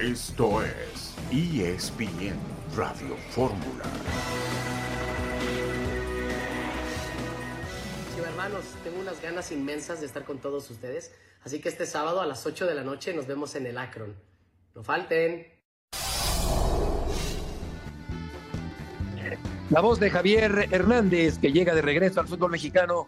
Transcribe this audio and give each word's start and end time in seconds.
Esto 0.00 0.62
es 0.62 1.14
ESPN 1.30 2.34
Radio 2.74 3.18
Fórmula. 3.32 3.84
Sí, 8.14 8.22
hermanos, 8.24 8.64
tengo 8.82 8.98
unas 8.98 9.20
ganas 9.20 9.52
inmensas 9.52 10.00
de 10.00 10.06
estar 10.06 10.24
con 10.24 10.38
todos 10.38 10.70
ustedes. 10.70 11.12
Así 11.44 11.60
que 11.60 11.68
este 11.68 11.84
sábado 11.84 12.22
a 12.22 12.26
las 12.26 12.46
8 12.46 12.66
de 12.66 12.74
la 12.76 12.82
noche 12.82 13.12
nos 13.12 13.26
vemos 13.26 13.54
en 13.56 13.66
el 13.66 13.76
Akron. 13.76 14.16
No 14.74 14.82
falten. 14.82 15.46
La 19.68 19.82
voz 19.82 20.00
de 20.00 20.08
Javier 20.08 20.68
Hernández, 20.70 21.38
que 21.38 21.52
llega 21.52 21.74
de 21.74 21.82
regreso 21.82 22.20
al 22.20 22.26
fútbol 22.26 22.52
mexicano 22.52 23.06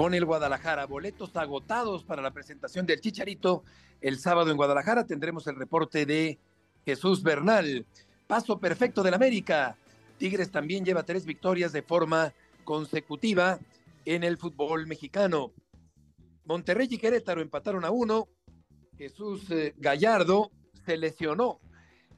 con 0.00 0.14
el 0.14 0.24
Guadalajara. 0.24 0.86
Boletos 0.86 1.36
agotados 1.36 2.04
para 2.04 2.22
la 2.22 2.30
presentación 2.30 2.86
del 2.86 3.02
Chicharito. 3.02 3.64
El 4.00 4.18
sábado 4.18 4.50
en 4.50 4.56
Guadalajara 4.56 5.04
tendremos 5.04 5.46
el 5.46 5.56
reporte 5.56 6.06
de 6.06 6.38
Jesús 6.86 7.22
Bernal. 7.22 7.84
Paso 8.26 8.58
perfecto 8.58 9.02
del 9.02 9.12
América. 9.12 9.76
Tigres 10.16 10.50
también 10.50 10.86
lleva 10.86 11.02
tres 11.02 11.26
victorias 11.26 11.70
de 11.72 11.82
forma 11.82 12.32
consecutiva 12.64 13.58
en 14.06 14.24
el 14.24 14.38
fútbol 14.38 14.86
mexicano. 14.86 15.52
Monterrey 16.46 16.88
y 16.90 16.96
Querétaro 16.96 17.42
empataron 17.42 17.84
a 17.84 17.90
uno. 17.90 18.26
Jesús 18.96 19.50
eh, 19.50 19.74
Gallardo 19.76 20.50
se 20.86 20.96
lesionó 20.96 21.60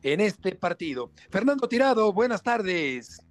en 0.05 0.21
este 0.21 0.55
partido. 0.55 1.11
Fernando 1.31 1.69
Tirado, 1.69 2.13
buenas 2.13 2.45
tardes. 2.45 3.25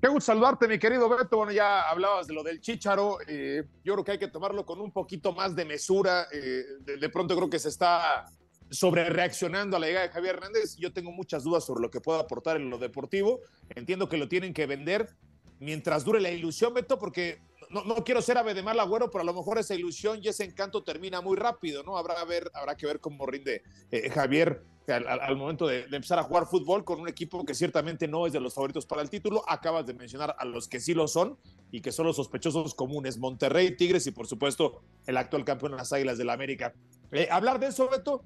Qué 0.00 0.06
gusto 0.06 0.32
saludarte, 0.32 0.68
mi 0.68 0.78
querido 0.78 1.08
Beto. 1.08 1.38
Bueno, 1.38 1.50
ya 1.50 1.88
hablabas 1.88 2.28
de 2.28 2.34
lo 2.34 2.44
del 2.44 2.60
Chicharo. 2.60 3.18
Eh, 3.26 3.64
yo 3.82 3.94
creo 3.94 4.04
que 4.04 4.12
hay 4.12 4.18
que 4.18 4.28
tomarlo 4.28 4.64
con 4.64 4.80
un 4.80 4.92
poquito 4.92 5.32
más 5.32 5.56
de 5.56 5.64
mesura. 5.64 6.28
Eh, 6.30 6.62
de, 6.84 7.08
pronto 7.08 7.34
creo 7.34 7.50
que 7.50 7.58
se 7.58 7.68
está 7.68 8.24
sobre 8.70 9.08
reaccionando 9.10 9.76
a 9.76 9.80
la 9.80 9.88
llegada 9.88 10.06
de 10.06 10.12
Javier 10.12 10.36
Hernández. 10.36 10.76
Yo 10.76 10.92
tengo 10.92 11.10
muchas 11.10 11.42
dudas 11.42 11.64
sobre 11.64 11.82
lo 11.82 11.90
que 11.90 12.00
pueda 12.00 12.20
aportar 12.20 12.58
en 12.58 12.70
lo 12.70 12.78
deportivo. 12.78 13.40
Entiendo 13.70 14.08
que 14.08 14.18
lo 14.18 14.28
tienen 14.28 14.54
que 14.54 14.66
vender 14.66 15.16
mientras 15.58 16.04
dure 16.04 16.20
la 16.20 16.30
ilusión, 16.30 16.74
Beto, 16.74 17.00
porque 17.00 17.40
no, 17.70 17.84
no 17.84 18.04
quiero 18.04 18.22
ser 18.22 18.38
ave 18.38 18.54
de 18.54 18.62
mal 18.62 18.78
agüero, 18.80 19.10
pero 19.10 19.22
a 19.22 19.24
lo 19.24 19.34
mejor 19.34 19.58
esa 19.58 19.74
ilusión 19.74 20.20
y 20.22 20.28
ese 20.28 20.44
encanto 20.44 20.82
termina 20.82 21.20
muy 21.20 21.36
rápido, 21.36 21.82
¿no? 21.82 21.96
Habrá, 21.96 22.24
ver, 22.24 22.50
habrá 22.54 22.76
que 22.76 22.86
ver 22.86 23.00
cómo 23.00 23.26
rinde 23.26 23.62
eh, 23.90 24.10
Javier 24.10 24.62
al, 24.92 25.36
momento 25.36 25.66
de, 25.66 25.80
empezar 25.80 26.18
a 26.18 26.22
jugar 26.22 26.46
fútbol 26.46 26.84
con 26.84 27.00
un 27.00 27.08
equipo 27.08 27.44
que 27.44 27.54
ciertamente 27.54 28.08
no 28.08 28.26
es 28.26 28.32
de 28.32 28.40
los 28.40 28.54
favoritos 28.54 28.86
para 28.86 29.02
el 29.02 29.10
título. 29.10 29.42
Acabas 29.46 29.86
de 29.86 29.94
mencionar 29.94 30.34
a 30.38 30.44
los 30.44 30.68
que 30.68 30.80
sí 30.80 30.94
lo 30.94 31.08
son 31.08 31.38
y 31.70 31.80
que 31.80 31.92
son 31.92 32.06
los 32.06 32.16
sospechosos 32.16 32.74
comunes, 32.74 33.18
Monterrey, 33.18 33.76
Tigres 33.76 34.06
y 34.06 34.12
por 34.12 34.26
supuesto 34.26 34.80
el 35.06 35.16
actual 35.16 35.44
campeón 35.44 35.72
de 35.72 35.78
las 35.78 35.92
Águilas 35.92 36.16
del 36.16 36.28
la 36.28 36.32
América. 36.32 36.74
Eh, 37.12 37.28
hablar 37.30 37.58
de 37.58 37.68
eso, 37.68 37.88
Beto, 37.88 38.24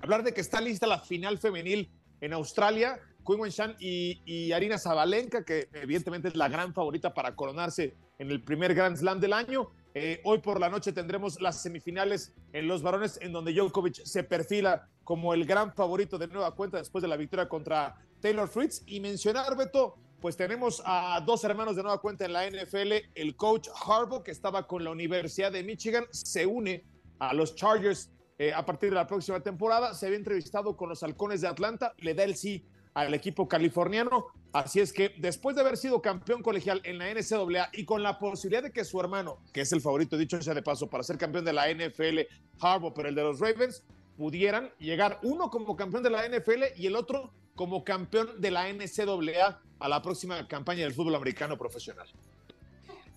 hablar 0.00 0.22
de 0.22 0.32
que 0.32 0.40
está 0.40 0.60
lista 0.60 0.86
la 0.86 1.00
final 1.00 1.38
femenil 1.38 1.90
en 2.20 2.32
Australia, 2.32 2.98
Quinn 3.26 3.48
Shan 3.48 3.76
y, 3.78 4.20
y 4.24 4.52
Arina 4.52 4.78
Zabalenka, 4.78 5.44
que 5.44 5.68
evidentemente 5.72 6.28
es 6.28 6.36
la 6.36 6.48
gran 6.48 6.72
favorita 6.72 7.12
para 7.12 7.34
coronarse 7.34 7.94
en 8.20 8.30
el 8.30 8.42
primer 8.42 8.74
Grand 8.74 8.96
Slam 8.96 9.18
del 9.18 9.32
año. 9.32 9.70
Eh, 9.94 10.20
hoy 10.24 10.38
por 10.38 10.60
la 10.60 10.68
noche 10.68 10.92
tendremos 10.92 11.40
las 11.40 11.62
semifinales 11.62 12.34
en 12.52 12.68
los 12.68 12.82
varones, 12.82 13.18
en 13.22 13.32
donde 13.32 13.52
Djokovic 13.52 14.04
se 14.04 14.22
perfila 14.22 14.86
como 15.04 15.32
el 15.32 15.46
gran 15.46 15.72
favorito 15.72 16.18
de 16.18 16.28
nueva 16.28 16.54
cuenta 16.54 16.76
después 16.76 17.00
de 17.00 17.08
la 17.08 17.16
victoria 17.16 17.48
contra 17.48 17.96
Taylor 18.20 18.46
Fritz. 18.46 18.82
Y 18.86 19.00
mencionar, 19.00 19.56
Beto, 19.56 19.96
pues 20.20 20.36
tenemos 20.36 20.82
a 20.84 21.20
dos 21.26 21.42
hermanos 21.44 21.76
de 21.76 21.82
nueva 21.82 21.98
cuenta 21.98 22.26
en 22.26 22.34
la 22.34 22.46
NFL. 22.46 22.92
El 23.14 23.36
coach 23.36 23.68
Harbaugh, 23.86 24.22
que 24.22 24.32
estaba 24.32 24.66
con 24.66 24.84
la 24.84 24.90
Universidad 24.90 25.50
de 25.50 25.64
Michigan, 25.64 26.04
se 26.10 26.44
une 26.44 26.84
a 27.18 27.32
los 27.32 27.54
Chargers 27.54 28.10
eh, 28.38 28.52
a 28.52 28.66
partir 28.66 28.90
de 28.90 28.96
la 28.96 29.06
próxima 29.06 29.40
temporada. 29.40 29.94
Se 29.94 30.06
había 30.06 30.18
entrevistado 30.18 30.76
con 30.76 30.90
los 30.90 31.02
Halcones 31.02 31.40
de 31.40 31.48
Atlanta, 31.48 31.94
le 31.96 32.12
da 32.12 32.24
el 32.24 32.36
sí 32.36 32.66
al 32.94 33.14
equipo 33.14 33.48
californiano. 33.48 34.26
Así 34.52 34.80
es 34.80 34.92
que 34.92 35.14
después 35.18 35.54
de 35.54 35.62
haber 35.62 35.76
sido 35.76 36.02
campeón 36.02 36.42
colegial 36.42 36.80
en 36.84 36.98
la 36.98 37.12
NCAA 37.12 37.70
y 37.72 37.84
con 37.84 38.02
la 38.02 38.18
posibilidad 38.18 38.62
de 38.62 38.72
que 38.72 38.84
su 38.84 38.98
hermano, 39.00 39.38
que 39.52 39.60
es 39.60 39.72
el 39.72 39.80
favorito 39.80 40.16
dicho 40.16 40.42
sea 40.42 40.54
de 40.54 40.62
paso 40.62 40.88
para 40.88 41.04
ser 41.04 41.18
campeón 41.18 41.44
de 41.44 41.52
la 41.52 41.72
NFL, 41.72 42.20
Harbaugh, 42.60 42.92
pero 42.94 43.08
el 43.08 43.14
de 43.14 43.22
los 43.22 43.38
Ravens, 43.38 43.84
pudieran 44.16 44.70
llegar 44.78 45.18
uno 45.22 45.50
como 45.50 45.76
campeón 45.76 46.02
de 46.02 46.10
la 46.10 46.28
NFL 46.28 46.64
y 46.76 46.86
el 46.86 46.96
otro 46.96 47.32
como 47.54 47.84
campeón 47.84 48.40
de 48.40 48.50
la 48.50 48.68
NCAA 48.72 49.60
a 49.78 49.88
la 49.88 50.02
próxima 50.02 50.46
campaña 50.48 50.82
del 50.82 50.92
fútbol 50.92 51.14
americano 51.14 51.56
profesional. 51.56 52.08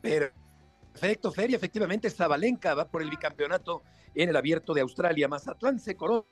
Perfecto, 0.02 1.32
Feria. 1.32 1.58
Efectivamente, 1.58 2.10
Zabalenka 2.10 2.74
va 2.74 2.90
por 2.90 3.02
el 3.02 3.10
bicampeonato 3.10 3.84
en 4.14 4.30
el 4.30 4.36
abierto 4.36 4.74
de 4.74 4.82
Australia. 4.82 5.28
Mazatlán 5.28 5.80
se 5.80 5.96
corona 5.96 6.26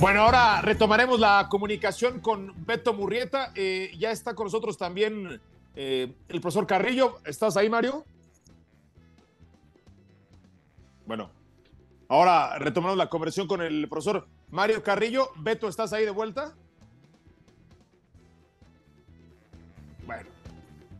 Bueno, 0.00 0.22
ahora 0.22 0.62
retomaremos 0.62 1.20
la 1.20 1.46
comunicación 1.50 2.20
con 2.20 2.54
Beto 2.64 2.94
Murrieta. 2.94 3.52
Eh, 3.54 3.92
ya 3.98 4.10
está 4.10 4.34
con 4.34 4.46
nosotros 4.46 4.78
también 4.78 5.38
eh, 5.76 6.14
el 6.30 6.40
profesor 6.40 6.66
Carrillo. 6.66 7.18
¿Estás 7.26 7.58
ahí, 7.58 7.68
Mario? 7.68 8.06
Bueno, 11.04 11.30
ahora 12.08 12.58
retomamos 12.58 12.96
la 12.96 13.10
conversación 13.10 13.46
con 13.46 13.60
el 13.60 13.90
profesor 13.90 14.26
Mario 14.48 14.82
Carrillo. 14.82 15.32
Beto, 15.36 15.68
¿estás 15.68 15.92
ahí 15.92 16.06
de 16.06 16.12
vuelta? 16.12 16.54
Bueno, 20.06 20.30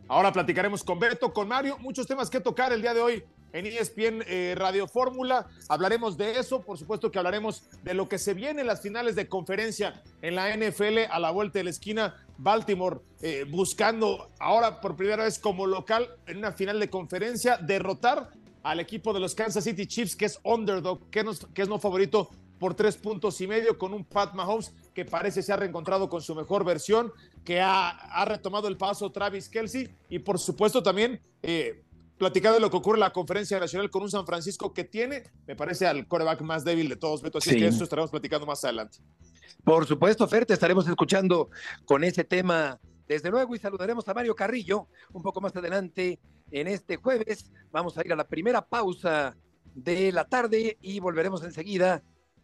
ahora 0.09 0.31
platicaremos 0.31 0.83
con 0.83 0.99
Beto, 0.99 1.33
con 1.33 1.47
Mario. 1.47 1.79
Muchos 1.79 2.05
temas 2.05 2.29
que 2.29 2.39
tocar 2.39 2.71
el 2.71 2.83
día 2.83 2.93
de 2.93 3.01
hoy 3.01 3.23
en 3.53 3.65
ESPN 3.65 4.23
eh, 4.27 4.55
Radio 4.57 4.87
Fórmula. 4.87 5.47
Hablaremos 5.69 6.17
de 6.17 6.39
eso, 6.39 6.61
por 6.61 6.77
supuesto 6.77 7.11
que 7.11 7.17
hablaremos 7.17 7.63
de 7.83 7.93
lo 7.93 8.07
que 8.07 8.17
se 8.17 8.33
viene 8.33 8.61
en 8.61 8.67
las 8.67 8.81
finales 8.81 9.15
de 9.15 9.27
conferencia 9.27 10.01
en 10.21 10.35
la 10.35 10.55
NFL 10.55 11.09
a 11.09 11.19
la 11.19 11.31
vuelta 11.31 11.59
de 11.59 11.65
la 11.65 11.69
esquina. 11.69 12.15
Baltimore 12.37 12.99
eh, 13.21 13.45
buscando 13.49 14.31
ahora 14.39 14.81
por 14.81 14.95
primera 14.95 15.23
vez 15.23 15.37
como 15.37 15.67
local 15.67 16.09
en 16.25 16.37
una 16.37 16.51
final 16.51 16.79
de 16.79 16.89
conferencia 16.89 17.57
derrotar 17.57 18.31
al 18.63 18.79
equipo 18.79 19.13
de 19.13 19.19
los 19.19 19.35
Kansas 19.35 19.63
City 19.63 19.87
Chiefs, 19.87 20.15
que 20.15 20.25
es 20.25 20.39
underdog, 20.43 21.09
que, 21.09 21.23
es 21.55 21.69
no 21.69 21.79
favorito 21.79 22.29
por 22.59 22.75
tres 22.75 22.95
puntos 22.95 23.41
y 23.41 23.47
medio, 23.47 23.77
con 23.77 23.93
un 23.93 24.05
Pat 24.05 24.33
Mahomes 24.33 24.73
que 24.93 25.05
parece 25.05 25.41
se 25.41 25.51
ha 25.51 25.55
reencontrado 25.55 26.09
con 26.09 26.21
su 26.21 26.35
mejor 26.35 26.63
versión, 26.63 27.11
que 27.43 27.59
ha, 27.59 27.89
ha 27.89 28.25
retomado 28.25 28.67
el 28.67 28.77
paso 28.77 29.11
Travis 29.11 29.49
Kelsey 29.49 29.89
y 30.09 30.19
por 30.19 30.37
supuesto 30.37 30.83
también 30.83 31.19
eh, 31.41 31.83
platicar 32.21 32.53
de 32.53 32.59
lo 32.59 32.69
que 32.69 32.77
ocurre 32.77 32.97
en 32.97 32.99
la 32.99 33.11
conferencia 33.11 33.59
nacional 33.59 33.89
con 33.89 34.03
un 34.03 34.11
San 34.11 34.27
Francisco 34.27 34.71
que 34.75 34.83
tiene, 34.83 35.23
me 35.47 35.55
parece, 35.55 35.87
al 35.87 36.07
coreback 36.07 36.41
más 36.41 36.63
débil 36.63 36.87
de 36.87 36.95
todos, 36.95 37.23
Beto. 37.23 37.39
Así 37.39 37.49
sí. 37.49 37.57
que 37.57 37.65
eso 37.65 37.83
estaremos 37.83 38.11
platicando 38.11 38.45
más 38.45 38.63
adelante. 38.63 38.99
Por 39.63 39.87
supuesto, 39.87 40.27
Fer, 40.27 40.45
te 40.45 40.53
estaremos 40.53 40.87
escuchando 40.87 41.49
con 41.83 42.03
ese 42.03 42.23
tema 42.23 42.79
desde 43.07 43.31
luego 43.31 43.55
y 43.55 43.59
saludaremos 43.59 44.07
a 44.07 44.13
Mario 44.13 44.35
Carrillo 44.35 44.87
un 45.11 45.23
poco 45.23 45.41
más 45.41 45.55
adelante 45.55 46.19
en 46.51 46.67
este 46.67 46.97
jueves. 46.97 47.51
Vamos 47.71 47.97
a 47.97 48.05
ir 48.05 48.13
a 48.13 48.15
la 48.15 48.27
primera 48.27 48.61
pausa 48.61 49.35
de 49.73 50.11
la 50.11 50.25
tarde 50.25 50.77
y 50.79 50.99
volveremos 50.99 51.43
enseguida 51.43 52.03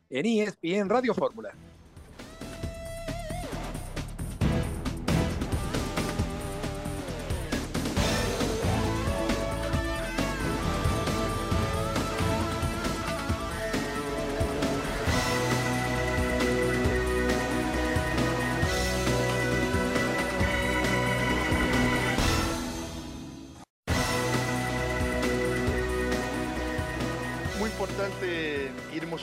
en 0.10 0.26
ESPN 0.26 0.90
Radio 0.90 1.14
Fórmula. 1.14 1.54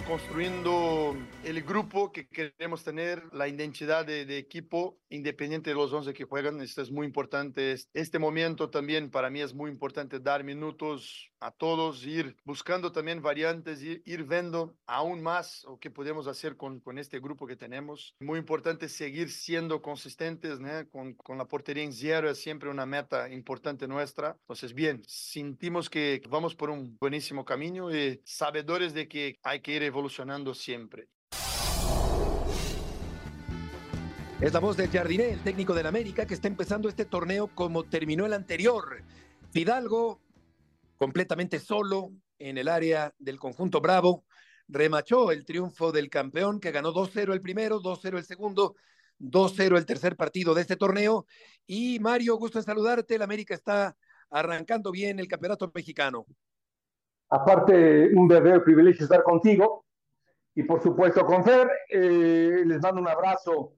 Construyendo 0.06 1.16
el 1.44 1.62
grupo 1.62 2.10
que 2.10 2.26
queremos 2.26 2.82
tener, 2.84 3.22
la 3.32 3.48
identidad 3.48 4.06
de, 4.06 4.24
de, 4.24 4.38
equipo, 4.38 4.98
independiente 5.10 5.70
de 5.70 5.76
los 5.76 5.92
11 5.92 6.14
que 6.14 6.24
juegan. 6.24 6.60
Esto 6.60 6.80
es 6.80 6.90
muy 6.90 7.06
importante. 7.06 7.76
Este 7.92 8.18
momento 8.18 8.70
también 8.70 9.10
para 9.10 9.30
mí 9.30 9.40
es 9.40 9.52
muy 9.52 9.70
importante 9.70 10.20
dar 10.20 10.42
minutos 10.42 11.30
a 11.40 11.50
todos, 11.50 12.06
ir 12.06 12.36
buscando 12.44 12.90
también 12.90 13.20
variantes, 13.20 13.82
ir, 13.82 14.02
ir 14.06 14.24
viendo 14.24 14.74
aún 14.86 15.22
más 15.22 15.64
o 15.66 15.78
qué 15.78 15.90
podemos 15.90 16.26
hacer 16.26 16.56
con, 16.56 16.80
con 16.80 16.98
este 16.98 17.20
grupo 17.20 17.46
que 17.46 17.56
tenemos. 17.56 18.14
Muy 18.20 18.38
importante 18.38 18.88
seguir 18.88 19.30
siendo 19.30 19.82
consistentes, 19.82 20.58
¿no? 20.60 20.88
con, 20.90 21.12
con 21.14 21.36
la 21.36 21.46
portería 21.46 21.84
en 21.84 21.92
cero 21.92 22.30
es 22.30 22.38
siempre 22.38 22.70
una 22.70 22.86
meta 22.86 23.30
importante 23.30 23.86
nuestra. 23.86 24.36
Entonces, 24.40 24.72
bien, 24.72 25.02
sentimos 25.06 25.90
que 25.90 26.22
vamos 26.30 26.54
por 26.54 26.70
un 26.70 26.96
buenísimo 26.98 27.44
camino 27.44 27.94
y 27.94 28.22
sabedores 28.24 28.94
de 28.94 29.06
que 29.06 29.38
hay 29.42 29.60
que 29.60 29.72
ir 29.72 29.82
evolucionando 29.82 30.54
siempre. 30.54 31.08
Es 34.40 34.52
la 34.52 34.60
voz 34.60 34.76
de 34.76 34.88
Jardiné, 34.88 35.30
el 35.30 35.42
técnico 35.42 35.74
del 35.74 35.86
América, 35.86 36.26
que 36.26 36.34
está 36.34 36.48
empezando 36.48 36.88
este 36.88 37.04
torneo 37.04 37.48
como 37.54 37.84
terminó 37.84 38.26
el 38.26 38.32
anterior. 38.32 39.02
Fidalgo, 39.52 40.20
completamente 40.96 41.60
solo 41.60 42.10
en 42.38 42.58
el 42.58 42.68
área 42.68 43.14
del 43.18 43.38
conjunto 43.38 43.80
Bravo, 43.80 44.24
remachó 44.66 45.30
el 45.30 45.44
triunfo 45.44 45.92
del 45.92 46.10
campeón 46.10 46.58
que 46.58 46.72
ganó 46.72 46.92
2-0 46.92 47.32
el 47.32 47.40
primero, 47.40 47.80
2-0 47.80 48.18
el 48.18 48.24
segundo, 48.24 48.74
2-0 49.20 49.78
el 49.78 49.86
tercer 49.86 50.16
partido 50.16 50.52
de 50.52 50.62
este 50.62 50.76
torneo. 50.76 51.26
Y 51.66 52.00
Mario, 52.00 52.36
gusto 52.36 52.58
en 52.58 52.64
saludarte. 52.64 53.14
El 53.14 53.22
América 53.22 53.54
está 53.54 53.96
arrancando 54.30 54.90
bien 54.90 55.20
el 55.20 55.28
campeonato 55.28 55.70
mexicano. 55.72 56.26
Aparte, 57.30 58.10
un 58.14 58.26
verdadero 58.26 58.64
privilegio 58.64 59.04
estar 59.04 59.22
contigo 59.22 59.86
y 60.54 60.64
por 60.64 60.82
supuesto 60.82 61.24
con 61.24 61.44
Fer. 61.44 61.70
Eh, 61.88 62.64
les 62.66 62.80
mando 62.82 63.00
un 63.00 63.08
abrazo. 63.08 63.74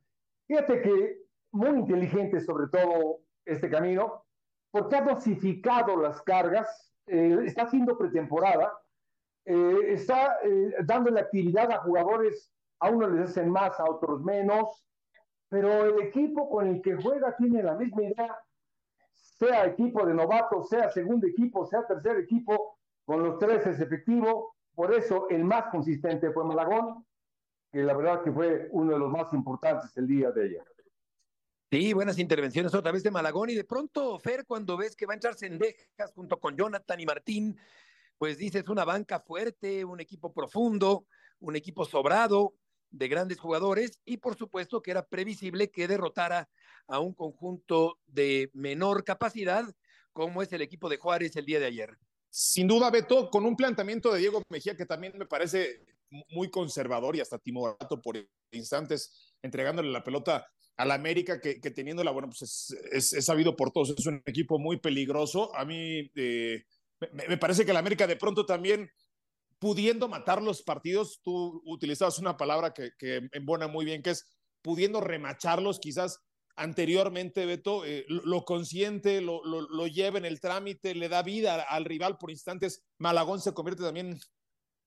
Fíjate 0.47 0.83
que 0.83 1.19
muy 1.53 1.79
inteligente 1.81 2.41
sobre 2.41 2.69
todo 2.69 3.21
este 3.45 3.71
camino, 3.71 4.25
porque 4.71 4.97
ha 4.97 5.03
dosificado 5.03 5.97
las 5.97 6.21
cargas, 6.23 6.93
eh, 7.07 7.39
está 7.45 7.63
haciendo 7.63 7.97
pretemporada, 7.97 8.73
eh, 9.45 9.79
está 9.89 10.39
eh, 10.43 10.75
dándole 10.85 11.21
actividad 11.21 11.71
a 11.71 11.79
jugadores, 11.79 12.53
a 12.81 12.91
unos 12.91 13.13
les 13.13 13.31
hacen 13.31 13.51
más, 13.51 13.79
a 13.81 13.85
otros 13.85 14.23
menos, 14.23 14.85
pero 15.49 15.85
el 15.85 16.07
equipo 16.07 16.51
con 16.51 16.67
el 16.67 16.83
que 16.83 16.97
juega 16.97 17.37
tiene 17.37 17.63
la 17.63 17.75
misma 17.75 18.03
idea, 18.03 18.37
sea 19.15 19.67
equipo 19.67 20.05
de 20.05 20.15
novatos, 20.15 20.69
sea 20.69 20.91
segundo 20.91 21.27
equipo, 21.27 21.65
sea 21.65 21.87
tercer 21.87 22.19
equipo, 22.19 22.79
con 23.05 23.23
los 23.23 23.39
tres 23.39 23.67
es 23.67 23.81
efectivo, 23.81 24.57
por 24.75 24.93
eso 24.93 25.29
el 25.31 25.45
más 25.45 25.67
consistente 25.71 26.31
fue 26.33 26.45
Malagón, 26.45 27.07
que 27.77 27.83
la 27.83 27.95
verdad 27.95 28.23
que 28.25 28.33
fue 28.33 28.69
uno 28.71 28.95
de 28.95 28.99
los 28.99 29.13
más 29.13 29.31
importantes 29.35 29.95
el 29.99 30.07
día 30.07 30.31
de 30.31 30.45
ayer. 30.45 30.65
Sí, 31.71 31.93
buenas 31.93 32.19
intervenciones 32.19 32.73
otra 32.75 32.91
vez 32.91 33.03
de 33.03 33.11
Malagón 33.11 33.51
y 33.51 33.55
de 33.55 33.65
pronto, 33.65 34.19
Fer, 34.19 34.47
cuando 34.47 34.79
ves 34.79 34.97
que 34.97 35.05
va 35.05 35.13
a 35.13 35.17
entrar 35.17 35.35
Sendejas 35.35 36.15
junto 36.15 36.41
con 36.41 36.57
Jonathan 36.57 36.99
y 36.99 37.05
Martín, 37.05 37.59
pues 38.17 38.39
dices 38.39 38.67
una 38.71 38.87
banca 38.87 39.21
fuerte, 39.21 39.85
un 39.85 40.01
equipo 40.01 40.33
profundo, 40.33 41.05
un 41.39 41.55
equipo 41.55 41.85
sobrado 41.85 42.55
de 42.91 43.09
grandes 43.09 43.39
jugadores 43.39 44.01
y 44.07 44.17
por 44.17 44.37
supuesto 44.37 44.81
que 44.81 44.93
era 44.93 45.05
previsible 45.05 45.71
que 45.71 45.87
derrotara 45.87 46.49
a 46.87 46.99
un 47.01 47.13
conjunto 47.13 47.99
de 48.07 48.51
menor 48.55 49.05
capacidad 49.05 49.67
como 50.15 50.41
es 50.41 50.51
el 50.55 50.63
equipo 50.63 50.89
de 50.89 50.97
Juárez 50.97 51.37
el 51.37 51.45
día 51.45 51.61
de 51.61 51.67
ayer. 51.67 51.99
Sin 52.31 52.69
duda, 52.69 52.91
Beto, 52.91 53.29
con 53.29 53.45
un 53.45 53.55
planteamiento 53.55 54.15
de 54.15 54.21
Diego 54.21 54.41
Mejía 54.49 54.75
que 54.75 54.87
también 54.87 55.13
me 55.19 55.27
parece 55.27 55.85
muy 56.31 56.51
conservador 56.51 57.17
y 57.17 57.21
hasta 57.21 57.39
timorato 57.39 58.01
por 58.01 58.17
instantes, 58.51 59.35
entregándole 59.43 59.91
la 59.91 60.05
pelota 60.05 60.47
al 60.77 60.91
América, 60.91 61.41
que, 61.41 61.61
que 61.61 61.71
teniéndola, 61.71 62.11
bueno, 62.11 62.29
pues 62.29 62.75
es, 62.93 63.25
sabido 63.25 63.57
por 63.57 63.71
todos, 63.71 63.95
es 63.97 64.07
un 64.07 64.23
equipo 64.27 64.59
muy 64.59 64.79
peligroso. 64.79 65.55
A 65.57 65.65
mí 65.65 66.11
eh, 66.15 66.65
me, 67.13 67.39
parece 67.39 67.65
que 67.65 67.71
el 67.71 67.77
América 67.77 68.07
de 68.07 68.17
pronto 68.17 68.45
también, 68.45 68.91
pudiendo 69.59 70.09
matar 70.09 70.43
los 70.43 70.63
partidos, 70.63 71.21
tú 71.23 71.63
utilizabas 71.65 72.19
una 72.19 72.37
palabra 72.37 72.75
que, 72.75 72.91
que 72.99 73.29
embona 73.33 73.69
muy 73.69 73.85
bien, 73.85 74.03
que 74.03 74.11
es 74.11 74.37
pudiendo 74.63 75.01
remacharlos, 75.01 75.79
quizás 75.79 76.21
anteriormente, 76.57 77.47
Beto, 77.47 77.85
eh, 77.85 78.05
lo, 78.09 78.23
lo, 78.25 78.45
consiente, 78.45 79.21
lo, 79.21 79.45
lo, 79.45 79.63
lo, 79.63 79.87
lleva 79.87 80.19
en 80.19 80.25
el 80.25 80.41
trámite, 80.41 80.95
le 80.95 81.09
da 81.09 81.23
vida 81.23 81.63
al 81.63 81.85
rival 81.85 82.19
por 82.19 82.31
instantes. 82.31 82.85
Malagón 82.99 83.41
se 83.41 83.53
convierte 83.53 83.83
también 83.83 84.19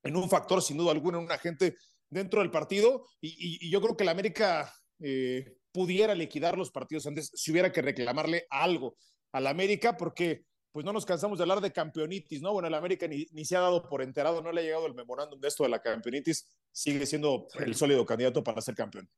en 0.04 0.16
un 0.16 0.30
factor, 0.30 0.62
sin 0.62 0.78
duda 0.78 0.92
alguna, 0.92 1.18
un 1.18 1.32
agente 1.32 1.76
dentro 2.10 2.42
del 2.42 2.52
partido. 2.52 3.06
Y, 3.22 3.70
yo 3.70 3.82
creo 3.82 3.96
que 3.96 4.04
el 4.04 4.10
América 4.10 4.74
eh, 5.00 5.58
pudiera 5.72 6.16
liquidar 6.16 6.58
los 6.58 6.72
partidos 6.72 7.06
antes 7.08 7.32
si 7.34 7.52
hubiera 7.52 7.72
que 7.72 7.82
reclamarle 7.82 8.48
algo 8.50 8.96
al 9.32 9.48
América, 9.48 9.96
porque 9.98 10.46
pues 10.72 10.86
no 10.86 10.94
nos 10.94 11.06
cansamos 11.06 11.38
de 11.38 11.44
hablar 11.44 11.62
de 11.62 11.72
campeonitis, 11.72 12.42
¿no? 12.42 12.54
Bueno, 12.54 12.68
el 12.68 12.74
América 12.76 13.08
ni, 13.08 13.26
ni, 13.32 13.44
se 13.44 13.56
ha 13.56 13.62
dado 13.62 13.88
por 13.90 14.02
enterado, 14.02 14.42
no 14.42 14.52
le 14.52 14.62
ha 14.62 14.64
llegado 14.64 14.86
el 14.86 14.94
memorándum 14.94 15.40
de 15.40 15.48
esto 15.48 15.64
de 15.64 15.70
la 15.70 15.82
campeonitis, 15.82 16.48
sigue 16.72 17.06
siendo 17.06 17.48
el 17.60 17.76
sólido 17.76 18.06
candidato 18.06 18.44
para 18.44 18.62
ser 18.62 18.76
campeón. 18.76 19.10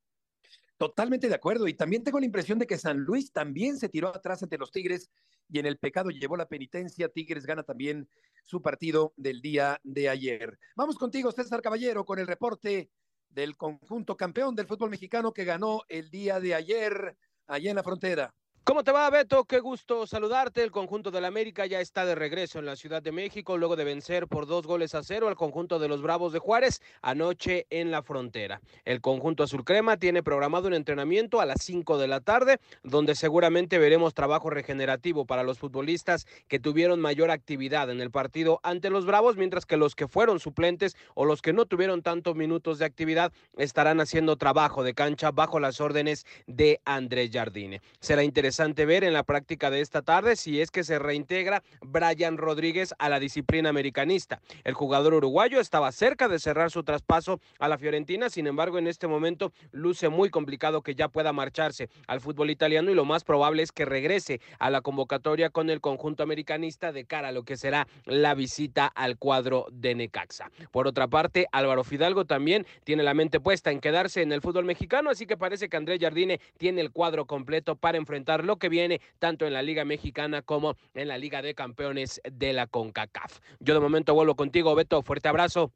Totalmente 0.82 1.28
de 1.28 1.34
acuerdo. 1.36 1.68
Y 1.68 1.74
también 1.74 2.02
tengo 2.02 2.18
la 2.18 2.26
impresión 2.26 2.58
de 2.58 2.66
que 2.66 2.76
San 2.76 2.98
Luis 2.98 3.30
también 3.30 3.78
se 3.78 3.88
tiró 3.88 4.08
atrás 4.08 4.42
ante 4.42 4.58
los 4.58 4.72
Tigres 4.72 5.12
y 5.48 5.60
en 5.60 5.66
el 5.66 5.78
pecado 5.78 6.10
llevó 6.10 6.36
la 6.36 6.48
penitencia. 6.48 7.08
Tigres 7.08 7.46
gana 7.46 7.62
también 7.62 8.08
su 8.42 8.60
partido 8.62 9.12
del 9.16 9.40
día 9.40 9.80
de 9.84 10.08
ayer. 10.08 10.58
Vamos 10.74 10.98
contigo, 10.98 11.30
César 11.30 11.62
Caballero, 11.62 12.04
con 12.04 12.18
el 12.18 12.26
reporte 12.26 12.90
del 13.28 13.56
conjunto 13.56 14.16
campeón 14.16 14.56
del 14.56 14.66
fútbol 14.66 14.90
mexicano 14.90 15.32
que 15.32 15.44
ganó 15.44 15.82
el 15.88 16.10
día 16.10 16.40
de 16.40 16.56
ayer 16.56 17.16
allá 17.46 17.70
en 17.70 17.76
la 17.76 17.84
frontera. 17.84 18.34
¿Cómo 18.64 18.84
te 18.84 18.92
va, 18.92 19.10
Beto? 19.10 19.42
Qué 19.44 19.58
gusto 19.58 20.06
saludarte. 20.06 20.62
El 20.62 20.70
conjunto 20.70 21.10
del 21.10 21.24
América 21.24 21.66
ya 21.66 21.80
está 21.80 22.06
de 22.06 22.14
regreso 22.14 22.60
en 22.60 22.66
la 22.66 22.76
Ciudad 22.76 23.02
de 23.02 23.10
México 23.10 23.58
luego 23.58 23.74
de 23.74 23.82
vencer 23.82 24.28
por 24.28 24.46
dos 24.46 24.68
goles 24.68 24.94
a 24.94 25.02
cero 25.02 25.26
al 25.26 25.34
conjunto 25.34 25.80
de 25.80 25.88
los 25.88 26.00
Bravos 26.00 26.32
de 26.32 26.38
Juárez 26.38 26.80
anoche 27.02 27.66
en 27.70 27.90
la 27.90 28.04
frontera. 28.04 28.60
El 28.84 29.00
conjunto 29.00 29.42
azul 29.42 29.64
crema 29.64 29.96
tiene 29.96 30.22
programado 30.22 30.68
un 30.68 30.74
entrenamiento 30.74 31.40
a 31.40 31.44
las 31.44 31.60
5 31.60 31.98
de 31.98 32.06
la 32.06 32.20
tarde, 32.20 32.60
donde 32.84 33.16
seguramente 33.16 33.78
veremos 33.78 34.14
trabajo 34.14 34.48
regenerativo 34.48 35.26
para 35.26 35.42
los 35.42 35.58
futbolistas 35.58 36.28
que 36.46 36.60
tuvieron 36.60 37.00
mayor 37.00 37.32
actividad 37.32 37.90
en 37.90 38.00
el 38.00 38.12
partido 38.12 38.60
ante 38.62 38.90
los 38.90 39.06
Bravos, 39.06 39.36
mientras 39.36 39.66
que 39.66 39.76
los 39.76 39.96
que 39.96 40.06
fueron 40.06 40.38
suplentes 40.38 40.96
o 41.16 41.24
los 41.24 41.42
que 41.42 41.52
no 41.52 41.66
tuvieron 41.66 42.02
tantos 42.02 42.36
minutos 42.36 42.78
de 42.78 42.84
actividad 42.84 43.32
estarán 43.56 44.00
haciendo 44.00 44.36
trabajo 44.36 44.84
de 44.84 44.94
cancha 44.94 45.32
bajo 45.32 45.58
las 45.58 45.80
órdenes 45.80 46.26
de 46.46 46.80
Andrés 46.84 47.30
Jardine. 47.32 47.82
Será 47.98 48.22
interesante 48.22 48.51
interesante 48.52 48.84
ver 48.84 49.02
en 49.02 49.14
la 49.14 49.22
práctica 49.22 49.70
de 49.70 49.80
esta 49.80 50.02
tarde 50.02 50.36
si 50.36 50.60
es 50.60 50.70
que 50.70 50.84
se 50.84 50.98
reintegra 50.98 51.62
Brian 51.80 52.36
Rodríguez 52.36 52.94
a 52.98 53.08
la 53.08 53.18
disciplina 53.18 53.70
americanista. 53.70 54.42
El 54.64 54.74
jugador 54.74 55.14
uruguayo 55.14 55.58
estaba 55.58 55.90
cerca 55.90 56.28
de 56.28 56.38
cerrar 56.38 56.70
su 56.70 56.82
traspaso 56.82 57.40
a 57.58 57.68
la 57.68 57.78
Fiorentina, 57.78 58.28
sin 58.28 58.46
embargo 58.46 58.76
en 58.76 58.88
este 58.88 59.06
momento 59.06 59.54
luce 59.70 60.10
muy 60.10 60.28
complicado 60.28 60.82
que 60.82 60.94
ya 60.94 61.08
pueda 61.08 61.32
marcharse 61.32 61.88
al 62.06 62.20
fútbol 62.20 62.50
italiano 62.50 62.90
y 62.90 62.94
lo 62.94 63.06
más 63.06 63.24
probable 63.24 63.62
es 63.62 63.72
que 63.72 63.86
regrese 63.86 64.42
a 64.58 64.68
la 64.68 64.82
convocatoria 64.82 65.48
con 65.48 65.70
el 65.70 65.80
conjunto 65.80 66.22
americanista 66.22 66.92
de 66.92 67.06
cara 67.06 67.28
a 67.28 67.32
lo 67.32 67.44
que 67.44 67.56
será 67.56 67.88
la 68.04 68.34
visita 68.34 68.86
al 68.86 69.16
cuadro 69.16 69.66
de 69.72 69.94
Necaxa. 69.94 70.50
Por 70.70 70.86
otra 70.86 71.08
parte, 71.08 71.46
Álvaro 71.52 71.84
Fidalgo 71.84 72.26
también 72.26 72.66
tiene 72.84 73.02
la 73.02 73.14
mente 73.14 73.40
puesta 73.40 73.70
en 73.70 73.80
quedarse 73.80 74.20
en 74.20 74.30
el 74.30 74.42
fútbol 74.42 74.66
mexicano, 74.66 75.08
así 75.08 75.24
que 75.24 75.38
parece 75.38 75.70
que 75.70 75.78
Andrés 75.78 76.00
Jardine 76.02 76.38
tiene 76.58 76.82
el 76.82 76.90
cuadro 76.90 77.24
completo 77.24 77.76
para 77.76 77.96
enfrentar 77.96 78.41
lo 78.44 78.58
que 78.58 78.68
viene 78.68 79.00
tanto 79.18 79.46
en 79.46 79.52
la 79.52 79.62
Liga 79.62 79.84
Mexicana 79.84 80.42
como 80.42 80.76
en 80.94 81.08
la 81.08 81.18
Liga 81.18 81.42
de 81.42 81.54
Campeones 81.54 82.20
de 82.30 82.52
la 82.52 82.66
CONCACAF. 82.66 83.40
Yo 83.60 83.74
de 83.74 83.80
momento 83.80 84.14
vuelvo 84.14 84.36
contigo, 84.36 84.74
Beto. 84.74 85.02
Fuerte 85.02 85.28
abrazo. 85.28 85.72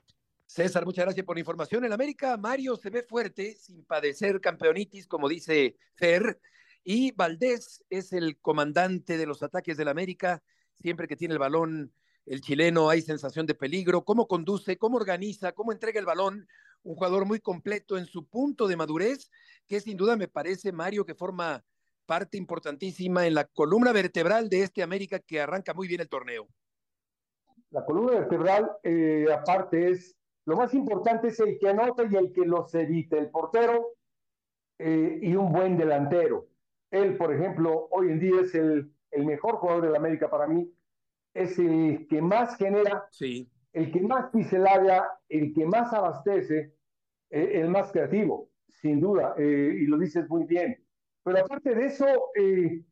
César, 0.46 0.85
muchas 0.85 1.04
gracias 1.04 1.26
por 1.26 1.37
la 1.37 1.40
información. 1.40 1.85
En 1.85 1.92
América, 1.92 2.37
Mario 2.37 2.76
se 2.76 2.88
ve 2.88 3.02
fuerte, 3.02 3.54
sin 3.54 3.85
padecer 3.85 4.40
campeonitis, 4.40 5.06
como 5.08 5.28
dice 5.28 5.76
Fer. 5.94 6.40
Y 6.85 7.11
Valdés 7.12 7.85
es 7.90 8.12
el 8.12 8.38
comandante 8.38 9.18
de 9.18 9.26
los 9.26 9.42
ataques 9.42 9.76
del 9.76 9.88
América. 9.88 10.42
Siempre 10.80 11.08
que 11.08 11.16
tiene 11.16 11.35
el 11.35 11.40
balón, 11.40 11.92
el 12.26 12.40
chileno, 12.40 12.90
hay 12.90 13.02
sensación 13.02 13.44
de 13.46 13.54
peligro. 13.54 14.04
¿Cómo 14.04 14.28
conduce? 14.28 14.78
¿Cómo 14.78 14.96
organiza? 14.96 15.52
¿Cómo 15.52 15.73
entrega 15.73 15.99
el 15.99 16.06
balón? 16.06 16.46
Un 16.85 16.94
jugador 16.94 17.25
muy 17.25 17.40
completo 17.40 17.99
en 17.99 18.06
su 18.06 18.28
punto 18.28 18.68
de 18.68 18.76
madurez, 18.76 19.30
que 19.66 19.80
sin 19.80 19.96
duda 19.96 20.16
me 20.16 20.28
parece, 20.28 20.70
Mario, 20.70 21.04
que 21.04 21.16
forma 21.16 21.64
parte 22.06 22.38
importantísima 22.38 23.26
en 23.26 23.34
la 23.34 23.44
columna 23.44 23.92
vertebral 23.92 24.48
de 24.48 24.62
este 24.62 24.82
América 24.82 25.18
que 25.18 25.40
arranca 25.40 25.75
muy 25.75 25.88
bien 25.88 26.00
el 26.00 26.08
torneo. 26.08 26.46
La 27.70 27.84
columna 27.84 28.20
vertebral, 28.20 28.70
eh, 28.82 29.26
aparte, 29.32 29.90
es 29.90 30.16
lo 30.46 30.56
más 30.56 30.72
importante 30.75 31.28
es 31.28 31.40
el 31.40 31.58
que 31.58 31.68
anota 31.68 32.04
y 32.08 32.14
el 32.14 32.32
que 32.32 32.46
los 32.46 32.72
evita, 32.75 33.18
el 33.18 33.30
portero 33.30 33.94
eh, 34.78 35.18
y 35.20 35.34
un 35.34 35.52
buen 35.52 35.76
delantero. 35.76 36.46
Él, 36.90 37.16
por 37.16 37.34
ejemplo, 37.34 37.88
hoy 37.90 38.12
en 38.12 38.20
día 38.20 38.40
es 38.42 38.54
el, 38.54 38.92
el 39.10 39.26
mejor 39.26 39.56
jugador 39.56 39.82
de 39.84 39.90
la 39.90 39.98
América 39.98 40.30
para 40.30 40.46
mí, 40.46 40.72
es 41.34 41.58
el 41.58 42.06
que 42.08 42.22
más 42.22 42.56
genera 42.56 43.06
sí. 43.10 43.50
el 43.72 43.90
que 43.90 44.00
más 44.00 44.30
pisa 44.30 44.56
el 44.56 44.66
área, 44.68 45.04
el 45.28 45.52
que 45.52 45.66
más 45.66 45.92
abastece, 45.92 46.72
eh, 47.30 47.50
el 47.54 47.68
más 47.68 47.90
creativo, 47.90 48.48
sin 48.68 49.00
duda, 49.00 49.34
eh, 49.36 49.78
y 49.80 49.86
lo 49.86 49.98
dices 49.98 50.28
muy 50.28 50.44
bien. 50.44 50.85
Pero 51.26 51.40
aparte 51.40 51.75
de 51.75 51.87
eso, 51.87 52.06
eh, 52.37 52.85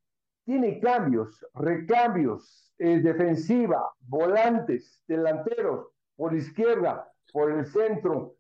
tiene 0.45 0.81
cambios, 0.81 1.47
recambios, 1.55 2.73
defensiva, 2.77 3.95
volantes, 4.01 5.01
delanteros, 5.07 5.87
por 6.17 6.35
izquierda, 6.35 7.13
por 7.33 7.53
el 7.53 7.65
centro. 7.65 8.35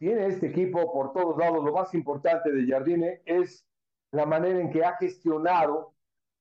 Tiene 0.00 0.26
este 0.26 0.48
equipo 0.48 0.92
por 0.92 1.12
todos 1.12 1.38
lados. 1.38 1.64
Lo 1.64 1.72
más 1.72 1.94
importante 1.94 2.50
de 2.50 2.66
Jardine 2.66 3.22
es 3.26 3.64
la 4.10 4.26
manera 4.26 4.58
en 4.58 4.72
que 4.72 4.84
ha 4.84 4.96
gestionado. 4.96 5.94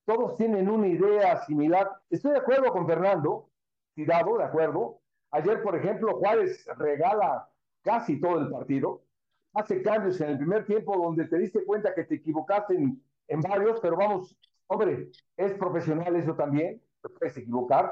Todos 0.03 0.35
tienen 0.35 0.67
una 0.67 0.87
idea 0.87 1.37
similar. 1.45 2.01
Estoy 2.09 2.31
de 2.31 2.39
acuerdo 2.39 2.71
con 2.71 2.87
Fernando, 2.87 3.51
tirado, 3.93 4.39
de 4.39 4.45
acuerdo. 4.45 5.01
Ayer, 5.29 5.61
por 5.61 5.75
ejemplo, 5.75 6.17
Juárez 6.17 6.67
regala 6.77 7.47
casi 7.83 8.19
todo 8.19 8.39
el 8.39 8.49
partido. 8.49 9.03
Hace 9.57 9.81
cambios 9.81 10.21
en 10.21 10.29
el 10.29 10.37
primer 10.37 10.65
tiempo 10.65 10.95
donde 10.95 11.25
te 11.25 11.35
diste 11.39 11.65
cuenta 11.65 11.95
que 11.95 12.03
te 12.03 12.15
equivocaste 12.15 12.75
en, 12.75 13.41
varios, 13.41 13.79
pero 13.79 13.97
vamos, 13.97 14.37
hombre, 14.67 15.09
es 15.35 15.53
profesional 15.55 16.15
eso 16.15 16.35
también, 16.35 16.79
te 17.01 17.09
puedes 17.09 17.35
equivocar, 17.37 17.91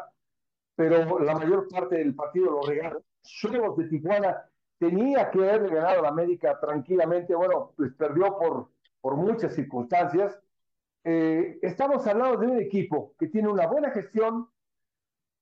pero 0.76 1.18
la 1.18 1.34
mayor 1.34 1.68
parte 1.68 1.96
del 1.96 2.14
partido 2.14 2.52
lo 2.52 2.62
regala. 2.62 3.00
Cholos 3.24 3.76
de 3.78 3.86
Tijuana 3.86 4.44
tenía 4.78 5.32
que 5.32 5.40
haber 5.40 5.74
ganado 5.74 6.00
a 6.00 6.02
la 6.04 6.10
América 6.10 6.60
tranquilamente, 6.60 7.34
bueno, 7.34 7.74
pues 7.76 7.92
perdió 7.94 8.38
por, 8.38 8.70
por 9.02 9.16
muchas 9.16 9.56
circunstancias. 9.56 10.40
Eh, 11.04 11.58
estamos 11.64 12.06
hablando 12.06 12.38
de 12.38 12.48
un 12.48 12.60
equipo 12.60 13.16
que 13.18 13.26
tiene 13.28 13.48
una 13.48 13.66
buena 13.66 13.90
gestión, 13.90 14.48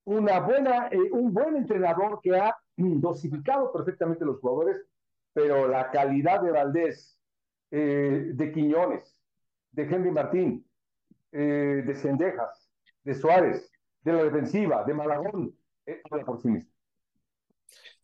una 0.05 0.39
buena, 0.39 0.87
eh, 0.87 1.11
un 1.11 1.33
buen 1.33 1.57
entrenador 1.57 2.21
que 2.21 2.37
ha 2.37 2.55
dosificado 2.77 3.73
perfectamente 3.73 4.23
los 4.23 4.39
jugadores, 4.39 4.85
pero 5.33 5.67
la 5.67 5.91
calidad 5.91 6.41
de 6.41 6.51
Valdés, 6.51 7.19
eh, 7.71 8.31
de 8.33 8.51
Quiñones, 8.51 9.19
de 9.71 9.83
Henry 9.83 10.11
Martín, 10.11 10.67
de 11.31 11.95
Cendejas, 11.95 12.69
de 13.03 13.15
Suárez, 13.15 13.71
de 14.03 14.13
la 14.13 14.23
defensiva, 14.23 14.83
de 14.83 14.93
Malagón, 14.93 15.57
por 16.25 16.39
sí 16.39 16.47
mismo. 16.47 16.71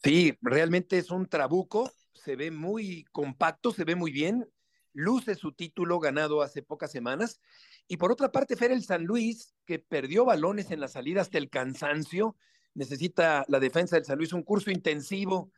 Sí, 0.03 0.37
realmente 0.41 0.97
es 0.97 1.11
un 1.11 1.27
trabuco, 1.27 1.91
se 2.13 2.35
ve 2.35 2.51
muy 2.51 3.05
compacto, 3.11 3.71
se 3.71 3.83
ve 3.83 3.95
muy 3.95 4.11
bien, 4.11 4.49
luce 4.93 5.35
su 5.35 5.51
título 5.51 5.99
ganado 5.99 6.41
hace 6.41 6.61
pocas 6.61 6.91
semanas. 6.91 7.41
Y 7.87 7.97
por 7.97 8.11
otra 8.11 8.31
parte, 8.31 8.55
Fer 8.55 8.71
el 8.71 8.83
San 8.83 9.03
Luis, 9.03 9.53
que 9.65 9.79
perdió 9.79 10.25
balones 10.25 10.71
en 10.71 10.79
la 10.79 10.87
salida 10.87 11.21
hasta 11.21 11.37
el 11.37 11.49
cansancio, 11.49 12.35
necesita 12.73 13.45
la 13.47 13.59
defensa 13.59 13.95
del 13.95 14.05
San 14.05 14.17
Luis 14.17 14.31
un 14.31 14.43
curso 14.43 14.71
intensivo 14.71 15.51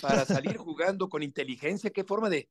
para 0.00 0.24
salir 0.26 0.56
jugando 0.56 1.08
con 1.08 1.22
inteligencia. 1.22 1.90
Qué 1.90 2.04
forma 2.04 2.30
de, 2.30 2.48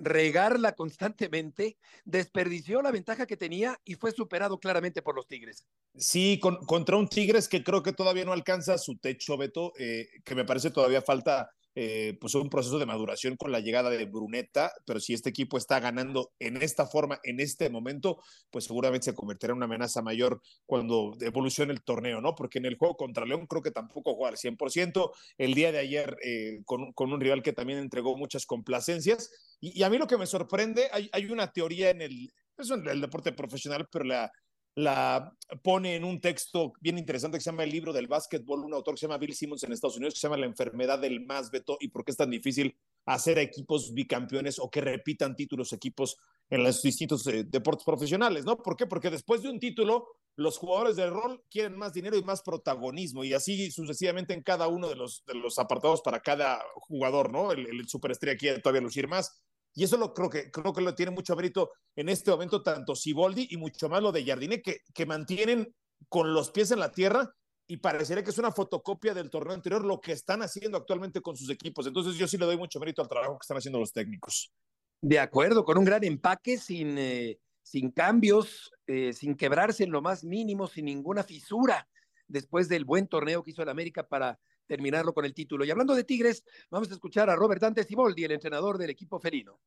regarla 0.00 0.72
constantemente, 0.72 1.76
desperdició 2.04 2.82
la 2.82 2.90
ventaja 2.90 3.26
que 3.26 3.36
tenía 3.36 3.78
y 3.84 3.94
fue 3.94 4.12
superado 4.12 4.58
claramente 4.58 5.02
por 5.02 5.14
los 5.14 5.26
Tigres. 5.26 5.66
Sí, 5.94 6.40
contra 6.40 6.96
un 6.96 7.08
Tigres 7.08 7.48
que 7.48 7.62
creo 7.62 7.82
que 7.82 7.92
todavía 7.92 8.24
no 8.24 8.32
alcanza 8.32 8.78
su 8.78 8.96
techo, 8.98 9.36
Beto, 9.36 9.72
eh, 9.78 10.08
que 10.24 10.34
me 10.34 10.44
parece 10.44 10.70
todavía 10.70 11.02
falta 11.02 11.50
eh, 11.74 12.16
pues 12.20 12.34
un 12.34 12.50
proceso 12.50 12.78
de 12.78 12.86
maduración 12.86 13.36
con 13.36 13.52
la 13.52 13.60
llegada 13.60 13.90
de 13.90 14.04
Bruneta, 14.04 14.72
pero 14.84 14.98
si 14.98 15.14
este 15.14 15.30
equipo 15.30 15.56
está 15.56 15.78
ganando 15.78 16.32
en 16.38 16.56
esta 16.56 16.86
forma, 16.86 17.20
en 17.22 17.40
este 17.40 17.70
momento, 17.70 18.18
pues 18.50 18.64
seguramente 18.64 19.04
se 19.06 19.14
convertirá 19.14 19.52
en 19.52 19.58
una 19.58 19.66
amenaza 19.66 20.02
mayor 20.02 20.40
cuando 20.66 21.16
evolucione 21.20 21.72
el 21.72 21.82
torneo, 21.82 22.20
¿no? 22.20 22.34
Porque 22.34 22.58
en 22.58 22.66
el 22.66 22.76
juego 22.76 22.96
contra 22.96 23.24
León 23.24 23.46
creo 23.46 23.62
que 23.62 23.70
tampoco 23.70 24.14
juega 24.14 24.30
al 24.30 24.36
100%, 24.36 25.12
el 25.38 25.54
día 25.54 25.70
de 25.72 25.78
ayer 25.78 26.16
eh, 26.24 26.60
con, 26.64 26.92
con, 26.92 27.12
un 27.12 27.20
rival 27.20 27.42
que 27.42 27.52
también 27.52 27.78
entregó 27.78 28.16
muchas 28.16 28.46
complacencias, 28.46 29.30
y, 29.60 29.82
a 29.82 29.90
mí 29.90 29.98
lo 29.98 30.06
que 30.06 30.16
me 30.16 30.26
sorprende, 30.26 30.88
hay, 30.92 31.08
hay 31.12 31.26
una 31.26 31.52
teoría 31.52 31.90
en 31.90 32.02
el, 32.02 32.32
eso 32.58 32.74
en 32.74 32.88
el 32.88 33.00
deporte 33.00 33.32
profesional, 33.32 33.88
pero 33.90 34.04
la, 34.04 34.32
la 34.76 35.36
pone 35.62 35.96
en 35.96 36.04
un 36.04 36.20
texto 36.20 36.72
bien 36.80 36.98
interesante 36.98 37.38
que 37.38 37.42
se 37.42 37.50
llama 37.50 37.64
El 37.64 37.70
libro 37.70 37.92
del 37.92 38.06
básquetbol, 38.06 38.64
un 38.64 38.74
autor 38.74 38.94
que 38.94 39.00
se 39.00 39.06
llama 39.06 39.18
Bill 39.18 39.34
Simmons 39.34 39.62
en 39.64 39.72
Estados 39.72 39.96
Unidos, 39.96 40.14
que 40.14 40.20
se 40.20 40.26
llama 40.26 40.36
La 40.36 40.46
enfermedad 40.46 40.98
del 40.98 41.24
más, 41.26 41.50
Beto, 41.50 41.76
y 41.80 41.88
por 41.88 42.04
qué 42.04 42.12
es 42.12 42.16
tan 42.16 42.30
difícil 42.30 42.76
hacer 43.06 43.38
equipos 43.38 43.92
bicampeones 43.92 44.58
o 44.58 44.70
que 44.70 44.80
repitan 44.80 45.34
títulos 45.34 45.72
equipos 45.72 46.16
en 46.48 46.62
los 46.62 46.82
distintos 46.82 47.26
eh, 47.26 47.44
deportes 47.44 47.84
profesionales, 47.84 48.44
¿no? 48.44 48.56
¿Por 48.58 48.76
qué? 48.76 48.86
Porque 48.86 49.10
después 49.10 49.42
de 49.42 49.50
un 49.50 49.58
título, 49.58 50.06
los 50.36 50.58
jugadores 50.58 50.96
de 50.96 51.08
rol 51.10 51.42
quieren 51.50 51.76
más 51.76 51.92
dinero 51.92 52.16
y 52.16 52.22
más 52.22 52.42
protagonismo, 52.42 53.24
y 53.24 53.32
así 53.32 53.70
sucesivamente 53.70 54.34
en 54.34 54.42
cada 54.42 54.68
uno 54.68 54.88
de 54.88 54.96
los, 54.96 55.24
de 55.26 55.34
los 55.34 55.58
apartados 55.58 56.00
para 56.02 56.20
cada 56.20 56.62
jugador, 56.74 57.32
¿no? 57.32 57.52
El, 57.52 57.66
el 57.66 57.88
superestrella 57.88 58.38
quiere 58.38 58.60
todavía 58.60 58.82
lucir 58.82 59.08
más. 59.08 59.42
Y 59.74 59.84
eso 59.84 59.96
lo 59.96 60.12
creo 60.12 60.28
que 60.28 60.50
creo 60.50 60.72
que 60.72 60.80
lo 60.80 60.94
tiene 60.94 61.12
mucho 61.12 61.36
mérito 61.36 61.70
en 61.94 62.08
este 62.08 62.30
momento 62.30 62.62
tanto 62.62 62.94
Siboldi 62.94 63.48
y 63.50 63.56
mucho 63.56 63.88
más 63.88 64.02
lo 64.02 64.12
de 64.12 64.24
Jardine 64.24 64.62
que, 64.62 64.80
que 64.92 65.06
mantienen 65.06 65.74
con 66.08 66.34
los 66.34 66.50
pies 66.50 66.70
en 66.70 66.80
la 66.80 66.90
tierra 66.90 67.32
y 67.70 67.76
parecería 67.76 68.24
que 68.24 68.30
es 68.30 68.38
una 68.38 68.50
fotocopia 68.50 69.14
del 69.14 69.30
torneo 69.30 69.54
anterior 69.54 69.84
lo 69.84 70.00
que 70.00 70.10
están 70.10 70.42
haciendo 70.42 70.76
actualmente 70.76 71.20
con 71.20 71.36
sus 71.36 71.48
equipos. 71.50 71.86
Entonces 71.86 72.16
yo 72.16 72.26
sí 72.26 72.36
le 72.36 72.46
doy 72.46 72.56
mucho 72.56 72.80
mérito 72.80 73.00
al 73.00 73.08
trabajo 73.08 73.38
que 73.38 73.44
están 73.44 73.58
haciendo 73.58 73.78
los 73.78 73.92
técnicos. 73.92 74.52
De 75.00 75.20
acuerdo, 75.20 75.64
con 75.64 75.78
un 75.78 75.84
gran 75.84 76.02
empaque, 76.02 76.58
sin, 76.58 76.98
eh, 76.98 77.38
sin 77.62 77.92
cambios, 77.92 78.72
eh, 78.88 79.12
sin 79.12 79.36
quebrarse 79.36 79.84
en 79.84 79.92
lo 79.92 80.02
más 80.02 80.24
mínimo, 80.24 80.66
sin 80.66 80.86
ninguna 80.86 81.22
fisura, 81.22 81.88
después 82.26 82.68
del 82.68 82.84
buen 82.84 83.06
torneo 83.06 83.44
que 83.44 83.52
hizo 83.52 83.62
el 83.62 83.68
América 83.68 84.06
para 84.06 84.40
terminarlo 84.70 85.12
con 85.12 85.24
el 85.24 85.34
título. 85.34 85.64
Y 85.64 85.70
hablando 85.72 85.96
de 85.96 86.04
Tigres, 86.04 86.44
vamos 86.70 86.88
a 86.92 86.94
escuchar 86.94 87.28
a 87.28 87.34
Robert 87.34 87.60
Dante 87.60 87.82
Siboldi, 87.82 88.22
el 88.22 88.30
entrenador 88.30 88.78
del 88.78 88.90
equipo 88.90 89.18
felino. 89.18 89.58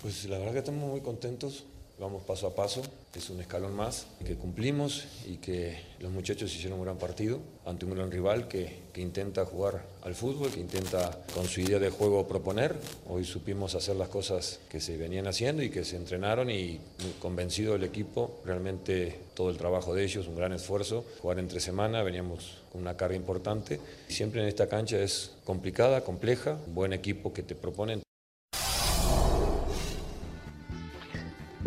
Pues 0.00 0.24
la 0.24 0.38
verdad 0.38 0.54
que 0.54 0.58
estamos 0.60 0.88
muy 0.88 1.02
contentos, 1.02 1.66
vamos 1.98 2.22
paso 2.22 2.46
a 2.46 2.54
paso, 2.54 2.82
es 3.14 3.30
un 3.30 3.40
escalón 3.40 3.74
más 3.74 4.06
que 4.24 4.36
cumplimos 4.36 5.04
y 5.26 5.38
que 5.38 5.76
los 5.98 6.12
muchachos 6.12 6.54
hicieron 6.54 6.78
un 6.78 6.84
gran 6.84 6.96
partido 6.96 7.40
ante 7.66 7.84
un 7.84 7.94
gran 7.94 8.10
rival 8.10 8.46
que, 8.46 8.82
que, 8.92 9.00
intenta 9.00 9.44
jugar 9.44 9.84
al 10.02 10.14
fútbol, 10.14 10.50
que 10.52 10.60
intenta 10.60 11.24
con 11.34 11.46
su 11.46 11.60
idea 11.60 11.80
de 11.80 11.90
juego 11.90 12.28
proponer. 12.28 12.76
Hoy 13.08 13.24
supimos 13.24 13.74
hacer 13.74 13.96
las 13.96 14.08
cosas 14.08 14.60
que 14.70 14.80
se 14.80 14.96
venían 14.96 15.26
haciendo 15.26 15.62
y 15.62 15.70
que 15.70 15.84
se 15.84 15.96
entrenaron 15.96 16.50
y 16.50 16.80
convencido 17.18 17.74
el 17.74 17.82
equipo, 17.82 18.40
realmente 18.44 19.18
todo 19.34 19.50
el 19.50 19.56
trabajo 19.56 19.94
de 19.94 20.04
ellos, 20.04 20.28
un 20.28 20.36
gran 20.36 20.52
esfuerzo, 20.52 21.04
jugar 21.20 21.40
entre 21.40 21.58
semana, 21.58 22.02
veníamos 22.02 22.58
con 22.70 22.82
una 22.82 22.96
carga 22.96 23.16
importante. 23.16 23.80
Siempre 24.06 24.40
en 24.40 24.48
esta 24.48 24.68
cancha 24.68 24.98
es 24.98 25.32
complicada, 25.44 26.04
compleja, 26.04 26.58
un 26.68 26.74
buen 26.74 26.92
equipo 26.92 27.32
que 27.32 27.42
te 27.42 27.56
proponen. 27.56 28.07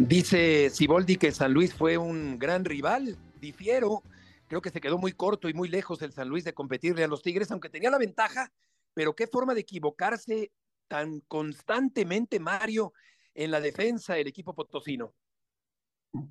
Dice 0.07 0.71
Siboldi 0.71 1.15
que 1.17 1.31
San 1.31 1.53
Luis 1.53 1.75
fue 1.75 1.95
un 1.95 2.39
gran 2.39 2.65
rival, 2.65 3.17
difiero, 3.39 4.01
creo 4.47 4.59
que 4.59 4.71
se 4.71 4.81
quedó 4.81 4.97
muy 4.97 5.11
corto 5.11 5.47
y 5.47 5.53
muy 5.53 5.69
lejos 5.69 6.01
el 6.01 6.11
San 6.11 6.27
Luis 6.27 6.43
de 6.43 6.55
competirle 6.55 7.03
a 7.03 7.07
los 7.07 7.21
Tigres, 7.21 7.51
aunque 7.51 7.69
tenía 7.69 7.91
la 7.91 7.99
ventaja, 7.99 8.51
pero 8.95 9.13
qué 9.13 9.27
forma 9.27 9.53
de 9.53 9.61
equivocarse 9.61 10.51
tan 10.87 11.19
constantemente, 11.27 12.39
Mario, 12.39 12.93
en 13.35 13.51
la 13.51 13.61
defensa 13.61 14.15
del 14.15 14.27
equipo 14.27 14.55
potosino. 14.55 15.13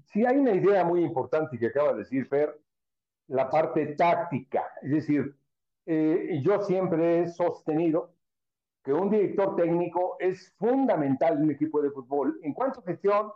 Sí, 0.07 0.27
hay 0.27 0.39
una 0.39 0.53
idea 0.53 0.83
muy 0.83 1.05
importante 1.05 1.57
que 1.57 1.69
acaba 1.69 1.93
de 1.93 2.01
decir 2.01 2.27
Fer, 2.27 2.61
la 3.29 3.49
parte 3.49 3.95
táctica. 3.95 4.65
Es 4.83 4.91
decir, 4.91 5.37
eh, 5.87 6.41
yo 6.43 6.61
siempre 6.63 7.21
he 7.21 7.29
sostenido 7.29 8.13
que 8.83 8.93
un 8.93 9.11
director 9.11 9.55
técnico 9.55 10.17
es 10.19 10.53
fundamental 10.59 11.37
en 11.37 11.45
un 11.45 11.51
equipo 11.53 11.81
de 11.81 11.91
fútbol 11.91 12.41
en 12.43 12.53
cuanto 12.53 12.81
a 12.81 12.85
gestión 12.85 13.31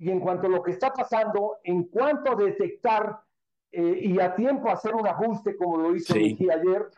y 0.00 0.10
en 0.10 0.18
cuanto 0.18 0.46
a 0.46 0.50
lo 0.50 0.62
que 0.62 0.70
está 0.70 0.92
pasando, 0.94 1.58
en 1.62 1.84
cuanto 1.84 2.32
a 2.32 2.34
detectar 2.34 3.20
eh, 3.70 4.00
y 4.00 4.18
a 4.18 4.34
tiempo 4.34 4.70
hacer 4.70 4.94
un 4.94 5.06
ajuste 5.06 5.56
como 5.58 5.76
lo 5.76 5.94
hizo 5.94 6.14
sí. 6.14 6.38
ayer, 6.50 6.88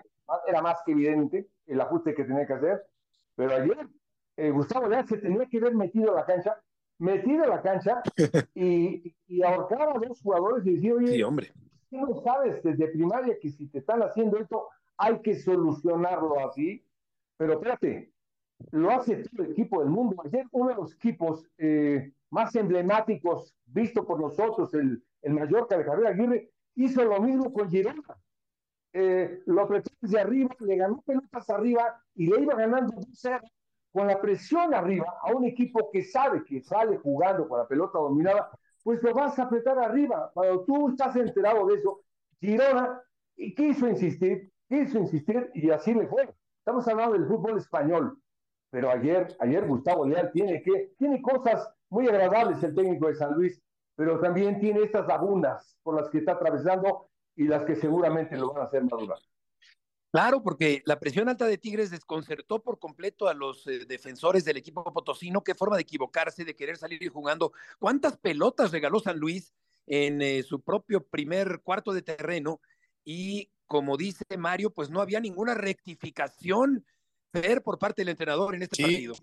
era 0.46 0.62
más 0.62 0.78
que 0.86 0.92
evidente 0.92 1.48
el 1.66 1.80
ajuste 1.80 2.14
que 2.14 2.22
tenía 2.24 2.46
que 2.46 2.52
hacer, 2.52 2.86
pero 3.34 3.56
ayer 3.56 3.88
eh, 4.36 4.50
Gustavo 4.50 4.86
Leal 4.86 5.06
se 5.08 5.18
tenía 5.18 5.46
que 5.46 5.58
ver 5.58 5.74
metido 5.74 6.10
en 6.10 6.14
la 6.14 6.24
cancha, 6.24 6.56
metido 6.98 7.42
en 7.42 7.50
la 7.50 7.60
cancha 7.60 8.02
y, 8.54 9.12
y 9.26 9.42
ahorcar 9.42 9.82
a 9.82 9.98
dos 9.98 10.20
jugadores 10.22 10.64
y 10.64 10.74
decir, 10.74 10.92
oye, 10.92 11.08
sí, 11.08 11.22
hombre. 11.24 11.52
tú 11.90 12.06
no 12.06 12.22
sabes 12.22 12.62
desde 12.62 12.86
primaria 12.86 13.36
que 13.40 13.50
si 13.50 13.66
te 13.66 13.78
están 13.78 14.00
haciendo 14.02 14.38
esto 14.38 14.68
hay 14.96 15.20
que 15.22 15.34
solucionarlo 15.34 16.38
así, 16.48 16.86
pero 17.36 17.54
espérate, 17.54 18.12
lo 18.70 18.92
hace 18.92 19.24
todo 19.24 19.42
el 19.42 19.50
equipo 19.50 19.80
del 19.80 19.90
mundo. 19.90 20.22
Ayer 20.24 20.46
uno 20.52 20.68
de 20.68 20.76
los 20.76 20.94
equipos 20.94 21.44
eh, 21.58 22.12
más 22.32 22.56
emblemáticos 22.56 23.54
visto 23.66 24.04
por 24.04 24.18
nosotros, 24.18 24.72
el, 24.74 25.02
el 25.20 25.34
Mallorca 25.34 25.76
de 25.76 25.84
Javier 25.84 26.06
Aguirre, 26.08 26.50
hizo 26.74 27.04
lo 27.04 27.20
mismo 27.20 27.52
con 27.52 27.70
Girona. 27.70 28.02
Eh, 28.94 29.42
lo 29.46 29.62
apretó 29.62 29.90
desde 30.00 30.20
arriba, 30.20 30.54
le 30.60 30.76
ganó 30.76 31.00
pelotas 31.02 31.48
arriba 31.48 32.02
y 32.14 32.26
le 32.26 32.40
iba 32.40 32.54
ganando 32.54 32.94
2-0 32.94 33.40
con 33.90 34.06
la 34.06 34.20
presión 34.20 34.74
arriba 34.74 35.06
a 35.22 35.32
un 35.32 35.44
equipo 35.44 35.90
que 35.90 36.02
sabe 36.02 36.44
que 36.44 36.62
sale 36.62 36.98
jugando 36.98 37.46
con 37.46 37.58
la 37.58 37.68
pelota 37.68 37.98
dominada, 37.98 38.50
pues 38.82 39.02
lo 39.02 39.12
vas 39.12 39.38
a 39.38 39.44
apretar 39.44 39.78
arriba. 39.78 40.30
Cuando 40.32 40.64
tú 40.64 40.88
estás 40.88 41.14
enterado 41.16 41.66
de 41.66 41.74
eso, 41.74 42.00
Girona 42.40 43.02
quiso 43.56 43.88
insistir, 43.88 44.50
quiso 44.68 44.98
insistir 44.98 45.50
y 45.54 45.70
así 45.70 45.92
le 45.92 46.06
fue. 46.06 46.34
Estamos 46.58 46.88
hablando 46.88 47.12
del 47.12 47.26
fútbol 47.26 47.58
español, 47.58 48.18
pero 48.70 48.90
ayer, 48.90 49.36
ayer 49.38 49.66
Gustavo 49.66 50.06
Leal 50.06 50.30
tiene 50.32 50.62
que, 50.62 50.92
tiene 50.96 51.20
cosas 51.20 51.68
muy 51.92 52.08
agradables 52.08 52.62
el 52.62 52.74
técnico 52.74 53.08
de 53.08 53.14
San 53.14 53.34
Luis, 53.34 53.60
pero 53.94 54.18
también 54.18 54.58
tiene 54.58 54.82
estas 54.82 55.06
lagunas 55.06 55.76
por 55.82 55.94
las 55.94 56.08
que 56.08 56.18
está 56.18 56.32
atravesando 56.32 57.10
y 57.36 57.44
las 57.44 57.64
que 57.64 57.76
seguramente 57.76 58.36
lo 58.38 58.52
van 58.52 58.62
a 58.62 58.66
hacer 58.66 58.82
madurar. 58.82 59.18
Claro, 60.10 60.42
porque 60.42 60.82
la 60.86 60.98
presión 60.98 61.28
alta 61.28 61.46
de 61.46 61.58
Tigres 61.58 61.90
desconcertó 61.90 62.62
por 62.62 62.78
completo 62.78 63.28
a 63.28 63.34
los 63.34 63.66
eh, 63.66 63.84
defensores 63.86 64.44
del 64.44 64.56
equipo 64.56 64.84
potosino. 64.84 65.44
Qué 65.44 65.54
forma 65.54 65.76
de 65.76 65.82
equivocarse, 65.82 66.44
de 66.44 66.56
querer 66.56 66.78
salir 66.78 67.06
jugando. 67.10 67.52
¿Cuántas 67.78 68.16
pelotas 68.16 68.72
regaló 68.72 68.98
San 68.98 69.18
Luis 69.18 69.54
en 69.86 70.22
eh, 70.22 70.42
su 70.42 70.62
propio 70.62 71.04
primer 71.04 71.60
cuarto 71.60 71.92
de 71.92 72.02
terreno? 72.02 72.60
Y 73.04 73.50
como 73.66 73.98
dice 73.98 74.24
Mario, 74.38 74.70
pues 74.70 74.88
no 74.88 75.00
había 75.00 75.20
ninguna 75.20 75.54
rectificación 75.54 76.86
ver 77.34 77.62
por 77.62 77.78
parte 77.78 78.00
del 78.00 78.10
entrenador 78.10 78.54
en 78.54 78.62
este 78.62 78.82
partido. 78.82 79.14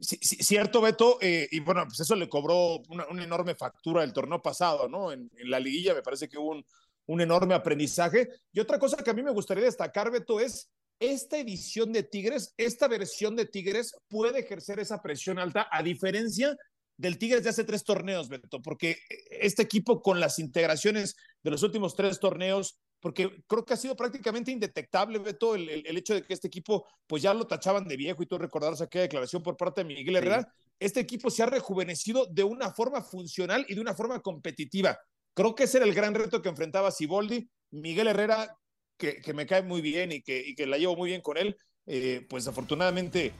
Cierto, 0.00 0.80
Beto, 0.80 1.18
eh, 1.20 1.48
y 1.50 1.60
bueno, 1.60 1.84
pues 1.86 2.00
eso 2.00 2.14
le 2.14 2.28
cobró 2.28 2.80
una, 2.88 3.04
enorme 3.22 3.54
factura 3.54 4.04
el 4.04 4.12
torneo 4.12 4.40
pasado, 4.40 4.88
¿no? 4.88 5.10
En, 5.10 5.30
la 5.44 5.58
liguilla 5.58 5.94
me 5.94 6.02
parece 6.02 6.28
que 6.28 6.38
hubo 6.38 6.52
un, 6.52 6.64
un 7.06 7.20
enorme 7.20 7.54
aprendizaje. 7.54 8.28
Y 8.52 8.60
otra 8.60 8.78
cosa 8.78 9.02
que 9.02 9.10
a 9.10 9.14
mí 9.14 9.22
me 9.22 9.32
gustaría 9.32 9.64
destacar, 9.64 10.10
Beto, 10.10 10.38
es 10.38 10.70
esta 11.00 11.38
edición 11.38 11.92
de 11.92 12.02
Tigres, 12.02 12.54
esta 12.56 12.88
versión 12.88 13.36
de 13.36 13.46
Tigres 13.46 13.94
puede 14.08 14.40
ejercer 14.40 14.78
esa 14.80 15.02
presión 15.02 15.38
alta, 15.38 15.68
a 15.70 15.82
diferencia 15.82 16.56
del 16.96 17.18
Tigres 17.18 17.44
de 17.44 17.50
hace 17.50 17.64
tres 17.64 17.84
torneos, 17.84 18.28
Beto, 18.28 18.60
porque 18.60 18.98
este 19.30 19.62
equipo 19.62 20.02
con 20.02 20.20
las 20.20 20.38
integraciones 20.38 21.16
de 21.42 21.50
los 21.50 21.62
últimos 21.62 21.94
tres 21.94 22.18
torneos, 22.18 22.78
porque 23.00 23.42
creo 23.46 23.64
que 23.64 23.74
ha 23.74 23.76
sido 23.76 23.96
prácticamente 23.96 24.50
indetectable, 24.50 25.18
Beto, 25.18 25.54
el, 25.54 25.68
el, 25.68 25.96
hecho 25.96 26.14
de 26.14 26.22
que 26.22 26.34
este 26.34 26.48
equipo, 26.48 26.86
pues 27.06 27.22
ya 27.22 27.32
lo 27.32 27.46
tachaban 27.46 27.86
de 27.86 27.96
viejo 27.96 28.22
y 28.22 28.26
tú 28.26 28.38
recordarás 28.38 28.80
aquella 28.80 29.02
declaración 29.02 29.42
por 29.42 29.56
parte 29.56 29.82
de 29.82 29.86
Miguel 29.86 30.16
Herrera, 30.16 30.52
este 30.80 31.00
equipo 31.00 31.30
se 31.30 31.42
ha 31.42 31.46
rejuvenecido 31.46 32.26
de 32.26 32.44
una 32.44 32.70
forma 32.70 33.02
funcional 33.02 33.64
y 33.68 33.74
de 33.74 33.80
una 33.80 33.94
forma 33.94 34.20
competitiva. 34.20 34.98
Creo 35.34 35.54
que 35.54 35.64
ese 35.64 35.78
era 35.78 35.86
el 35.86 35.94
gran 35.94 36.14
reto 36.14 36.42
que 36.42 36.48
enfrentaba 36.48 36.90
Siboldi. 36.90 37.48
Miguel 37.70 38.08
Herrera, 38.08 38.56
que, 38.96 39.22
me 39.34 39.46
cae 39.46 39.62
muy 39.62 39.80
bien 39.80 40.10
y 40.12 40.22
que, 40.22 40.54
que, 40.56 40.66
la 40.66 40.78
llevo 40.78 40.96
muy 40.96 41.10
bien 41.10 41.20
con 41.20 41.36
él, 41.36 41.56
eh, 41.86 42.26
pues 42.28 42.46
afortunadamente 42.48 43.32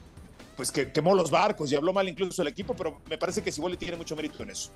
pues 0.55 0.71
que 0.71 0.91
quemó 0.91 1.15
los 1.15 1.31
barcos 1.31 1.71
y 1.71 1.75
habló 1.75 1.93
mal 1.93 2.09
incluso 2.09 2.41
el 2.41 2.49
equipo, 2.49 2.73
pero 2.73 3.01
me 3.09 3.17
parece 3.17 3.41
que 3.41 3.51
Siboldi 3.51 3.77
tiene 3.77 3.95
mucho 3.95 4.15
mérito 4.15 4.43
en 4.43 4.49
eso. 4.49 4.71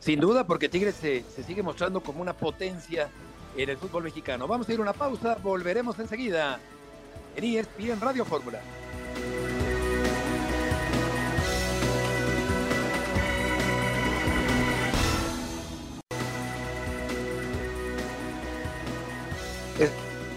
Sin 0.00 0.18
duda, 0.18 0.46
porque 0.46 0.68
Tigres 0.68 0.96
se, 0.96 1.24
se 1.34 1.44
sigue 1.44 1.62
mostrando 1.62 2.02
como 2.02 2.20
una 2.20 2.36
potencia 2.36 3.08
en 3.56 3.70
el 3.70 3.76
fútbol 3.76 4.04
mexicano. 4.04 4.46
Vamos 4.46 4.68
a 4.68 4.72
ir 4.72 4.78
a 4.78 4.82
una 4.82 4.92
pausa, 4.92 5.36
volveremos 5.36 5.98
enseguida 5.98 6.58
en 7.36 7.44
ESPN 7.44 8.00
Radio 8.00 8.24
Fórmula. 8.24 8.60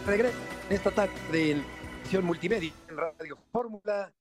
Regreso 0.07 0.37
esta 0.69 0.89
tarde 0.89 1.51
en 1.51 1.65
edición 2.01 2.23
multimedia 2.23 2.71
en 2.87 2.95
Radio 2.95 3.37
Fórmula. 3.51 4.13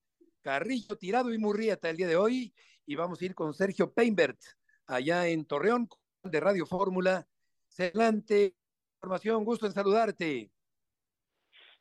Carrillo, 0.42 0.96
Tirado 0.98 1.32
y 1.32 1.38
Murrieta 1.38 1.88
el 1.88 1.96
día 1.96 2.08
de 2.08 2.16
hoy. 2.16 2.52
Y 2.86 2.96
vamos 2.96 3.20
a 3.20 3.24
ir 3.24 3.36
con 3.36 3.54
Sergio 3.54 3.92
Peinbert 3.92 4.40
allá 4.88 5.28
en 5.28 5.44
Torreón 5.44 5.88
de 6.24 6.40
Radio 6.40 6.66
Fórmula. 6.66 7.24
Celante, 7.68 8.56
gusto 9.44 9.66
en 9.66 9.72
saludarte. 9.72 10.50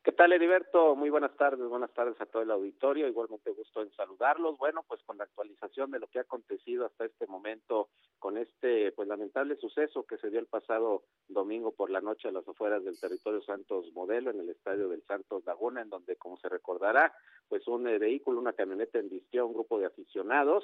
¿Qué 0.06 0.12
tal, 0.12 0.34
Heriberto? 0.34 0.96
Muy 0.96 1.10
buenas 1.10 1.36
tardes, 1.36 1.68
buenas 1.68 1.92
tardes 1.92 2.22
a 2.22 2.28
todo 2.28 2.44
el 2.44 2.52
auditorio. 2.52 3.08
Igualmente 3.08 3.50
gusto 3.50 3.82
en 3.82 3.92
saludarlos. 3.94 4.56
Bueno, 4.60 4.86
pues 4.88 5.02
con 5.04 5.18
la 5.18 5.24
actualización 5.24 5.90
de 5.90 5.98
lo 5.98 6.06
que 6.06 6.20
ha 6.20 6.22
acontecido 6.22 6.86
hasta 6.86 7.06
este 7.06 7.26
momento 7.26 7.90
con 8.20 8.38
este 8.38 8.92
pues 8.92 9.08
lamentable 9.08 9.56
suceso 9.56 10.06
que 10.06 10.18
se 10.18 10.30
dio 10.30 10.40
el 10.40 10.46
pasado 10.46 11.06
domingo 11.28 11.72
por 11.72 11.90
la 11.90 12.02
noche 12.02 12.28
a 12.28 12.32
las 12.32 12.48
afueras 12.48 12.84
del 12.84 13.00
territorio 13.00 13.42
Santos 13.42 13.92
Modelo 13.94 14.30
en 14.30 14.42
el 14.42 14.50
estadio 14.50 14.90
del 14.90 15.02
Santos 15.08 15.44
Laguna, 15.44 15.82
en 15.82 15.90
donde, 15.90 16.18
como 16.18 16.38
se 16.38 16.50
recordará, 16.50 17.12
pues 17.50 17.68
un 17.68 17.88
eh, 17.88 17.98
vehículo, 17.98 18.40
una 18.40 18.54
camioneta 18.54 19.00
envistió 19.00 19.42
a 19.42 19.46
un 19.46 19.54
grupo 19.54 19.80
de 19.80 19.88
aficionados 19.88 20.64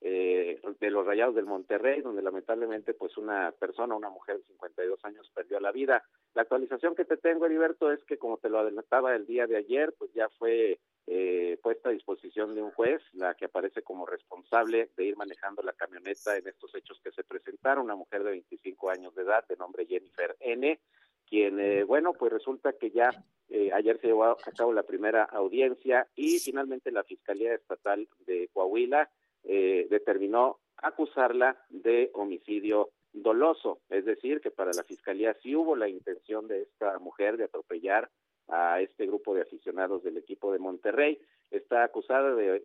eh, 0.00 0.60
de 0.80 0.90
los 0.90 1.06
Rayados 1.06 1.34
del 1.34 1.46
Monterrey, 1.46 2.02
donde 2.02 2.22
lamentablemente 2.22 2.94
pues 2.94 3.16
una 3.16 3.52
persona, 3.52 3.96
una 3.96 4.10
mujer 4.10 4.38
de 4.38 4.44
52 4.44 5.04
años 5.04 5.30
perdió 5.34 5.58
la 5.60 5.72
vida. 5.72 6.04
La 6.34 6.42
actualización 6.42 6.94
que 6.94 7.04
te 7.04 7.16
tengo, 7.16 7.46
Heriberto, 7.46 7.90
es 7.90 8.04
que 8.04 8.18
como 8.18 8.38
te 8.38 8.48
lo 8.48 8.60
adelantaba 8.60 9.14
el 9.14 9.26
día 9.26 9.46
de 9.46 9.56
ayer, 9.56 9.94
pues 9.98 10.12
ya 10.12 10.28
fue 10.38 10.78
eh, 11.06 11.58
puesta 11.62 11.88
a 11.88 11.92
disposición 11.92 12.54
de 12.54 12.62
un 12.62 12.70
juez, 12.70 13.02
la 13.14 13.34
que 13.34 13.46
aparece 13.46 13.82
como 13.82 14.06
responsable 14.06 14.90
de 14.96 15.04
ir 15.04 15.16
manejando 15.16 15.62
la 15.62 15.72
camioneta 15.72 16.36
en 16.36 16.46
estos 16.46 16.74
hechos 16.74 17.00
que 17.02 17.10
se 17.12 17.24
presentaron, 17.24 17.84
una 17.84 17.96
mujer 17.96 18.22
de 18.22 18.30
25 18.30 18.90
años 18.90 19.14
de 19.14 19.22
edad, 19.22 19.46
de 19.48 19.56
nombre 19.56 19.86
Jennifer 19.86 20.36
N., 20.40 20.78
quien, 21.26 21.60
eh, 21.60 21.84
bueno, 21.84 22.12
pues 22.12 22.32
resulta 22.32 22.72
que 22.72 22.90
ya 22.90 23.10
eh, 23.48 23.70
ayer 23.72 23.98
se 24.00 24.08
llevó 24.08 24.24
a 24.24 24.36
cabo 24.56 24.72
la 24.72 24.82
primera 24.82 25.24
audiencia 25.24 26.06
y 26.14 26.38
finalmente 26.38 26.90
la 26.90 27.04
Fiscalía 27.04 27.54
Estatal 27.54 28.08
de 28.26 28.48
Coahuila 28.52 29.10
eh, 29.48 29.86
determinó 29.90 30.60
acusarla 30.76 31.56
de 31.70 32.10
homicidio 32.12 32.90
doloso, 33.12 33.80
es 33.88 34.04
decir, 34.04 34.40
que 34.40 34.50
para 34.50 34.72
la 34.72 34.84
fiscalía 34.84 35.34
sí 35.42 35.56
hubo 35.56 35.74
la 35.74 35.88
intención 35.88 36.46
de 36.46 36.62
esta 36.62 36.98
mujer 36.98 37.38
de 37.38 37.44
atropellar 37.44 38.10
a 38.48 38.80
este 38.80 39.06
grupo 39.06 39.34
de 39.34 39.42
aficionados 39.42 40.02
del 40.02 40.16
equipo 40.16 40.52
de 40.52 40.58
Monterrey. 40.58 41.20
Está 41.50 41.84
acusada 41.84 42.34
de, 42.34 42.62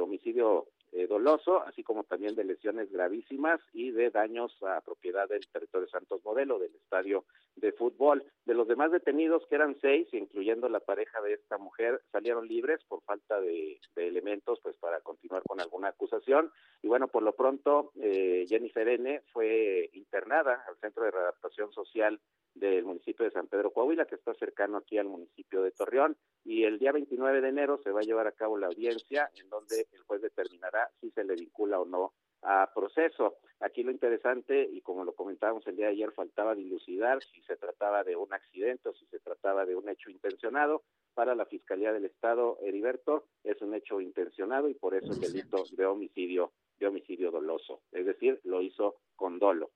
homicidio 0.00 0.68
eh, 0.92 1.06
doloso, 1.06 1.62
así 1.62 1.82
como 1.82 2.04
también 2.04 2.34
de 2.34 2.44
lesiones 2.44 2.90
gravísimas 2.90 3.60
y 3.72 3.90
de 3.90 4.10
daños 4.10 4.56
a 4.62 4.80
propiedad 4.80 5.28
del 5.28 5.46
territorio 5.48 5.88
Santos 5.88 6.24
Modelo, 6.24 6.58
del 6.58 6.74
estadio 6.74 7.24
de 7.56 7.72
fútbol. 7.72 8.24
De 8.44 8.54
los 8.54 8.68
demás 8.68 8.92
detenidos, 8.92 9.46
que 9.48 9.56
eran 9.56 9.76
seis, 9.80 10.08
incluyendo 10.12 10.68
la 10.68 10.80
pareja 10.80 11.20
de 11.22 11.34
esta 11.34 11.58
mujer, 11.58 12.00
salieron 12.12 12.46
libres 12.46 12.80
por 12.88 13.02
falta 13.02 13.40
de, 13.40 13.80
elementos 13.96 14.60
pues 14.62 14.76
para 14.76 15.00
continuar 15.00 15.42
con 15.42 15.60
alguna 15.60 15.88
acusación. 15.88 16.50
Y 16.82 16.88
bueno, 16.88 17.08
por 17.08 17.22
lo 17.22 17.34
pronto, 17.34 17.92
eh, 18.00 18.46
Jennifer 18.48 18.88
N. 18.88 19.22
fue 19.32 19.90
internada 19.92 20.64
al 20.68 20.76
Centro 20.78 21.04
de 21.04 21.10
Readaptación 21.10 21.72
Social 21.72 22.20
del 22.54 22.84
municipio 22.84 23.24
de 23.24 23.30
San 23.30 23.46
Pedro 23.46 23.70
Coahuila, 23.72 24.06
que 24.06 24.16
está 24.16 24.34
cercano 24.34 24.78
aquí 24.78 24.98
al 24.98 25.08
municipio 25.08 25.62
de 25.62 25.70
Torreón. 25.70 26.16
Y 26.44 26.64
el 26.64 26.78
día 26.78 26.92
29 26.92 27.40
de 27.40 27.48
enero 27.48 27.78
se 27.82 27.90
va 27.90 28.00
a 28.00 28.04
llevar 28.04 28.26
a 28.26 28.32
cabo 28.32 28.58
la 28.58 28.68
audiencia 28.68 29.30
en 29.36 29.48
donde 29.48 29.86
el 29.92 30.02
juez 30.02 30.22
determinará 30.22 30.90
si 31.00 31.10
se 31.10 31.24
le 31.24 31.34
vincula 31.34 31.80
o 31.80 31.84
no 31.84 32.12
a 32.42 32.70
proceso. 32.74 33.36
Aquí 33.60 33.82
lo 33.82 33.90
interesante, 33.90 34.62
y 34.62 34.80
como 34.80 35.04
lo 35.04 35.12
comentábamos 35.14 35.66
el 35.66 35.76
día 35.76 35.86
de 35.86 35.92
ayer, 35.92 36.12
faltaba 36.12 36.54
dilucidar 36.54 37.22
si 37.22 37.42
se 37.42 37.56
trataba 37.56 38.02
de 38.04 38.16
un 38.16 38.32
accidente 38.32 38.88
o 38.88 38.94
si 38.94 39.06
se 39.06 39.20
trataba 39.20 39.66
de 39.66 39.76
un 39.76 39.88
hecho 39.88 40.10
intencionado. 40.10 40.82
Para 41.12 41.34
la 41.34 41.44
Fiscalía 41.44 41.92
del 41.92 42.06
Estado, 42.06 42.58
Heriberto, 42.62 43.26
es 43.44 43.60
un 43.60 43.74
hecho 43.74 44.00
intencionado 44.00 44.68
y 44.68 44.74
por 44.74 44.94
eso 44.94 45.12
el 45.12 45.20
delito 45.20 45.64
de 45.72 45.84
homicidio, 45.84 46.52
de 46.78 46.86
homicidio 46.86 47.30
doloso. 47.30 47.82
Es 47.92 48.06
decir, 48.06 48.40
lo 48.44 48.62
hizo 48.62 48.96
con 49.16 49.38
dolo. 49.38 49.70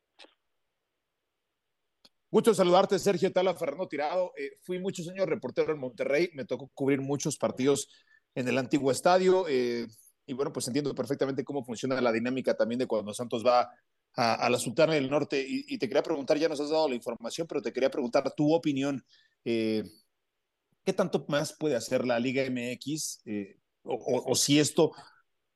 Gusto 2.34 2.52
saludarte, 2.52 2.98
Sergio 2.98 3.30
Tala, 3.30 3.54
Fernando 3.54 3.86
Tirado. 3.86 4.32
Eh, 4.36 4.58
fui 4.62 4.80
muchos 4.80 5.08
años 5.08 5.24
reportero 5.24 5.72
en 5.72 5.78
Monterrey, 5.78 6.30
me 6.34 6.44
tocó 6.44 6.68
cubrir 6.74 7.00
muchos 7.00 7.36
partidos 7.36 7.88
en 8.34 8.48
el 8.48 8.58
antiguo 8.58 8.90
estadio. 8.90 9.46
Eh, 9.48 9.86
y 10.26 10.32
bueno, 10.32 10.52
pues 10.52 10.66
entiendo 10.66 10.92
perfectamente 10.96 11.44
cómo 11.44 11.64
funciona 11.64 12.00
la 12.00 12.10
dinámica 12.10 12.56
también 12.56 12.80
de 12.80 12.88
cuando 12.88 13.14
Santos 13.14 13.46
va 13.46 13.70
a, 14.16 14.50
la 14.50 14.58
Sultana 14.58 14.94
del 14.94 15.08
Norte. 15.08 15.46
Y, 15.48 15.78
te 15.78 15.86
quería 15.86 16.02
preguntar, 16.02 16.36
ya 16.36 16.48
nos 16.48 16.58
has 16.58 16.70
dado 16.70 16.88
la 16.88 16.96
información, 16.96 17.46
pero 17.46 17.62
te 17.62 17.72
quería 17.72 17.88
preguntar 17.88 18.28
tu 18.34 18.52
opinión. 18.52 19.06
Eh, 19.44 19.84
¿Qué 20.84 20.92
tanto 20.92 21.24
más 21.28 21.52
puede 21.52 21.76
hacer 21.76 22.04
la 22.04 22.18
Liga 22.18 22.42
MX? 22.50 23.22
o, 23.84 24.34
si 24.34 24.58
esto 24.58 24.90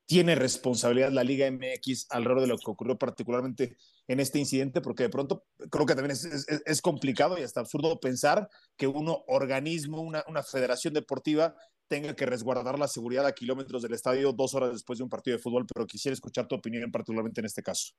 tiene 0.07 0.37
responsabilidad 0.37 1.11
la 1.11 1.25
Liga 1.25 1.51
MX 1.51 2.07
alrededor 2.11 2.43
de 2.43 2.47
lo 2.47 2.57
que 2.57 2.71
ocurrió 2.71 2.97
particularmente 2.97 3.77
en 4.09 4.21
este 4.21 4.39
incidente, 4.39 4.81
porque 4.81 5.05
de 5.05 5.11
pronto 5.11 5.45
creo 5.71 5.87
que 5.87 5.95
también 5.95 6.13
es, 6.13 6.83
complicado 6.83 7.39
y 7.39 7.43
hasta 7.43 7.61
absurdo 7.61 8.01
pensar 8.01 8.49
que 8.77 8.87
un 8.87 9.15
organismo, 9.27 10.01
una, 10.01 10.25
una, 10.29 10.43
federación 10.43 10.95
deportiva 10.95 11.55
tenga 11.89 12.17
que 12.17 12.27
resguardar 12.27 12.79
la 12.79 12.89
seguridad 12.89 13.27
a 13.27 13.33
kilómetros 13.33 13.83
del 13.83 13.93
estadio 13.93 14.33
dos 14.33 14.55
horas 14.55 14.73
después 14.73 14.99
de 14.99 15.05
un 15.05 15.11
partido 15.11 15.37
de 15.37 15.43
fútbol, 15.43 15.67
pero 15.73 15.87
quisiera 15.87 16.15
escuchar 16.15 16.49
tu 16.49 16.55
opinión 16.55 16.91
particularmente 16.91 17.41
en 17.41 17.47
este 17.47 17.63
caso. 17.63 17.93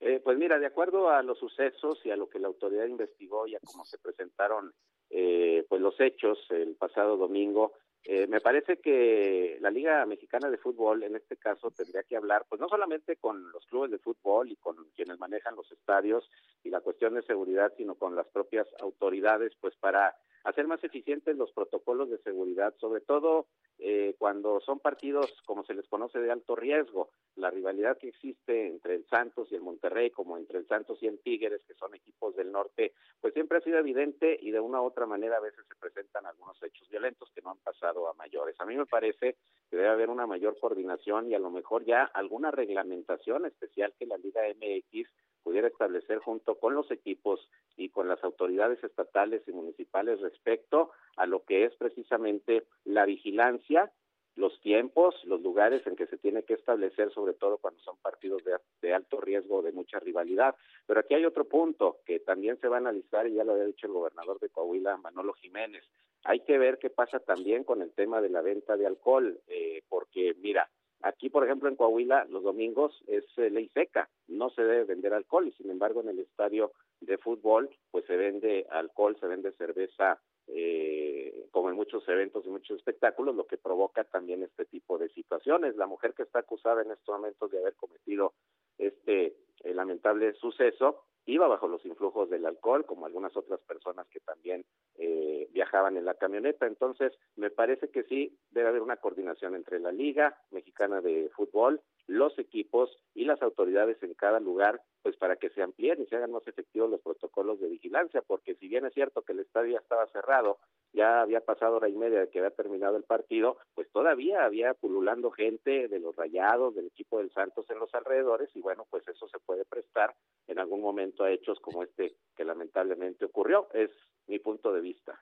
Eh, 0.00 0.20
pues 0.22 0.36
mira, 0.36 0.58
de 0.58 0.66
acuerdo 0.66 1.08
a 1.08 1.22
los 1.22 1.38
sucesos 1.38 1.98
y 2.04 2.10
a 2.10 2.16
lo 2.16 2.28
que 2.28 2.38
la 2.38 2.48
autoridad 2.48 2.86
investigó 2.86 3.46
y 3.46 3.54
a 3.54 3.60
cómo 3.64 3.84
se 3.84 3.98
presentaron 3.98 4.72
eh, 5.10 5.64
pues 5.68 5.80
los 5.80 5.98
hechos 6.00 6.38
el 6.50 6.74
pasado 6.74 7.16
domingo, 7.16 7.72
eh, 8.06 8.26
me 8.26 8.40
parece 8.40 8.78
que 8.78 9.56
la 9.60 9.70
Liga 9.70 10.04
Mexicana 10.04 10.50
de 10.50 10.58
Fútbol, 10.58 11.02
en 11.02 11.16
este 11.16 11.38
caso, 11.38 11.70
tendría 11.70 12.02
que 12.02 12.16
hablar, 12.16 12.44
pues 12.48 12.60
no 12.60 12.68
solamente 12.68 13.16
con 13.16 13.50
los 13.50 13.64
clubes 13.66 13.90
de 13.90 13.98
fútbol 13.98 14.52
y 14.52 14.56
con 14.56 14.76
quienes 14.94 15.18
manejan 15.18 15.56
los 15.56 15.72
estadios, 15.72 16.30
y 16.62 16.70
la 16.70 16.80
cuestión 16.80 17.14
de 17.14 17.22
seguridad, 17.22 17.72
sino 17.76 17.94
con 17.94 18.14
las 18.14 18.26
propias 18.28 18.66
autoridades, 18.80 19.52
pues 19.58 19.74
para 19.76 20.14
hacer 20.44 20.66
más 20.66 20.82
eficientes 20.84 21.36
los 21.36 21.52
protocolos 21.52 22.10
de 22.10 22.18
seguridad, 22.18 22.74
sobre 22.78 23.00
todo 23.00 23.46
eh, 23.78 24.14
cuando 24.18 24.60
son 24.60 24.78
partidos, 24.78 25.32
como 25.46 25.64
se 25.64 25.74
les 25.74 25.88
conoce, 25.88 26.20
de 26.20 26.30
alto 26.30 26.54
riesgo. 26.54 27.10
La 27.36 27.50
rivalidad 27.50 27.98
que 27.98 28.08
existe 28.08 28.66
entre 28.66 28.94
el 28.94 29.06
Santos 29.06 29.48
y 29.50 29.56
el 29.56 29.62
Monterrey, 29.62 30.10
como 30.10 30.36
entre 30.36 30.58
el 30.58 30.66
Santos 30.66 31.02
y 31.02 31.06
el 31.06 31.18
Tigres, 31.20 31.62
que 31.66 31.74
son 31.74 31.94
equipos 31.94 32.36
del 32.36 32.52
norte, 32.52 32.92
pues 33.20 33.34
siempre 33.34 33.58
ha 33.58 33.62
sido 33.62 33.78
evidente 33.78 34.38
y 34.40 34.50
de 34.50 34.60
una 34.60 34.80
u 34.80 34.84
otra 34.84 35.06
manera 35.06 35.38
a 35.38 35.40
veces 35.40 35.64
se 35.66 35.74
presentan 35.76 36.26
algunos 36.26 36.62
hechos 36.62 36.88
violentos 36.88 37.30
que 37.34 37.42
no 37.42 37.50
han 37.50 37.58
pasado 37.58 38.08
a 38.08 38.14
mayores. 38.14 38.54
A 38.60 38.66
mí 38.66 38.76
me 38.76 38.86
parece 38.86 39.36
que 39.70 39.76
debe 39.76 39.88
haber 39.88 40.10
una 40.10 40.26
mayor 40.26 40.58
coordinación 40.58 41.30
y 41.30 41.34
a 41.34 41.38
lo 41.38 41.50
mejor 41.50 41.84
ya 41.84 42.04
alguna 42.04 42.50
reglamentación 42.50 43.46
especial 43.46 43.94
que 43.98 44.06
la 44.06 44.18
Liga 44.18 44.42
MX 44.48 45.08
pudiera 45.44 45.68
establecer 45.68 46.18
junto 46.18 46.56
con 46.56 46.74
los 46.74 46.90
equipos 46.90 47.48
y 47.76 47.90
con 47.90 48.08
las 48.08 48.24
autoridades 48.24 48.82
estatales 48.82 49.42
y 49.46 49.52
municipales 49.52 50.20
respecto 50.20 50.90
a 51.16 51.26
lo 51.26 51.44
que 51.44 51.64
es 51.64 51.74
precisamente 51.76 52.64
la 52.84 53.04
vigilancia, 53.04 53.92
los 54.36 54.58
tiempos, 54.60 55.14
los 55.24 55.40
lugares 55.42 55.86
en 55.86 55.94
que 55.94 56.06
se 56.06 56.18
tiene 56.18 56.42
que 56.42 56.54
establecer, 56.54 57.12
sobre 57.12 57.34
todo 57.34 57.58
cuando 57.58 57.80
son 57.82 57.96
partidos 57.98 58.42
de, 58.80 58.92
alto 58.92 59.20
riesgo 59.20 59.62
de 59.62 59.72
mucha 59.72 60.00
rivalidad. 60.00 60.56
Pero 60.86 61.00
aquí 61.00 61.14
hay 61.14 61.24
otro 61.24 61.44
punto 61.44 61.98
que 62.04 62.18
también 62.18 62.58
se 62.60 62.68
va 62.68 62.76
a 62.76 62.80
analizar, 62.80 63.28
y 63.28 63.34
ya 63.34 63.44
lo 63.44 63.52
había 63.52 63.66
dicho 63.66 63.86
el 63.86 63.92
gobernador 63.92 64.40
de 64.40 64.48
Coahuila, 64.48 64.96
Manolo 64.96 65.34
Jiménez. 65.34 65.84
Hay 66.24 66.40
que 66.40 66.58
ver 66.58 66.78
qué 66.78 66.90
pasa 66.90 67.20
también 67.20 67.64
con 67.64 67.82
el 67.82 67.92
tema 67.92 68.20
de 68.20 68.30
la 68.30 68.40
venta 68.40 68.76
de 68.76 68.86
alcohol, 68.86 69.38
eh, 69.46 69.82
porque 69.88 70.34
mira, 70.40 70.68
Aquí, 71.04 71.28
por 71.28 71.44
ejemplo, 71.44 71.68
en 71.68 71.76
Coahuila, 71.76 72.24
los 72.30 72.42
domingos 72.42 73.04
es 73.06 73.26
eh, 73.36 73.50
ley 73.50 73.68
seca, 73.74 74.08
no 74.26 74.48
se 74.48 74.62
debe 74.62 74.84
vender 74.84 75.12
alcohol 75.12 75.46
y 75.46 75.52
sin 75.52 75.70
embargo 75.70 76.00
en 76.00 76.08
el 76.08 76.18
estadio 76.18 76.72
de 77.02 77.18
fútbol 77.18 77.68
pues 77.90 78.06
se 78.06 78.16
vende 78.16 78.66
alcohol, 78.70 79.14
se 79.20 79.26
vende 79.26 79.52
cerveza 79.52 80.18
eh, 80.46 81.46
como 81.50 81.68
en 81.68 81.76
muchos 81.76 82.08
eventos 82.08 82.46
y 82.46 82.48
muchos 82.48 82.78
espectáculos, 82.78 83.36
lo 83.36 83.46
que 83.46 83.58
provoca 83.58 84.04
también 84.04 84.42
este 84.44 84.64
tipo 84.64 84.96
de 84.96 85.10
situaciones. 85.10 85.76
La 85.76 85.86
mujer 85.86 86.14
que 86.14 86.22
está 86.22 86.38
acusada 86.38 86.80
en 86.80 86.90
estos 86.90 87.14
momentos 87.14 87.50
de 87.50 87.58
haber 87.58 87.74
cometido 87.74 88.32
este 88.78 89.36
eh, 89.62 89.74
lamentable 89.74 90.32
suceso 90.32 91.04
iba 91.26 91.46
bajo 91.48 91.68
los 91.68 91.84
influjos 91.86 92.28
del 92.30 92.46
alcohol, 92.46 92.84
como 92.84 93.06
algunas 93.06 93.36
otras 93.36 93.60
personas 93.60 94.06
que 94.08 94.20
también 94.20 94.64
eh, 94.96 95.48
viajaban 95.52 95.96
en 95.96 96.04
la 96.04 96.14
camioneta. 96.14 96.66
Entonces, 96.66 97.12
me 97.36 97.50
parece 97.50 97.88
que 97.90 98.04
sí 98.04 98.38
debe 98.50 98.68
haber 98.68 98.82
una 98.82 98.96
coordinación 98.96 99.54
entre 99.54 99.80
la 99.80 99.92
Liga 99.92 100.36
Mexicana 100.50 101.00
de 101.00 101.30
Fútbol, 101.34 101.80
los 102.06 102.38
equipos 102.38 102.98
y 103.14 103.24
las 103.24 103.40
autoridades 103.42 104.02
en 104.02 104.14
cada 104.14 104.40
lugar, 104.40 104.82
pues 105.02 105.16
para 105.16 105.36
que 105.36 105.50
se 105.50 105.62
amplíen 105.62 106.02
y 106.02 106.06
se 106.06 106.16
hagan 106.16 106.32
más 106.32 106.46
efectivos 106.46 106.90
los 106.90 107.00
protocolos 107.00 107.60
de 107.60 107.68
vigilancia, 107.68 108.22
porque 108.22 108.54
si 108.56 108.68
bien 108.68 108.84
es 108.84 108.92
cierto 108.92 109.22
que 109.22 109.32
el 109.32 109.40
estadio 109.40 109.72
ya 109.72 109.78
estaba 109.78 110.06
cerrado, 110.08 110.58
ya 110.94 111.22
había 111.22 111.40
pasado 111.40 111.76
hora 111.76 111.88
y 111.88 111.94
media 111.94 112.20
de 112.20 112.30
que 112.30 112.38
había 112.38 112.52
terminado 112.52 112.96
el 112.96 113.02
partido, 113.02 113.58
pues 113.74 113.90
todavía 113.90 114.44
había 114.44 114.74
pululando 114.74 115.30
gente 115.30 115.88
de 115.88 115.98
los 115.98 116.14
Rayados, 116.14 116.74
del 116.74 116.86
equipo 116.86 117.18
del 117.18 117.32
Santos 117.32 117.66
en 117.68 117.80
los 117.80 117.92
alrededores 117.94 118.48
y 118.54 118.60
bueno, 118.60 118.86
pues 118.88 119.06
eso 119.08 119.28
se 119.28 119.38
puede 119.40 119.64
prestar 119.64 120.14
en 120.46 120.58
algún 120.58 120.80
momento 120.80 121.24
a 121.24 121.30
hechos 121.30 121.58
como 121.60 121.82
este 121.82 122.16
que 122.36 122.44
lamentablemente 122.44 123.24
ocurrió. 123.24 123.68
Es 123.74 123.90
mi 124.26 124.38
punto 124.38 124.72
de 124.72 124.80
vista. 124.80 125.20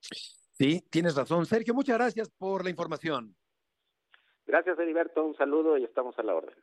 Sí, 0.00 0.82
tienes 0.90 1.14
razón. 1.14 1.44
Sergio, 1.44 1.74
muchas 1.74 1.98
gracias 1.98 2.30
por 2.30 2.64
la 2.64 2.70
información. 2.70 3.36
Gracias, 4.46 4.78
Heriberto. 4.78 5.24
Un 5.24 5.36
saludo 5.36 5.76
y 5.76 5.84
estamos 5.84 6.18
a 6.18 6.22
la 6.22 6.34
orden. 6.34 6.56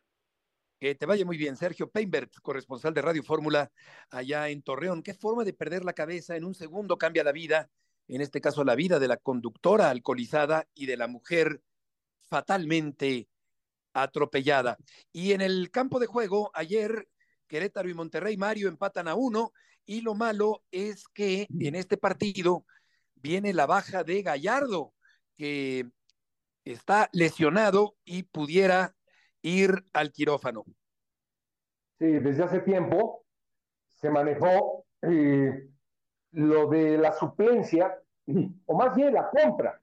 Que 0.79 0.93
te 0.93 1.05
vaya 1.05 1.25
muy 1.25 1.37
bien, 1.37 1.55
Sergio 1.55 1.89
Peinbert, 1.89 2.31
corresponsal 2.41 2.93
de 2.93 3.01
Radio 3.01 3.23
Fórmula 3.23 3.71
allá 4.11 4.49
en 4.49 4.61
Torreón. 4.61 5.01
¿Qué 5.01 5.13
forma 5.13 5.43
de 5.43 5.53
perder 5.53 5.83
la 5.83 5.93
cabeza 5.93 6.35
en 6.35 6.45
un 6.45 6.53
segundo 6.53 6.97
cambia 6.97 7.23
la 7.23 7.31
vida? 7.31 7.69
En 8.07 8.21
este 8.21 8.41
caso, 8.41 8.63
la 8.63 8.75
vida 8.75 8.99
de 8.99 9.07
la 9.07 9.17
conductora 9.17 9.89
alcoholizada 9.89 10.67
y 10.73 10.85
de 10.85 10.97
la 10.97 11.07
mujer 11.07 11.61
fatalmente 12.29 13.27
atropellada. 13.93 14.77
Y 15.11 15.33
en 15.33 15.41
el 15.41 15.71
campo 15.71 15.99
de 15.99 16.07
juego, 16.07 16.51
ayer 16.53 17.07
Querétaro 17.47 17.89
y 17.89 17.93
Monterrey, 17.93 18.37
Mario 18.37 18.67
empatan 18.67 19.07
a 19.07 19.15
uno. 19.15 19.51
Y 19.85 20.01
lo 20.01 20.15
malo 20.15 20.63
es 20.71 21.07
que 21.13 21.47
en 21.59 21.75
este 21.75 21.97
partido 21.97 22.65
viene 23.15 23.53
la 23.53 23.65
baja 23.65 24.03
de 24.03 24.21
Gallardo, 24.21 24.93
que 25.37 25.89
está 26.65 27.09
lesionado 27.13 27.95
y 28.03 28.23
pudiera 28.23 28.95
ir 29.41 29.85
al 29.93 30.11
quirófano. 30.11 30.65
Sí, 31.99 32.05
desde 32.19 32.43
hace 32.43 32.59
tiempo 32.59 33.25
se 33.87 34.09
manejó 34.09 34.85
eh, 35.01 35.69
lo 36.37 36.67
de 36.67 36.99
la 36.99 37.13
suplencia, 37.13 37.99
o 38.67 38.77
más 38.77 38.95
bien 38.95 39.13
la 39.13 39.27
compra. 39.27 39.81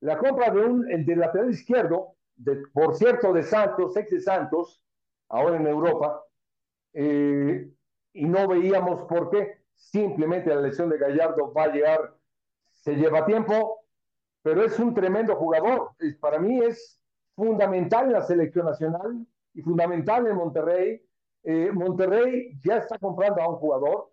La 0.00 0.16
compra 0.16 0.50
de 0.50 0.60
un 0.64 1.04
del 1.04 1.18
lateral 1.18 1.50
izquierdo, 1.50 2.14
de, 2.34 2.62
por 2.72 2.94
cierto, 2.94 3.34
de 3.34 3.42
Santos, 3.42 3.94
ex 3.94 4.10
de 4.10 4.20
Santos, 4.20 4.82
ahora 5.28 5.58
en 5.58 5.66
Europa, 5.66 6.24
eh, 6.94 7.70
y 8.14 8.24
no 8.24 8.48
veíamos 8.48 9.02
por 9.02 9.28
qué. 9.28 9.58
Simplemente 9.74 10.48
la 10.48 10.62
lesión 10.62 10.88
de 10.88 10.96
Gallardo 10.96 11.52
va 11.52 11.64
a 11.64 11.72
llegar, 11.72 12.16
se 12.70 12.94
lleva 12.94 13.26
tiempo, 13.26 13.84
pero 14.40 14.64
es 14.64 14.78
un 14.78 14.94
tremendo 14.94 15.36
jugador. 15.36 15.90
Para 16.20 16.38
mí 16.38 16.58
es 16.64 16.98
fundamental 17.36 18.06
en 18.06 18.12
la 18.12 18.22
selección 18.22 18.64
nacional 18.64 19.26
y 19.52 19.60
fundamental 19.60 20.26
en 20.26 20.36
Monterrey. 20.36 21.02
Eh, 21.42 21.70
Monterrey 21.70 22.58
ya 22.64 22.78
está 22.78 22.98
comprando 22.98 23.42
a 23.42 23.48
un 23.50 23.56
jugador, 23.56 24.10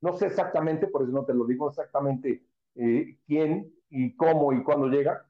no 0.00 0.16
sé 0.16 0.26
exactamente, 0.26 0.86
por 0.86 1.02
eso 1.02 1.12
no 1.12 1.24
te 1.24 1.34
lo 1.34 1.44
digo 1.44 1.68
exactamente 1.68 2.42
eh, 2.74 3.16
quién 3.26 3.72
y 3.90 4.14
cómo 4.14 4.52
y 4.52 4.62
cuándo 4.62 4.88
llega, 4.88 5.26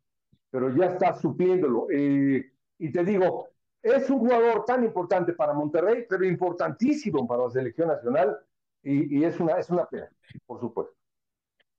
pero 0.50 0.74
ya 0.74 0.87
está 0.87 1.14
supliéndolo. 1.14 1.87
y 1.90 2.92
te 2.92 3.04
digo, 3.04 3.48
es 3.83 4.11
un 4.11 4.18
jugador 4.18 4.64
tan 4.64 4.85
importante 4.85 5.33
para 5.33 5.52
Monterrey, 5.52 6.04
pero 6.09 6.24
importantísimo 6.24 7.26
para 7.26 7.44
la 7.44 7.50
selección 7.50 7.88
nacional 7.88 8.38
y, 8.83 9.24
es, 9.24 9.38
una, 9.40 9.59
es 9.59 9.68
una 9.70 9.87
pena, 9.87 10.09
por 10.46 10.61
supuesto. 10.61 10.94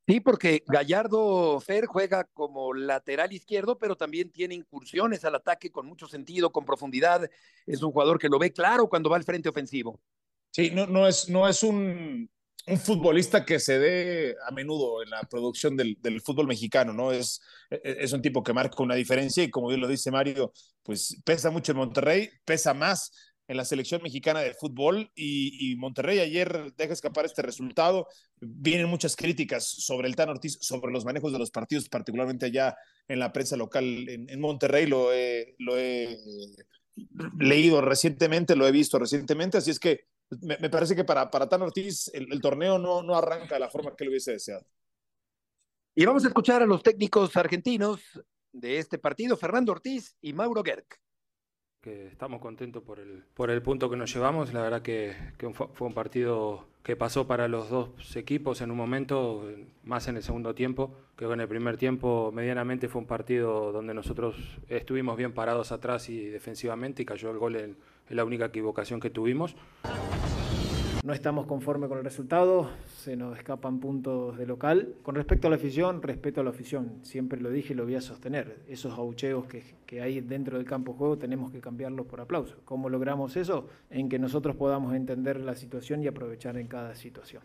Sí, 0.07 0.19
porque 0.19 0.63
Gallardo 0.67 1.59
Fer 1.59 1.85
juega 1.85 2.23
como 2.23 2.73
lateral 2.73 3.31
izquierdo, 3.31 3.77
pero 3.77 3.95
también 3.95 4.31
tiene 4.31 4.55
incursiones 4.55 5.23
al 5.23 5.35
ataque 5.35 5.71
con 5.71 5.85
mucho 5.85 6.07
sentido, 6.07 6.51
con 6.51 6.65
profundidad. 6.65 7.29
Es 7.67 7.83
un 7.83 7.91
jugador 7.91 8.17
que 8.17 8.27
lo 8.27 8.39
ve 8.39 8.51
claro 8.51 8.87
cuando 8.87 9.09
va 9.09 9.17
al 9.17 9.23
frente 9.23 9.49
ofensivo. 9.49 9.99
Sí, 10.51 10.71
no, 10.71 10.87
no, 10.87 11.07
es, 11.07 11.29
no 11.29 11.47
es 11.47 11.61
un 11.61 12.27
un 12.69 12.79
futbolista 12.79 13.45
que 13.45 13.59
se 13.59 13.79
dé 13.79 14.35
a 14.47 14.51
menudo 14.51 15.01
en 15.01 15.09
la 15.09 15.21
producción 15.23 15.75
del, 15.75 15.97
fútbol 16.23 16.47
mexicano, 16.47 16.93
¿no? 16.93 17.11
Es, 17.11 17.41
e, 17.69 17.75
e, 17.83 17.97
es 18.03 18.13
un 18.13 18.21
tipo 18.21 18.43
que 18.43 18.53
marca 18.53 18.83
una 18.83 18.95
diferencia 18.95 19.43
y 19.43 19.49
como 19.49 19.67
bien 19.67 19.81
lo 19.81 19.87
dice 19.87 20.11
Mario, 20.11 20.53
pues 20.83 21.19
pesa 21.23 21.49
mucho 21.51 21.71
en 21.71 21.79
Monterrey, 21.79 22.29
pesa 22.45 22.73
más 22.73 23.11
en 23.47 23.57
la 23.57 23.65
selección 23.65 24.03
mexicana 24.03 24.41
de 24.41 24.53
fútbol 24.53 25.11
y, 25.15 25.75
Monterrey 25.77 26.19
ayer 26.19 26.71
deja 26.77 26.93
escapar 26.93 27.25
este 27.25 27.41
resultado. 27.41 28.07
Vienen 28.39 28.87
muchas 28.87 29.15
críticas 29.15 29.67
sobre 29.67 30.07
el 30.07 30.15
Tan 30.15 30.29
Ortiz, 30.29 30.59
sobre 30.61 30.91
los 30.93 31.03
manejos 31.03 31.33
de 31.33 31.39
los 31.39 31.49
partidos, 31.49 31.89
particularmente 31.89 32.45
allá 32.45 32.77
en 33.07 33.17
la 33.17 33.33
prensa 33.33 33.57
local 33.57 34.07
en, 34.07 34.39
Monterrey. 34.39 34.85
Lo 34.85 35.09
lo 35.57 35.77
he 35.77 36.19
leído 37.39 37.81
recientemente, 37.81 38.55
lo 38.55 38.67
he 38.67 38.71
visto 38.71 38.99
recientemente, 38.99 39.57
así 39.57 39.71
es 39.71 39.79
que 39.79 40.01
me, 40.41 40.69
parece 40.69 40.95
que 40.95 41.03
para, 41.03 41.29
para 41.29 41.49
Tan 41.49 41.61
Ortiz 41.61 42.09
el, 42.13 42.39
torneo 42.41 42.77
no, 42.77 43.01
no 43.01 43.15
arranca 43.15 43.55
de 43.55 43.59
la 43.59 43.69
forma 43.69 43.95
que 43.95 44.03
le 44.03 44.11
hubiese 44.11 44.33
deseado. 44.33 44.65
Y 45.95 46.05
vamos 46.05 46.23
a 46.23 46.27
escuchar 46.27 46.61
a 46.61 46.65
los 46.65 46.83
técnicos 46.83 47.35
argentinos 47.35 48.01
de 48.51 48.77
este 48.77 48.97
partido, 48.97 49.35
Fernando 49.35 49.71
Ortiz 49.71 50.15
y 50.21 50.33
Mauro 50.33 50.63
Gerg. 50.63 50.85
Que 51.81 52.07
estamos 52.07 52.41
contentos 52.41 52.83
por 52.83 52.99
el, 52.99 53.23
por 53.33 53.49
el 53.49 53.61
punto 53.61 53.89
que 53.89 53.97
nos 53.97 54.13
llevamos. 54.13 54.53
La 54.53 54.61
verdad 54.61 54.81
que, 54.81 55.15
fue 55.53 55.87
un 55.87 55.93
partido 55.93 56.68
que 56.83 56.95
pasó 56.95 57.27
para 57.27 57.47
los 57.47 57.69
dos 57.69 58.15
equipos 58.15 58.61
en 58.61 58.71
un 58.71 58.77
momento, 58.77 59.45
más 59.83 60.07
en 60.07 60.15
el 60.15 60.23
segundo 60.23 60.55
tiempo. 60.55 60.95
que 61.17 61.25
en 61.25 61.41
el 61.41 61.47
primer 61.47 61.77
tiempo 61.77 62.31
medianamente 62.33 62.87
fue 62.87 63.01
un 63.01 63.07
partido 63.07 63.71
donde 63.71 63.93
nosotros 63.93 64.35
estuvimos 64.69 65.17
bien 65.17 65.33
parados 65.33 65.71
atrás 65.71 66.09
y 66.09 66.25
defensivamente 66.25 67.01
y 67.03 67.05
cayó 67.05 67.31
el 67.31 67.37
gol 67.37 67.55
en, 67.57 67.77
la 68.09 68.25
única 68.25 68.45
equivocación 68.45 68.99
que 68.99 69.11
tuvimos. 69.11 69.55
No 71.09 71.15
estamos 71.15 71.47
conformes 71.47 71.89
con 71.89 71.97
el 71.97 72.03
resultado, 72.03 72.69
se 72.85 73.15
nos 73.15 73.35
escapan 73.35 73.79
puntos 73.79 74.37
de 74.37 74.45
local. 74.45 74.93
Con 75.01 75.15
respecto 75.15 75.47
a 75.47 75.49
la 75.49 75.55
afición, 75.55 76.03
respeto 76.03 76.39
a 76.39 76.43
la 76.43 76.51
afición, 76.51 76.99
siempre 77.01 77.41
lo 77.41 77.49
dije 77.49 77.73
y 77.73 77.75
lo 77.75 77.85
voy 77.85 77.95
a 77.95 78.01
sostener. 78.01 78.59
Esos 78.67 78.93
aucheos 78.93 79.47
que, 79.47 79.63
que 79.87 80.03
hay 80.03 80.21
dentro 80.21 80.57
del 80.57 80.67
campo 80.67 80.91
de 80.91 80.99
juego 80.99 81.17
tenemos 81.17 81.51
que 81.51 81.61
cambiarlos 81.61 82.05
por 82.05 82.21
aplauso. 82.21 82.57
¿Cómo 82.63 82.89
logramos 82.89 83.37
eso? 83.37 83.67
En 83.89 84.07
que 84.07 84.19
nosotros 84.19 84.55
podamos 84.55 84.93
entender 84.93 85.39
la 85.39 85.55
situación 85.55 86.03
y 86.03 86.07
aprovechar 86.07 86.57
en 86.57 86.67
cada 86.67 86.93
situación. 86.93 87.41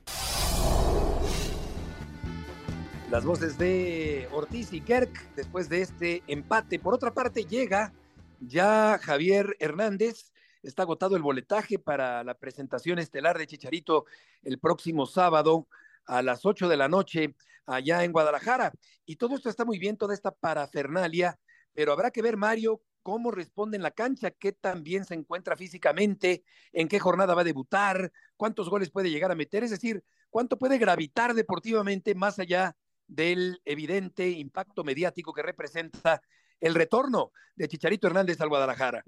Las 3.10 3.24
voces 3.24 3.56
de 3.56 4.28
Ortiz 4.34 4.74
y 4.74 4.82
Kerk 4.82 5.34
después 5.36 5.70
de 5.70 5.80
este 5.80 6.22
empate. 6.26 6.78
Por 6.78 6.92
otra 6.92 7.14
parte, 7.14 7.44
llega 7.44 7.94
ya 8.40 8.98
Javier 9.00 9.56
Hernández 9.58 10.33
está 10.64 10.82
agotado 10.82 11.16
el 11.16 11.22
boletaje 11.22 11.78
para 11.78 12.24
la 12.24 12.34
presentación 12.34 12.98
estelar 12.98 13.38
de 13.38 13.46
Chicharito 13.46 14.06
el 14.42 14.58
próximo 14.58 15.06
sábado 15.06 15.68
a 16.06 16.22
las 16.22 16.44
8 16.44 16.68
de 16.68 16.76
la 16.76 16.88
noche 16.88 17.34
allá 17.66 18.04
en 18.04 18.12
Guadalajara. 18.12 18.72
Y 19.04 19.16
todo 19.16 19.36
esto 19.36 19.48
está 19.48 19.64
muy 19.64 19.78
bien, 19.78 19.96
toda 19.96 20.14
esta 20.14 20.30
parafernalia, 20.30 21.38
pero 21.72 21.92
habrá 21.92 22.10
que 22.10 22.22
ver, 22.22 22.36
Mario, 22.36 22.82
cómo 23.02 23.30
responde 23.30 23.76
en 23.76 23.82
la 23.82 23.90
cancha, 23.90 24.30
qué 24.30 24.52
tan 24.52 24.82
bien 24.82 25.04
se 25.04 25.14
encuentra 25.14 25.56
físicamente, 25.56 26.42
en 26.72 26.88
qué 26.88 26.98
jornada 26.98 27.34
va 27.34 27.42
a 27.42 27.44
debutar, 27.44 28.12
cuántos 28.36 28.70
goles 28.70 28.90
puede 28.90 29.10
llegar 29.10 29.30
a 29.30 29.34
meter, 29.34 29.62
es 29.62 29.70
decir, 29.70 30.02
cuánto 30.30 30.58
puede 30.58 30.78
gravitar 30.78 31.34
deportivamente 31.34 32.14
más 32.14 32.38
allá 32.38 32.76
del 33.06 33.60
evidente 33.64 34.30
impacto 34.30 34.84
mediático 34.84 35.34
que 35.34 35.42
representa 35.42 36.22
el 36.60 36.74
retorno 36.74 37.32
de 37.54 37.68
Chicharito 37.68 38.06
Hernández 38.06 38.40
al 38.40 38.48
Guadalajara. 38.48 39.04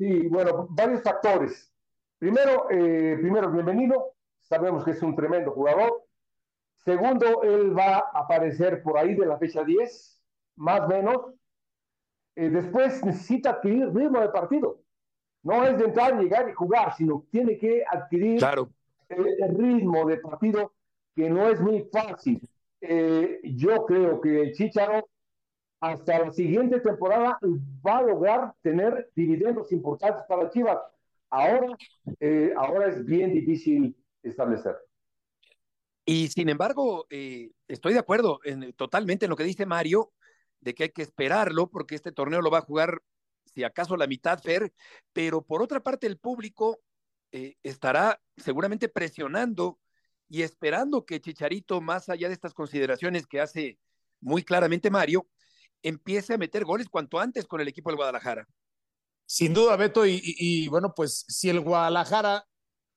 Sí, 0.00 0.28
bueno, 0.28 0.66
varios 0.70 1.02
factores. 1.02 1.70
Primero, 2.18 2.70
eh, 2.70 3.18
primero, 3.20 3.50
bienvenido. 3.52 4.14
Sabemos 4.40 4.82
que 4.82 4.92
es 4.92 5.02
un 5.02 5.14
tremendo 5.14 5.50
jugador. 5.50 6.04
Segundo, 6.78 7.42
él 7.42 7.76
va 7.78 7.96
a 7.98 8.20
aparecer 8.20 8.82
por 8.82 8.96
ahí 8.96 9.14
de 9.14 9.26
la 9.26 9.36
fecha 9.36 9.62
10, 9.62 10.22
más 10.56 10.80
o 10.80 10.88
menos. 10.88 11.16
Eh, 12.34 12.48
después 12.48 13.04
necesita 13.04 13.50
adquirir 13.50 13.94
ritmo 13.94 14.20
de 14.20 14.30
partido. 14.30 14.80
No 15.42 15.66
es 15.66 15.76
de 15.76 15.84
entrar, 15.84 16.18
llegar 16.18 16.48
y 16.48 16.54
jugar, 16.54 16.94
sino 16.96 17.26
tiene 17.30 17.58
que 17.58 17.84
adquirir 17.86 18.42
el, 19.10 19.54
ritmo 19.54 20.06
de 20.06 20.16
partido 20.16 20.72
que 21.14 21.28
no 21.28 21.46
es 21.46 21.60
muy 21.60 21.86
fácil. 21.92 22.40
Eh, 22.80 23.42
yo 23.44 23.84
creo 23.84 24.18
que 24.18 24.44
el 24.44 24.52
Chicharo 24.54 25.10
hasta 25.80 26.18
la 26.18 26.30
siguiente 26.30 26.78
temporada 26.80 27.38
va 27.84 27.98
a 27.98 28.02
lograr 28.02 28.54
tener 28.62 29.10
dividendos 29.16 29.72
importantes 29.72 30.22
para 30.28 30.50
Chivas. 30.50 30.78
Ahora, 31.30 31.76
eh, 32.18 32.52
ahora 32.56 32.88
es 32.88 33.04
bien 33.04 33.32
difícil 33.32 33.96
establecer. 34.22 34.76
Y 36.04 36.28
sin 36.28 36.48
embargo, 36.48 37.06
eh, 37.08 37.52
estoy 37.68 37.94
de 37.94 37.98
acuerdo 37.98 38.40
en, 38.44 38.72
totalmente 38.74 39.26
en 39.26 39.30
lo 39.30 39.36
que 39.36 39.44
dice 39.44 39.64
Mario, 39.64 40.12
de 40.60 40.74
que 40.74 40.84
hay 40.84 40.88
que 40.90 41.02
esperarlo 41.02 41.70
porque 41.70 41.94
este 41.94 42.12
torneo 42.12 42.42
lo 42.42 42.50
va 42.50 42.58
a 42.58 42.62
jugar, 42.62 43.02
si 43.54 43.64
acaso, 43.64 43.96
la 43.96 44.06
mitad, 44.06 44.38
Fer, 44.40 44.72
pero 45.12 45.42
por 45.42 45.62
otra 45.62 45.80
parte 45.80 46.06
el 46.06 46.18
público 46.18 46.80
eh, 47.32 47.54
estará 47.62 48.20
seguramente 48.36 48.88
presionando 48.88 49.78
y 50.28 50.42
esperando 50.42 51.06
que 51.06 51.20
Chicharito, 51.20 51.80
más 51.80 52.08
allá 52.08 52.28
de 52.28 52.34
estas 52.34 52.54
consideraciones 52.54 53.26
que 53.26 53.40
hace 53.40 53.78
muy 54.20 54.42
claramente 54.42 54.90
Mario, 54.90 55.26
empiece 55.82 56.34
a 56.34 56.38
meter 56.38 56.64
goles 56.64 56.88
cuanto 56.88 57.18
antes 57.18 57.46
con 57.46 57.60
el 57.60 57.68
equipo 57.68 57.90
del 57.90 57.96
Guadalajara. 57.96 58.46
Sin 59.26 59.54
duda, 59.54 59.76
Beto, 59.76 60.04
y, 60.06 60.66
bueno, 60.68 60.92
pues 60.94 61.24
si 61.28 61.48
el 61.48 61.60
Guadalajara, 61.60 62.44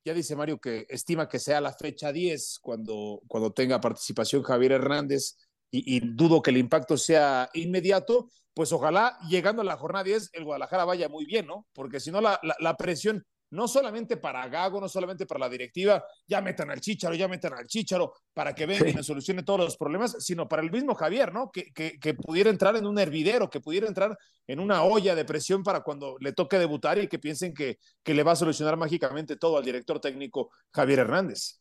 ya 0.04 0.14
dice 0.14 0.36
Mario 0.36 0.60
que 0.60 0.86
estima 0.90 1.30
que 1.30 1.40
sea 1.40 1.62
la 1.62 1.74
fecha 1.74 2.12
10 2.12 2.60
cuando, 2.62 3.22
cuando 3.28 3.54
tenga 3.54 3.80
participación 3.80 4.42
Javier 4.42 4.72
Hernández, 4.74 5.38
y, 5.70 6.00
dudo 6.02 6.42
que 6.42 6.52
el 6.52 6.58
impacto 6.58 6.98
sea 6.98 7.50
inmediato, 7.54 8.30
pues 8.54 8.72
ojalá 8.72 9.18
llegando 9.28 9.64
a 9.64 9.66
la 9.66 9.78
jornada 9.78 10.04
10 10.04 10.30
el 10.34 10.44
Guadalajara 10.44 10.86
vaya 10.86 11.10
muy 11.10 11.26
bien, 11.26 11.48
¿no? 11.48 11.68
Porque 11.74 12.00
si 12.00 12.12
no, 12.12 12.22
la, 12.22 12.40
la 12.42 12.78
presión 12.78 13.26
no 13.54 13.68
solamente 13.68 14.18
para 14.18 14.48
Gago, 14.48 14.82
no 14.82 14.90
solamente 14.90 15.28
para 15.28 15.42
la 15.42 15.50
directiva, 15.50 16.04
ya 16.28 16.42
metan 16.42 16.72
al 16.72 16.82
Chicharo, 16.82 17.14
ya 17.14 17.28
metan 17.28 17.54
al 17.54 17.68
Chicharo 17.68 18.14
para 18.34 18.56
que 18.56 18.66
venga 18.66 18.90
y 18.90 19.04
solucione 19.04 19.44
todos 19.44 19.60
los 19.60 19.78
problemas, 19.78 20.16
sino 20.20 20.48
para 20.50 20.64
el 20.64 20.72
mismo 20.72 20.96
Javier, 20.96 21.32
¿no? 21.32 21.52
Que, 21.52 21.72
que, 21.72 22.14
pudiera 22.16 22.50
entrar 22.50 22.76
en 22.76 22.88
un 22.88 22.98
hervidero, 22.98 23.50
que 23.50 23.60
pudiera 23.60 23.88
entrar 23.88 24.18
en 24.48 24.60
una 24.60 24.84
olla 24.84 25.14
de 25.14 25.24
presión 25.24 25.64
para 25.64 25.82
cuando 25.82 26.18
le 26.20 26.34
toque 26.34 26.58
debutar 26.58 26.98
y 26.98 27.08
que 27.08 27.20
piensen 27.20 27.54
que, 27.54 27.78
que 28.02 28.16
le 28.16 28.24
va 28.24 28.32
a 28.32 28.36
solucionar 28.36 28.76
mágicamente 28.76 29.36
todo 29.36 29.58
al 29.58 29.64
director 29.64 30.00
técnico 30.00 30.50
Javier 30.72 31.00
Hernández. 31.00 31.60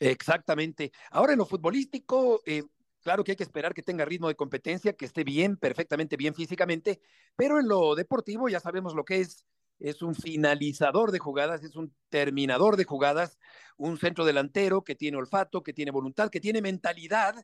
Exactamente. 0.00 0.90
Ahora 1.10 1.32
en 1.34 1.38
lo 1.38 1.46
futbolístico, 1.46 2.42
eh, 2.46 2.64
claro 3.02 3.22
que 3.22 3.32
hay 3.32 3.36
que 3.36 3.44
esperar 3.44 3.74
que 3.74 3.82
tenga 3.84 4.04
ritmo 4.04 4.26
de 4.26 4.34
competencia, 4.34 4.92
que 4.92 5.04
esté 5.04 5.22
bien, 5.22 5.56
perfectamente 5.56 6.16
bien 6.16 6.34
físicamente, 6.34 7.00
pero 7.36 7.60
en 7.60 7.68
lo 7.68 7.94
deportivo 7.94 8.48
ya 8.48 8.58
sabemos 8.58 8.94
lo 8.94 9.04
que 9.04 9.20
es 9.20 9.46
es 9.78 10.02
un 10.02 10.14
finalizador 10.14 11.12
de 11.12 11.18
jugadas, 11.18 11.62
es 11.62 11.76
un 11.76 11.94
terminador 12.08 12.76
de 12.76 12.84
jugadas, 12.84 13.38
un 13.76 13.96
centro 13.98 14.24
delantero 14.24 14.82
que 14.82 14.94
tiene 14.94 15.16
olfato, 15.16 15.62
que 15.62 15.72
tiene 15.72 15.90
voluntad, 15.90 16.30
que 16.30 16.40
tiene 16.40 16.60
mentalidad 16.60 17.34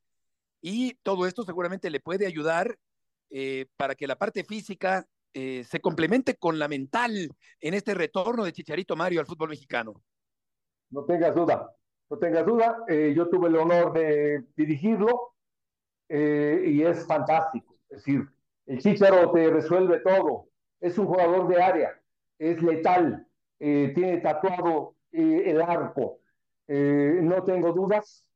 y 0.61 0.94
todo 1.03 1.27
esto 1.27 1.44
seguramente 1.44 1.90
le 1.90 2.01
puede 2.01 2.27
ayudar 2.27 2.79
eh, 3.31 3.66
para 3.77 3.94
que 3.94 4.07
la 4.07 4.16
parte 4.16 4.44
física 4.44 5.07
eh, 5.33 5.64
se 5.64 5.81
complemente 5.81 6.37
con 6.37 6.59
la 6.59 6.68
mental 6.68 7.31
en 7.61 7.75
este 7.75 7.94
retorno 7.94 8.44
de 8.44 8.53
Chicharito 8.53 8.97
Mario 8.97 9.20
al 9.20 9.27
fútbol 9.27 9.51
mexicano. 9.51 10.03
No 10.90 11.05
tengas 11.05 11.35
duda, 11.35 11.70
no 12.09 12.18
tengas 12.18 12.47
duda. 12.47 12.85
Eh, 12.88 13.12
yo 13.16 13.29
tuve 13.29 13.49
el 13.49 13.57
honor 13.57 13.92
de 13.92 14.44
dirigirlo 14.57 15.33
y 16.09 16.83
es 16.83 17.05
fantástico. 17.07 17.77
Es 17.88 17.99
decir, 17.99 18.29
el 18.66 18.79
Chicharo 18.79 19.33
te 19.33 19.51
resuelve 19.51 19.99
todo. 20.01 20.49
Es 20.81 20.97
un 20.97 21.07
jugador 21.07 21.49
de 21.49 21.61
área 21.61 22.01
es 22.38 22.62
letal, 22.62 23.27
eh, 23.59 23.92
tiene 23.94 24.18
tatuado 24.18 24.97
eh, 25.12 25.44
el 25.47 25.62
arco. 25.62 26.20
Eh, 26.66 27.18
no 27.23 27.42
tengo 27.44 27.73
dudas 27.73 28.29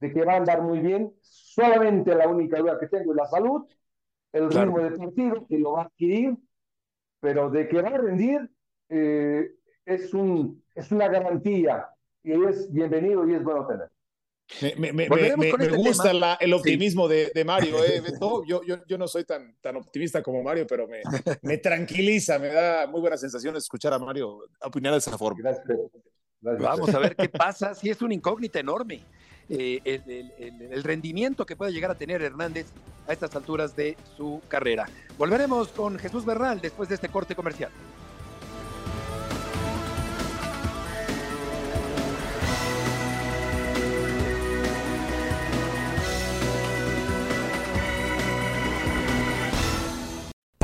de 0.00 0.12
que 0.12 0.24
va 0.24 0.34
a 0.34 0.36
andar 0.36 0.62
muy 0.62 0.80
bien. 0.80 1.12
Solamente 1.20 2.14
la 2.14 2.28
única 2.28 2.58
duda 2.58 2.78
que 2.78 2.88
tengo 2.88 3.12
es 3.12 3.16
la 3.16 3.26
salud, 3.26 3.66
el 4.32 4.50
ritmo 4.50 4.78
de 4.78 4.90
partido, 4.92 5.46
que 5.48 5.58
lo 5.58 5.72
va 5.72 5.82
a 5.82 5.84
adquirir, 5.86 6.36
pero 7.20 7.50
de 7.50 7.68
que 7.68 7.82
va 7.82 7.88
a 7.88 7.98
rendir 7.98 8.50
es, 8.88 10.14
un, 10.14 10.62
es 10.74 10.90
una 10.90 11.08
garantía 11.08 11.88
y 12.22 12.32
es 12.44 12.72
bienvenido 12.72 13.28
y 13.28 13.34
es 13.34 13.42
bueno 13.42 13.66
tener. 13.66 13.90
Me, 14.60 14.92
me, 14.92 15.08
me, 15.08 15.28
este 15.28 15.68
gusta 15.76 16.38
el 16.40 16.52
optimismo 16.52 17.08
de, 17.08 17.30
de, 17.34 17.44
Mario. 17.44 17.82
¿eh? 17.84 18.02
yo, 18.46 18.62
yo, 18.64 18.84
yo, 18.86 18.98
no 18.98 19.08
soy 19.08 19.24
tan, 19.24 19.56
tan 19.60 19.76
optimista 19.76 20.22
como 20.22 20.42
Mario, 20.42 20.66
pero 20.66 20.88
me, 21.42 21.58
tranquiliza, 21.58 22.38
me 22.38 22.48
da 22.48 22.86
muy 22.86 23.00
buena 23.00 23.16
sensación 23.16 23.56
escuchar 23.56 23.94
a 23.94 23.98
Mario 23.98 24.44
opinar 24.60 24.92
de 24.92 24.98
esa 24.98 25.16
forma. 25.16 25.50
Vamos 26.40 26.94
a 26.94 26.98
ver 26.98 27.16
qué 27.16 27.28
pasa. 27.28 27.74
Si 27.74 27.88
es 27.90 28.02
una 28.02 28.14
incógnita 28.14 28.58
enorme. 28.58 29.02
Eh, 29.52 29.80
el, 29.84 30.30
el, 30.38 30.72
el, 30.72 30.84
rendimiento 30.84 31.44
que 31.44 31.56
puede 31.56 31.72
llegar 31.72 31.90
a 31.90 31.96
tener 31.96 32.22
Hernández 32.22 32.66
a 33.08 33.12
estas 33.12 33.34
alturas 33.34 33.74
de 33.74 33.96
su 34.16 34.40
carrera. 34.46 34.88
Volveremos 35.18 35.68
con 35.68 35.98
Jesús 35.98 36.24
Bernal 36.24 36.60
después 36.60 36.88
de 36.88 36.94
este 36.94 37.08
corte 37.08 37.34
comercial. 37.34 37.72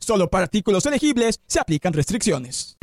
Solo 0.00 0.28
para 0.28 0.44
artículos 0.44 0.86
elegibles 0.86 1.40
se 1.46 1.60
aplican 1.60 1.92
restricciones. 1.92 2.78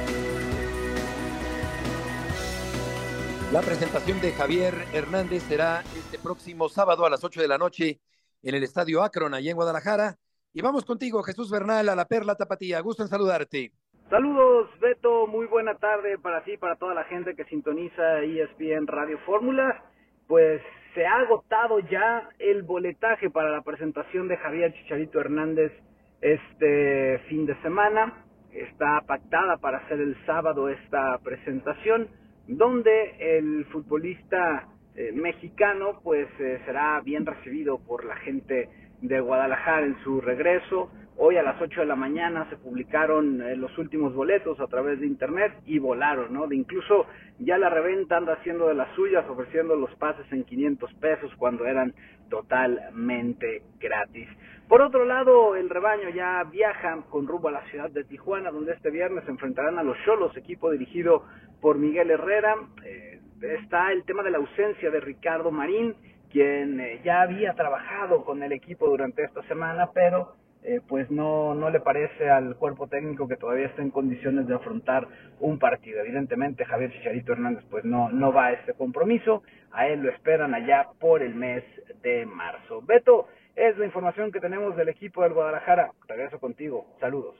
La 3.51 3.61
presentación 3.61 4.21
de 4.21 4.33
Javier 4.33 4.73
Hernández 4.93 5.41
será 5.43 5.81
este 5.97 6.19
próximo 6.19 6.69
sábado 6.69 7.05
a 7.05 7.09
las 7.09 7.23
8 7.23 7.41
de 7.41 7.47
la 7.47 7.57
noche 7.57 7.99
en 8.43 8.55
el 8.55 8.63
Estadio 8.63 9.01
Akron, 9.01 9.33
allá 9.33 9.49
en 9.49 9.55
Guadalajara. 9.55 10.17
Y 10.53 10.61
vamos 10.61 10.85
contigo, 10.85 11.23
Jesús 11.23 11.49
Bernal, 11.49 11.89
a 11.89 11.95
la 11.95 12.05
Perla 12.05 12.35
Tapatía. 12.35 12.79
Gusto 12.81 13.03
en 13.03 13.09
saludarte. 13.09 13.71
Saludos, 14.09 14.69
Beto. 14.79 15.27
Muy 15.27 15.47
buena 15.47 15.75
tarde 15.75 16.17
para 16.19 16.43
ti, 16.43 16.55
para 16.57 16.75
toda 16.75 16.93
la 16.93 17.05
gente 17.05 17.35
que 17.35 17.45
sintoniza 17.45 18.21
ESPN 18.21 18.85
Radio 18.85 19.17
Fórmula. 19.25 19.83
Pues 20.27 20.61
se 20.93 21.05
ha 21.05 21.15
agotado 21.21 21.79
ya 21.79 22.29
el 22.39 22.63
boletaje 22.63 23.29
para 23.29 23.49
la 23.49 23.63
presentación 23.63 24.27
de 24.27 24.37
Javier 24.37 24.73
Chicharito 24.73 25.19
Hernández 25.19 25.71
este 26.21 27.19
fin 27.29 27.45
de 27.45 27.55
semana. 27.61 28.25
Está 28.51 29.01
pactada 29.05 29.57
para 29.57 29.79
hacer 29.79 29.99
el 29.99 30.15
sábado 30.25 30.69
esta 30.69 31.17
presentación, 31.19 32.07
donde 32.47 33.37
el 33.37 33.65
futbolista 33.65 34.67
eh, 34.95 35.11
mexicano 35.13 35.99
pues 36.03 36.27
eh, 36.39 36.59
será 36.65 36.99
bien 37.01 37.25
recibido 37.25 37.77
por 37.77 38.03
la 38.03 38.15
gente 38.17 38.67
de 39.01 39.19
Guadalajara 39.19 39.85
en 39.85 39.97
su 40.03 40.21
regreso. 40.21 40.89
Hoy 41.19 41.37
a 41.37 41.43
las 41.43 41.59
8 41.59 41.81
de 41.81 41.87
la 41.87 41.95
mañana 41.95 42.47
se 42.49 42.57
publicaron 42.57 43.41
eh, 43.41 43.55
los 43.55 43.75
últimos 43.77 44.13
boletos 44.13 44.59
a 44.59 44.67
través 44.67 44.99
de 44.99 45.07
internet 45.07 45.51
y 45.65 45.79
volaron, 45.79 46.31
¿no? 46.31 46.45
De 46.45 46.55
incluso 46.55 47.07
ya 47.39 47.57
la 47.57 47.69
reventa 47.69 48.17
anda 48.17 48.33
haciendo 48.33 48.67
de 48.67 48.75
las 48.75 48.93
suyas, 48.95 49.25
ofreciendo 49.27 49.75
los 49.75 49.93
pases 49.95 50.31
en 50.31 50.43
500 50.43 50.93
pesos 50.95 51.31
cuando 51.37 51.65
eran 51.65 51.93
totalmente 52.29 53.63
gratis. 53.79 54.27
Por 54.67 54.81
otro 54.81 55.05
lado, 55.05 55.55
el 55.55 55.69
rebaño 55.69 56.09
ya 56.09 56.43
viaja 56.43 57.03
con 57.09 57.25
rumbo 57.25 57.47
a 57.47 57.53
la 57.53 57.65
ciudad 57.69 57.89
de 57.89 58.03
Tijuana, 58.03 58.51
donde 58.51 58.73
este 58.73 58.91
viernes 58.91 59.23
se 59.23 59.31
enfrentarán 59.31 59.79
a 59.79 59.83
los 59.83 59.97
Cholos, 60.05 60.35
equipo 60.35 60.69
dirigido 60.71 61.23
por 61.61 61.77
Miguel 61.77 62.11
Herrera. 62.11 62.55
Eh, 62.83 63.21
está 63.41 63.91
el 63.91 64.03
tema 64.03 64.23
de 64.23 64.31
la 64.31 64.37
ausencia 64.39 64.91
de 64.91 64.99
Ricardo 64.99 65.51
Marín, 65.51 65.95
quien 66.31 66.79
eh, 66.79 67.01
ya 67.03 67.21
había 67.21 67.53
trabajado 67.53 68.23
con 68.23 68.43
el 68.43 68.51
equipo 68.51 68.87
durante 68.87 69.23
esta 69.23 69.41
semana, 69.47 69.91
pero 69.93 70.35
eh, 70.63 70.81
pues 70.87 71.09
no, 71.09 71.55
no 71.55 71.69
le 71.69 71.79
parece 71.79 72.29
al 72.29 72.55
cuerpo 72.57 72.87
técnico 72.87 73.27
que 73.27 73.37
todavía 73.37 73.67
está 73.67 73.81
en 73.81 73.91
condiciones 73.91 74.47
de 74.47 74.55
afrontar 74.55 75.07
un 75.39 75.59
partido. 75.59 76.01
Evidentemente 76.01 76.65
Javier 76.65 76.91
Chicharito 76.91 77.33
Hernández 77.33 77.63
pues 77.69 77.85
no, 77.85 78.09
no 78.09 78.33
va 78.33 78.47
a 78.47 78.53
este 78.53 78.73
compromiso, 78.73 79.43
a 79.71 79.87
él 79.87 80.01
lo 80.01 80.11
esperan 80.11 80.53
allá 80.53 80.87
por 80.99 81.21
el 81.21 81.35
mes 81.35 81.63
de 82.01 82.25
marzo. 82.25 82.81
Beto, 82.81 83.27
es 83.55 83.77
la 83.77 83.85
información 83.85 84.31
que 84.31 84.39
tenemos 84.39 84.75
del 84.75 84.89
equipo 84.89 85.23
del 85.23 85.33
Guadalajara. 85.33 85.91
Regreso 86.07 86.39
contigo. 86.39 86.85
Saludos. 86.99 87.35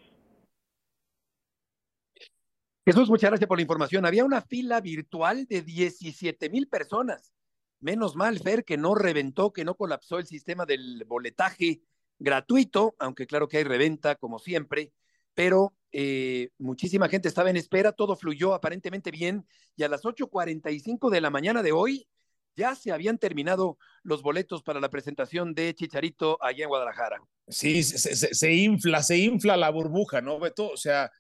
Jesús, 2.86 3.10
muchas 3.10 3.30
gracias 3.30 3.48
por 3.48 3.58
la 3.58 3.64
información. 3.64 4.06
Había 4.06 4.24
una 4.24 4.42
fila 4.42 4.80
virtual 4.80 5.46
de 5.48 5.62
17 5.62 6.50
mil 6.50 6.70
personas. 6.70 7.37
Menos 7.80 8.16
mal, 8.16 8.40
Fer, 8.40 8.66
que 8.66 8.78
no 8.78 8.96
reventó, 8.96 9.54
que 9.54 9.66
no 9.66 9.76
colapsó 9.76 10.18
el 10.20 10.26
sistema 10.26 10.66
del 10.66 11.04
boletaje 11.06 11.82
gratuito, 12.20 12.96
aunque 13.00 13.28
claro 13.28 13.48
que 13.48 13.58
hay 13.58 13.64
reventa, 13.64 14.16
como 14.16 14.40
siempre, 14.40 14.92
pero 15.34 15.76
eh, 15.92 16.50
muchísima 16.58 17.10
gente 17.10 17.28
estaba 17.28 17.50
en 17.50 17.58
espera, 17.58 17.92
todo 17.92 18.16
fluyó 18.16 18.54
aparentemente 18.54 19.12
bien, 19.12 19.48
y 19.76 19.84
a 19.84 19.90
las 19.90 20.04
8.45 20.04 21.10
de 21.12 21.22
la 21.22 21.30
mañana 21.30 21.62
de 21.62 21.72
hoy 21.72 22.08
ya 22.56 22.74
se 22.74 22.92
habían 22.92 23.20
terminado 23.20 23.78
los 24.02 24.24
boletos 24.24 24.64
para 24.64 24.80
la 24.80 24.90
presentación 24.90 25.54
de 25.54 25.76
Chicharito 25.76 26.40
allá 26.42 26.64
en 26.64 26.70
Guadalajara. 26.70 27.22
Sí, 27.48 27.84
se, 27.84 28.54
infla, 28.54 29.04
se 29.04 29.18
infla 29.18 29.56
la 29.56 29.70
burbuja, 29.70 30.22
¿no, 30.22 30.40
Beto? 30.40 30.72
O 30.72 30.78
sea, 30.78 31.12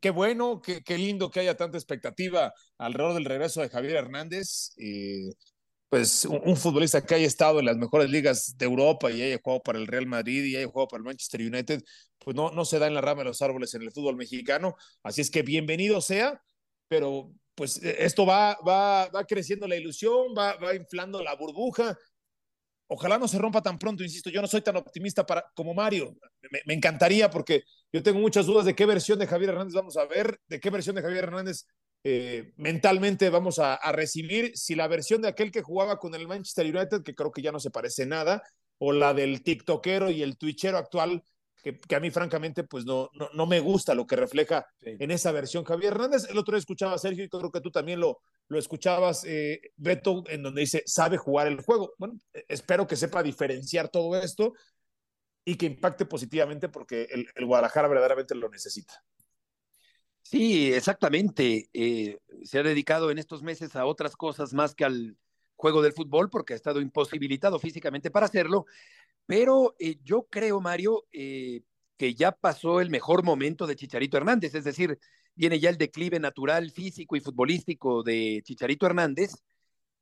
qué 0.00 0.10
bueno, 0.10 0.60
qué, 0.60 0.82
qué, 0.82 0.98
lindo 0.98 1.30
que 1.30 1.40
haya 1.40 1.56
tanta 1.56 1.78
expectativa 1.78 2.52
alrededor 2.76 3.14
del 3.14 3.24
regreso 3.24 3.62
de 3.62 3.70
Javier 3.70 3.96
Hernández. 3.96 4.74
Eh, 4.76 5.32
pues 5.94 6.24
un, 6.24 6.56
futbolista 6.56 7.06
que 7.06 7.14
haya 7.14 7.26
estado 7.28 7.60
en 7.60 7.66
las 7.66 7.76
mejores 7.76 8.10
ligas 8.10 8.58
de 8.58 8.64
Europa 8.64 9.12
y 9.12 9.22
haya 9.22 9.38
jugado 9.40 9.62
para 9.62 9.78
el 9.78 9.86
Real 9.86 10.08
Madrid 10.08 10.42
y 10.42 10.56
haya 10.56 10.66
jugado 10.66 10.88
para 10.88 10.98
el 10.98 11.04
Manchester 11.04 11.40
United, 11.40 11.84
pues 12.18 12.34
no, 12.34 12.50
no 12.50 12.64
se 12.64 12.80
da 12.80 12.88
en 12.88 12.94
la 12.94 13.00
rama 13.00 13.20
de 13.20 13.26
los 13.26 13.40
árboles 13.42 13.72
en 13.74 13.82
el 13.82 13.92
fútbol 13.92 14.16
mexicano. 14.16 14.74
Así 15.04 15.20
es 15.20 15.30
que 15.30 15.42
bienvenido 15.42 16.00
sea, 16.00 16.42
pero 16.88 17.30
pues 17.54 17.76
esto 17.80 18.26
va, 18.26 18.58
va, 18.66 19.08
va 19.10 19.24
creciendo 19.24 19.68
la 19.68 19.76
ilusión, 19.76 20.34
va, 20.36 20.56
va 20.56 20.74
inflando 20.74 21.22
la 21.22 21.36
burbuja 21.36 21.96
ojalá 22.88 23.16
no 23.16 23.28
se 23.28 23.38
rompa 23.38 23.62
tan 23.62 23.78
pronto, 23.78 24.02
insisto, 24.02 24.30
yo 24.30 24.42
no 24.42 24.46
soy 24.46 24.60
tan 24.60 24.76
optimista 24.76 25.24
para, 25.24 25.50
como 25.54 25.74
Mario, 25.74 26.16
me, 26.50 26.60
me, 26.66 26.74
encantaría 26.74 27.30
porque 27.30 27.62
yo 27.92 28.02
tengo 28.02 28.18
muchas 28.18 28.46
dudas 28.46 28.66
de 28.66 28.74
qué 28.74 28.84
versión 28.84 29.18
de 29.18 29.26
Javier 29.26 29.50
Hernández 29.50 29.74
vamos 29.74 29.96
a 29.96 30.04
ver, 30.04 30.38
de 30.48 30.60
qué 30.60 30.70
versión 30.70 30.94
de 30.94 31.02
Javier 31.02 31.24
Hernández 31.24 31.66
eh, 32.06 32.52
mentalmente 32.56 33.30
vamos 33.30 33.58
a, 33.58 33.74
a, 33.74 33.90
recibir, 33.90 34.56
si 34.56 34.74
la 34.74 34.88
versión 34.88 35.22
de 35.22 35.28
aquel 35.28 35.50
que 35.50 35.62
jugaba 35.62 35.98
con 35.98 36.14
el 36.14 36.28
Manchester 36.28 36.66
United, 36.66 37.02
que 37.02 37.14
creo 37.14 37.32
que 37.32 37.40
ya 37.40 37.50
no 37.50 37.58
se 37.58 37.70
parece 37.70 38.04
nada, 38.04 38.42
o 38.76 38.92
la 38.92 39.14
del 39.14 39.42
TikTokero 39.42 40.10
y 40.10 40.22
el 40.22 40.36
Twitchero 40.36 40.76
actual, 40.76 41.22
que, 41.62 41.80
que 41.80 41.96
a 41.96 42.00
mí 42.00 42.10
francamente 42.10 42.62
pues 42.62 42.84
no, 42.84 43.08
no, 43.14 43.30
no, 43.32 43.46
me 43.46 43.58
gusta 43.58 43.94
lo 43.94 44.06
que 44.06 44.16
refleja 44.16 44.66
sí. 44.82 44.96
en 45.00 45.10
esa 45.10 45.32
versión 45.32 45.64
Javier 45.64 45.94
Hernández. 45.94 46.28
El 46.28 46.36
otro 46.36 46.52
día 46.52 46.58
escuchaba 46.58 46.92
a 46.92 46.98
Sergio 46.98 47.24
y 47.24 47.28
creo 47.30 47.50
que 47.50 47.62
tú 47.62 47.70
también 47.70 48.00
lo, 48.00 48.20
lo 48.48 48.58
escuchabas, 48.58 49.24
eh, 49.24 49.72
Beto, 49.76 50.24
en 50.28 50.42
donde 50.42 50.60
dice, 50.60 50.82
sabe 50.84 51.16
jugar 51.16 51.46
el 51.46 51.62
juego. 51.62 51.94
Bueno, 51.96 52.18
espero 52.48 52.86
que 52.86 52.96
sepa 52.96 53.22
diferenciar 53.22 53.88
todo 53.88 54.14
esto 54.20 54.52
y 55.42 55.56
que 55.56 55.64
impacte 55.64 56.04
positivamente 56.04 56.68
porque 56.68 57.08
el, 57.10 57.26
el 57.34 57.46
Guadalajara 57.46 57.88
verdaderamente 57.88 58.34
lo 58.34 58.50
necesita. 58.50 59.02
Sí, 60.24 60.72
exactamente. 60.72 61.68
Eh, 61.74 62.18
se 62.44 62.58
ha 62.58 62.62
dedicado 62.62 63.10
en 63.10 63.18
estos 63.18 63.42
meses 63.42 63.76
a 63.76 63.84
otras 63.84 64.16
cosas 64.16 64.54
más 64.54 64.74
que 64.74 64.84
al 64.84 65.18
juego 65.54 65.82
del 65.82 65.92
fútbol 65.92 66.30
porque 66.30 66.54
ha 66.54 66.56
estado 66.56 66.80
imposibilitado 66.80 67.58
físicamente 67.58 68.10
para 68.10 68.26
hacerlo. 68.26 68.64
Pero 69.26 69.76
eh, 69.78 69.98
yo 70.02 70.26
creo, 70.30 70.60
Mario, 70.60 71.04
eh, 71.12 71.62
que 71.98 72.14
ya 72.14 72.32
pasó 72.32 72.80
el 72.80 72.90
mejor 72.90 73.22
momento 73.22 73.66
de 73.66 73.76
Chicharito 73.76 74.16
Hernández, 74.16 74.54
es 74.54 74.64
decir, 74.64 74.98
viene 75.34 75.60
ya 75.60 75.68
el 75.68 75.76
declive 75.76 76.18
natural, 76.18 76.70
físico 76.70 77.16
y 77.16 77.20
futbolístico 77.20 78.02
de 78.02 78.40
Chicharito 78.44 78.86
Hernández. 78.86 79.44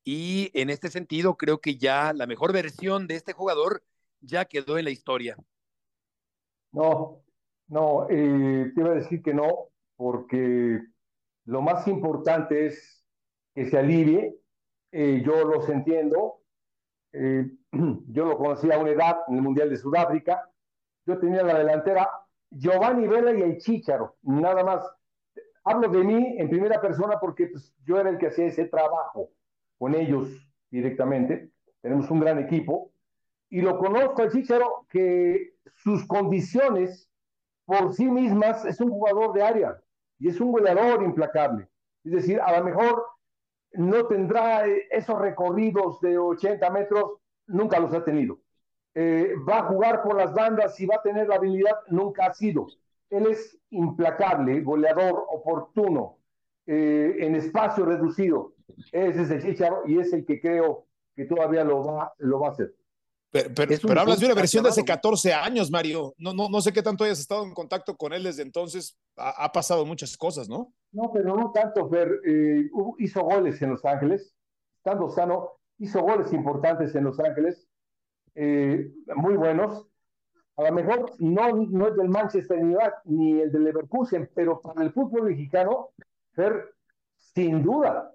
Y 0.04 0.50
en 0.54 0.70
este 0.70 0.88
sentido, 0.88 1.36
creo 1.36 1.60
que 1.60 1.76
ya 1.76 2.12
la 2.12 2.26
mejor 2.26 2.52
versión 2.52 3.08
de 3.08 3.16
este 3.16 3.32
jugador 3.32 3.82
ya 4.20 4.44
quedó 4.44 4.78
en 4.78 4.84
la 4.84 4.90
historia. 4.90 5.36
No, 6.70 7.22
no, 7.68 8.06
te 8.08 8.72
iba 8.76 8.90
a 8.90 8.94
decir 8.94 9.22
que 9.22 9.34
no, 9.34 9.71
porque 10.02 10.80
lo 11.44 11.62
más 11.62 11.86
importante 11.86 12.66
es 12.66 13.06
que 13.54 13.66
se 13.66 13.78
alivie. 13.78 14.36
Eh, 14.90 15.22
yo 15.24 15.44
los 15.44 15.68
entiendo. 15.68 16.40
Eh, 17.12 17.48
yo 18.08 18.24
lo 18.24 18.36
conocí 18.36 18.70
a 18.72 18.80
una 18.80 18.90
edad 18.90 19.18
en 19.28 19.36
el 19.36 19.42
Mundial 19.42 19.70
de 19.70 19.76
Sudáfrica. 19.76 20.50
Yo 21.06 21.20
tenía 21.20 21.44
la 21.44 21.56
delantera 21.56 22.10
Giovanni 22.50 23.06
Vela 23.06 23.32
y 23.32 23.42
el 23.42 23.58
Chícharo, 23.58 24.16
nada 24.22 24.62
más 24.62 24.82
hablo 25.64 25.88
de 25.88 26.04
mí 26.04 26.36
en 26.38 26.50
primera 26.50 26.80
persona 26.80 27.18
porque 27.20 27.46
pues, 27.46 27.72
yo 27.84 27.98
era 27.98 28.10
el 28.10 28.18
que 28.18 28.26
hacía 28.26 28.46
ese 28.46 28.64
trabajo 28.64 29.30
con 29.78 29.94
ellos 29.94 30.28
directamente. 30.68 31.52
Tenemos 31.80 32.10
un 32.10 32.18
gran 32.18 32.40
equipo. 32.40 32.92
Y 33.48 33.60
lo 33.60 33.78
conozco 33.78 34.22
al 34.22 34.32
Chicharo 34.32 34.84
que 34.90 35.54
sus 35.76 36.04
condiciones 36.06 37.08
por 37.64 37.94
sí 37.94 38.06
mismas 38.06 38.64
es 38.64 38.80
un 38.80 38.90
jugador 38.90 39.32
de 39.32 39.42
área 39.42 39.81
y 40.22 40.28
es 40.28 40.40
un 40.40 40.52
goleador 40.52 41.02
implacable. 41.02 41.68
Es 42.04 42.12
decir, 42.12 42.40
a 42.40 42.58
lo 42.58 42.64
mejor 42.64 43.04
no 43.72 44.06
tendrá 44.06 44.64
esos 44.90 45.18
recorridos 45.18 46.00
de 46.00 46.18
80 46.18 46.70
metros, 46.70 47.18
nunca 47.46 47.78
los 47.80 47.92
ha 47.92 48.04
tenido. 48.04 48.38
Eh, 48.94 49.34
va 49.48 49.58
a 49.58 49.64
jugar 49.64 50.02
por 50.02 50.16
las 50.16 50.32
bandas 50.32 50.78
y 50.80 50.86
va 50.86 50.96
a 50.96 51.02
tener 51.02 51.28
la 51.28 51.36
habilidad, 51.36 51.76
nunca 51.88 52.26
ha 52.26 52.34
sido 52.34 52.68
él 53.12 53.26
es 53.26 53.58
implacable, 53.70 54.62
goleador, 54.62 55.26
oportuno, 55.28 56.16
eh, 56.66 57.16
en 57.18 57.34
espacio 57.34 57.84
reducido. 57.84 58.54
Ese 58.90 59.22
es 59.22 59.30
el 59.30 59.42
Chicharo 59.42 59.82
y 59.86 59.98
es 59.98 60.12
el 60.14 60.24
que 60.24 60.40
creo 60.40 60.86
que 61.14 61.26
todavía 61.26 61.62
lo 61.62 61.84
va, 61.84 62.14
lo 62.18 62.40
va 62.40 62.48
a 62.48 62.50
hacer. 62.52 62.74
Pero, 63.32 63.50
pero, 63.54 63.74
pero 63.88 64.00
hablas 64.00 64.20
de 64.20 64.26
una 64.26 64.34
versión 64.34 64.62
de 64.62 64.68
hace 64.68 64.84
14 64.84 65.32
años, 65.32 65.70
Mario. 65.70 66.14
No, 66.18 66.32
no, 66.32 66.48
no 66.48 66.60
sé 66.60 66.72
qué 66.72 66.82
tanto 66.82 67.02
hayas 67.02 67.18
estado 67.18 67.44
en 67.44 67.54
contacto 67.54 67.96
con 67.96 68.12
él 68.12 68.22
desde 68.22 68.42
entonces. 68.42 68.96
Ha, 69.16 69.44
ha 69.44 69.52
pasado 69.52 69.84
muchas 69.84 70.16
cosas, 70.16 70.48
¿no? 70.48 70.72
No, 70.92 71.10
pero 71.12 71.34
no 71.36 71.50
tanto, 71.50 71.88
Fer. 71.88 72.20
Eh, 72.26 72.70
hizo 72.98 73.22
goles 73.22 73.60
en 73.62 73.70
Los 73.70 73.84
Ángeles, 73.84 74.34
estando 74.76 75.10
sano, 75.10 75.52
hizo 75.78 76.00
goles 76.02 76.32
importantes 76.32 76.94
en 76.94 77.04
Los 77.04 77.18
Ángeles, 77.18 77.66
eh, 78.34 78.92
muy 79.16 79.34
buenos 79.34 79.86
a 80.56 80.62
lo 80.64 80.72
mejor 80.72 81.12
no, 81.18 81.50
no 81.70 81.88
es 81.88 81.96
del 81.96 82.08
Manchester 82.08 82.58
United 82.58 82.92
ni 83.04 83.40
el 83.40 83.50
del 83.50 83.64
Leverkusen, 83.64 84.30
pero 84.34 84.60
para 84.60 84.82
el 84.82 84.92
fútbol 84.92 85.24
mexicano, 85.24 85.90
Fer, 86.32 86.74
sin 87.16 87.62
duda, 87.62 88.12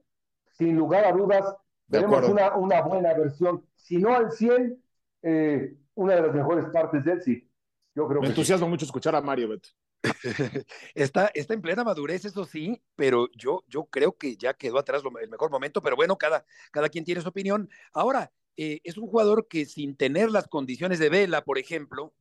sin 0.52 0.76
lugar 0.76 1.06
a 1.06 1.12
dudas, 1.12 1.56
tenemos 1.90 2.28
una, 2.30 2.56
una, 2.56 2.82
buena 2.82 3.14
versión, 3.14 3.66
si 3.76 3.98
no 3.98 4.16
al 4.16 4.32
100, 4.32 4.82
eh, 5.22 5.76
una 5.96 6.16
de 6.16 6.22
las 6.22 6.34
mejores 6.34 6.66
partes 6.72 7.04
de 7.04 7.12
él, 7.14 7.22
sí. 7.22 7.50
Yo 7.96 8.08
creo 8.08 8.22
Me 8.22 8.28
que 8.28 8.32
entusiasma 8.32 8.66
sí. 8.66 8.70
mucho 8.70 8.86
escuchar 8.86 9.16
a 9.16 9.22
Mario, 9.22 9.50
Beto. 9.50 9.70
está, 10.96 11.32
está 11.34 11.54
en 11.54 11.62
plena 11.62 11.84
madurez, 11.84 12.26
eso 12.26 12.46
sí, 12.46 12.82
pero 12.96 13.30
yo, 13.36 13.64
yo 13.68 13.86
creo 13.86 14.16
que 14.18 14.38
ya 14.38 14.54
quedó 14.54 14.78
atrás 14.78 15.04
lo, 15.04 15.18
el 15.20 15.30
mejor 15.30 15.50
momento, 15.50 15.82
pero 15.82 15.96
bueno, 15.96 16.18
cada, 16.18 16.46
cada 16.72 16.90
quien 16.90 17.04
tiene 17.04 17.22
su 17.22 17.30
opinión. 17.30 17.70
Ahora, 17.94 18.32
eh, 18.56 18.80
es 18.84 18.98
un 18.98 19.08
jugador 19.08 19.48
que 19.48 19.66
sin 19.66 19.96
tener 19.96 20.32
las 20.32 20.48
condiciones 20.48 21.00
de 21.00 21.10
Vela, 21.10 21.44
por 21.44 21.58
ejemplo, 21.58 22.14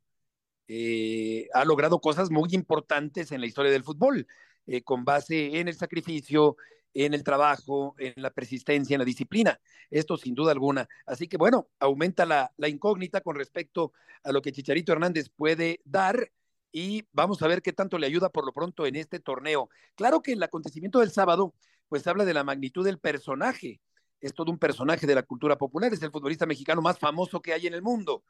eh, 0.68 1.48
ha 1.54 1.64
logrado 1.64 2.00
cosas 2.00 2.30
muy 2.30 2.50
importantes 2.52 3.32
en 3.32 3.40
la 3.40 3.46
historia 3.46 3.70
del 3.70 3.84
fútbol, 3.84 4.26
eh, 4.66 4.82
con 4.82 5.04
base 5.04 5.58
en 5.58 5.68
el 5.68 5.74
sacrificio, 5.74 6.56
en 7.04 7.12
el 7.12 7.22
trabajo, 7.22 7.94
en 7.98 8.14
la 8.16 8.30
persistencia, 8.30 8.94
en 8.94 9.00
la 9.00 9.04
disciplina. 9.04 9.60
Esto 9.90 10.16
sin 10.16 10.34
duda 10.34 10.52
alguna. 10.52 10.88
Así 11.04 11.28
que 11.28 11.36
bueno, 11.36 11.68
aumenta 11.78 12.24
la, 12.24 12.52
la 12.56 12.68
incógnita 12.68 13.20
con 13.20 13.36
respecto 13.36 13.92
a 14.24 14.32
lo 14.32 14.40
que 14.40 14.52
Chicharito 14.52 14.92
Hernández 14.92 15.28
puede 15.28 15.80
dar 15.84 16.32
y 16.72 17.06
vamos 17.12 17.42
a 17.42 17.48
ver 17.48 17.60
qué 17.60 17.72
tanto 17.72 17.98
le 17.98 18.06
ayuda 18.06 18.30
por 18.30 18.46
lo 18.46 18.52
pronto 18.52 18.86
en 18.86 18.96
este 18.96 19.20
torneo. 19.20 19.68
Claro 19.94 20.22
que 20.22 20.32
el 20.32 20.42
acontecimiento 20.42 21.00
del 21.00 21.10
sábado, 21.10 21.54
pues 21.88 22.06
habla 22.06 22.24
de 22.24 22.34
la 22.34 22.44
magnitud 22.44 22.84
del 22.84 22.98
personaje. 22.98 23.80
Es 24.20 24.32
todo 24.32 24.50
un 24.50 24.58
personaje 24.58 25.06
de 25.06 25.14
la 25.14 25.22
cultura 25.22 25.58
popular, 25.58 25.92
es 25.92 26.02
el 26.02 26.10
futbolista 26.10 26.46
mexicano 26.46 26.80
más 26.80 26.98
famoso 26.98 27.40
que 27.42 27.52
hay 27.52 27.66
en 27.66 27.74
el 27.74 27.82
mundo. 27.82 28.24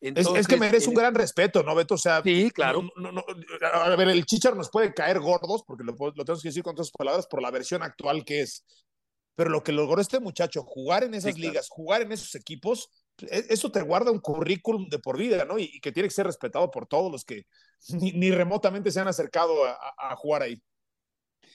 Es, 0.00 0.46
que 0.46 0.56
merece 0.56 0.88
un 0.88 0.94
gran 0.94 1.14
respeto, 1.14 1.62
¿no, 1.62 1.74
Beto? 1.74 1.94
O 1.94 1.98
sea, 1.98 2.22
sí, 2.22 2.50
claro. 2.50 2.88
a 3.72 3.96
ver, 3.96 4.08
el 4.08 4.26
Chichar 4.26 4.56
nos 4.56 4.70
puede 4.70 4.92
caer 4.92 5.20
gordos, 5.20 5.62
porque 5.66 5.84
lo, 5.84 5.92
lo 5.92 6.24
tenemos 6.24 6.42
que 6.42 6.48
decir 6.48 6.62
con 6.62 6.72
otras 6.72 6.90
palabras, 6.90 7.26
por 7.26 7.42
la 7.42 7.50
versión 7.50 7.82
actual 7.82 8.24
que 8.24 8.42
es. 8.42 8.64
Pero 9.34 9.50
lo 9.50 9.62
que 9.62 9.72
logró 9.72 10.00
este 10.00 10.18
muchacho, 10.20 10.62
jugar 10.62 11.04
en 11.04 11.14
esas 11.14 11.38
ligas, 11.38 11.68
jugar 11.68 12.02
en 12.02 12.12
esos 12.12 12.34
equipos, 12.34 12.90
e, 13.18 13.46
eso 13.50 13.70
te 13.70 13.82
guarda 13.82 14.10
un 14.10 14.20
currículum 14.20 14.88
de 14.88 14.98
por 14.98 15.18
vida, 15.18 15.44
¿no? 15.44 15.58
Y, 15.58 15.80
que 15.80 15.92
tiene 15.92 16.08
que 16.08 16.14
ser 16.14 16.26
respetado 16.26 16.70
por 16.70 16.86
todos 16.86 17.10
los 17.10 17.24
que 17.24 17.46
ni, 17.88 18.30
remotamente 18.30 18.90
se 18.90 19.00
han 19.00 19.08
acercado 19.08 19.64
a, 19.64 20.16
jugar 20.16 20.42
ahí. 20.42 20.62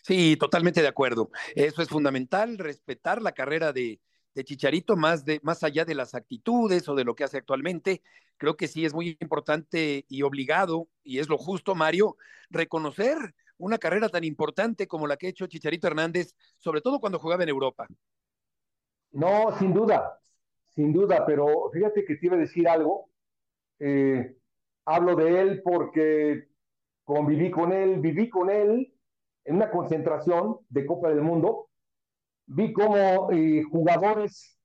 Sí, 0.04 0.36
totalmente 0.40 0.82
de 0.82 0.88
acuerdo. 0.88 1.30
Eso 1.56 1.82
es 1.82 1.90
fundamental, 1.90 2.58
respetar 2.58 3.22
la 3.22 3.34
carrera 3.34 3.72
de, 3.72 4.00
de 4.34 4.44
Chicharito 4.44 4.96
más, 4.96 5.26
de, 5.26 5.40
más 5.44 5.64
allá 5.64 5.86
de 5.86 5.96
las 5.96 6.16
actitudes 6.16 6.88
o 6.88 6.96
de 6.96 7.04
lo 7.04 7.16
que 7.16 7.24
hace 7.24 7.38
actualmente. 7.38 8.02
Creo 8.42 8.58
que 8.58 8.68
sí 8.68 8.86
es 8.86 8.94
muy 8.96 9.16
importante 9.20 10.04
y 10.10 10.24
obligado, 10.24 10.88
y 11.04 11.20
es 11.20 11.30
lo 11.30 11.38
justo, 11.38 11.76
Mario, 11.76 12.18
reconocer 12.50 13.16
una 13.60 13.78
carrera 13.78 14.10
tan 14.10 14.24
importante 14.24 14.88
como 14.88 15.06
la 15.06 15.16
que 15.16 15.28
ha 15.28 15.30
hecho 15.30 15.46
Chicharito 15.46 15.86
Hernández, 15.86 16.34
sobre 16.58 16.82
todo 16.82 17.00
cuando 17.00 17.20
jugaba 17.20 17.44
en 17.44 17.50
Europa. 17.50 17.86
No, 19.12 19.56
sin 19.60 19.76
duda, 19.76 20.20
sin 20.70 20.92
duda, 20.92 21.24
pero 21.24 21.70
fíjate 21.72 22.04
que 22.04 22.16
te 22.16 22.26
iba 22.26 22.36
a 22.36 22.40
decir 22.40 22.68
algo. 22.68 23.12
Eh, 23.78 24.36
hablo 24.86 25.16
de 25.16 25.40
él 25.40 25.62
porque 25.64 26.48
conviví 27.04 27.52
con 27.52 27.72
él, 27.72 28.00
viví 28.00 28.28
con 28.28 28.50
él 28.50 28.92
en 29.46 29.56
una 29.58 29.70
concentración 29.70 30.58
de 30.68 30.88
Copa 30.88 31.10
del 31.10 31.22
Mundo. 31.22 31.70
Vi 32.48 32.74
como 32.74 33.32
eh, 33.32 33.62
jugadores 33.70 34.60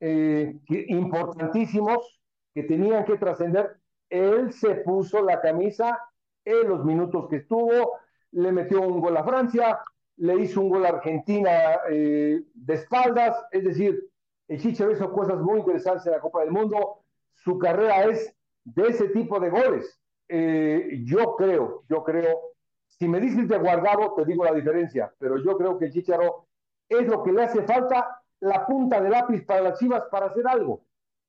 eh, 0.00 0.58
importantísimos 0.68 2.20
que 2.54 2.62
tenían 2.62 3.04
que 3.04 3.18
trascender, 3.18 3.76
él 4.08 4.52
se 4.52 4.76
puso 4.76 5.22
la 5.22 5.40
camisa 5.40 5.98
en 6.44 6.68
los 6.68 6.84
minutos 6.84 7.28
que 7.28 7.36
estuvo, 7.36 7.98
le 8.32 8.52
metió 8.52 8.80
un 8.80 9.00
gol 9.00 9.16
a 9.16 9.24
Francia, 9.24 9.80
le 10.16 10.36
hizo 10.36 10.60
un 10.60 10.68
gol 10.68 10.86
a 10.86 10.90
Argentina 10.90 11.50
de 11.88 12.44
espaldas, 12.68 13.36
es 13.50 13.64
decir, 13.64 14.08
el 14.48 14.60
Chicharo 14.60 14.92
hizo 14.92 15.10
cosas 15.12 15.40
muy 15.40 15.60
interesantes 15.60 16.06
en 16.06 16.12
la 16.12 16.20
Copa 16.20 16.40
del 16.40 16.50
Mundo. 16.50 17.00
Su 17.34 17.58
carrera 17.58 18.04
es 18.04 18.34
de 18.64 18.88
ese 18.88 19.08
tipo 19.08 19.40
de 19.40 19.50
goles. 19.50 19.98
Eh, 20.28 21.02
yo 21.04 21.36
creo, 21.36 21.84
yo 21.88 22.02
creo, 22.04 22.52
si 22.86 23.08
me 23.08 23.20
dices 23.20 23.48
de 23.48 23.58
guardado, 23.58 24.14
te 24.14 24.24
digo 24.24 24.44
la 24.44 24.52
diferencia, 24.52 25.12
pero 25.18 25.38
yo 25.38 25.56
creo 25.56 25.78
que 25.78 25.86
el 25.86 25.92
Chicharo 25.92 26.46
es 26.88 27.06
lo 27.06 27.22
que 27.22 27.32
le 27.32 27.42
hace 27.42 27.62
falta 27.62 28.22
la 28.40 28.66
punta 28.66 29.00
de 29.00 29.10
lápiz 29.10 29.44
para 29.44 29.62
las 29.62 29.78
Chivas 29.78 30.04
para 30.10 30.26
hacer 30.26 30.46
algo. 30.46 30.82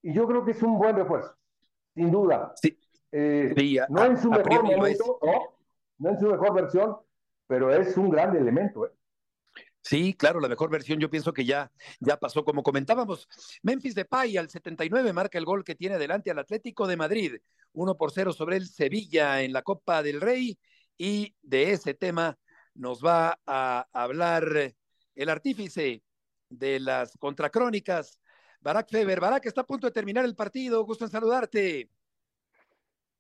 Y 0.06 0.14
yo 0.14 0.28
creo 0.28 0.46
que 0.46 0.52
es 0.52 0.62
un 0.62 0.78
buen 0.78 0.96
refuerzo, 0.96 1.36
sin 1.96 2.12
duda. 2.12 2.54
Sí. 2.62 2.80
Eh, 3.12 3.56
no 3.90 4.06
en 4.06 4.16
su 4.16 4.30
mejor 4.30 4.64
momento, 4.64 5.18
¿no? 5.20 5.58
no 5.98 6.10
en 6.12 6.20
su 6.20 6.28
mejor 6.28 6.54
versión, 6.54 6.98
pero 7.48 7.74
es 7.74 7.98
un 7.98 8.12
gran 8.12 8.36
elemento. 8.36 8.86
¿eh? 8.86 8.92
Sí, 9.82 10.14
claro, 10.14 10.40
la 10.40 10.48
mejor 10.48 10.70
versión 10.70 11.00
yo 11.00 11.10
pienso 11.10 11.34
que 11.34 11.44
ya, 11.44 11.72
ya 12.00 12.18
pasó. 12.18 12.46
Como 12.46 12.62
comentábamos, 12.62 13.28
Memphis 13.64 13.96
Depay 13.96 14.38
al 14.38 14.48
79 14.48 15.12
marca 15.12 15.40
el 15.40 15.46
gol 15.46 15.64
que 15.64 15.74
tiene 15.74 15.96
adelante 15.96 16.30
al 16.30 16.38
Atlético 16.38 16.86
de 16.86 16.98
Madrid. 16.98 17.38
1 17.74 17.98
por 17.98 18.12
0 18.12 18.32
sobre 18.32 18.58
el 18.58 18.68
Sevilla 18.68 19.42
en 19.42 19.54
la 19.54 19.64
Copa 19.64 20.04
del 20.04 20.22
Rey. 20.22 20.56
Y 21.00 21.36
de 21.42 21.72
ese 21.72 21.96
tema 21.96 22.38
nos 22.76 23.04
va 23.04 23.40
a 23.48 23.88
hablar 23.92 24.46
el 25.16 25.30
artífice 25.30 26.04
de 26.48 26.80
las 26.80 27.18
contracrónicas, 27.18 28.20
Barak 28.66 28.90
Feber. 28.90 29.20
Barak 29.20 29.46
está 29.46 29.62
a 29.62 29.66
punto 29.66 29.86
de 29.86 29.94
terminar 29.94 30.26
el 30.26 30.36
partido. 30.36 30.84
Gusto 30.84 31.06
en 31.06 31.12
saludarte. 31.12 31.88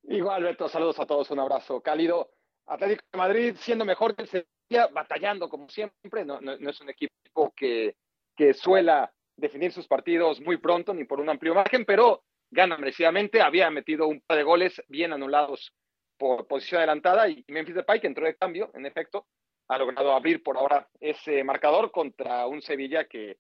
Igual, 0.02 0.43
Beto, 0.43 0.68
saludos 0.68 1.00
a 1.00 1.06
todos, 1.06 1.30
un 1.30 1.39
abrazo 1.39 1.82
cálido. 1.82 2.32
Atlético 2.66 3.04
de 3.12 3.18
Madrid 3.20 3.56
siendo 3.60 3.86
mejor 3.86 4.16
que 4.16 4.24
el 4.24 4.28
Sevilla, 4.28 4.88
batallando 4.91 5.48
como 5.48 5.70
siempre, 5.70 6.26
no, 6.26 6.39
es 6.39 6.82
un 6.82 6.89
equipo 6.89 7.54
que, 7.56 7.96
que 8.36 8.56
suela 8.56 9.14
definir 9.38 9.72
sus 9.72 9.88
partidos 9.88 10.41
muy 10.41 10.58
pronto 10.58 10.96
ni 10.96 11.04
por 11.04 11.20
un 11.20 11.30
amplio 11.30 11.54
margen, 11.54 11.86
pero 11.86 12.24
gana 12.50 12.76
merecidamente, 12.80 13.39
había 13.39 13.70
metido 13.70 14.08
un 14.08 14.22
par 14.22 14.38
de 14.38 14.43
goles 14.43 14.82
bien 14.88 15.14
anulados 15.14 15.76
por 16.18 16.48
posición 16.48 16.80
adelantada 16.80 17.30
y 17.30 17.46
Memphis 17.50 17.76
Depay, 17.76 18.02
que 18.02 18.08
entró 18.08 18.26
de 18.26 18.36
cambio, 18.36 18.72
en 18.74 18.88
efecto, 18.88 19.28
ha 19.68 19.78
logrado 19.78 20.12
abrir 20.12 20.41
por 20.41 20.58
ahora 20.58 20.89
ese 21.00 21.43
marcador 21.43 21.91
contra 21.91 22.48
un 22.48 22.64
Sevilla 22.64 23.06
que, 23.06 23.38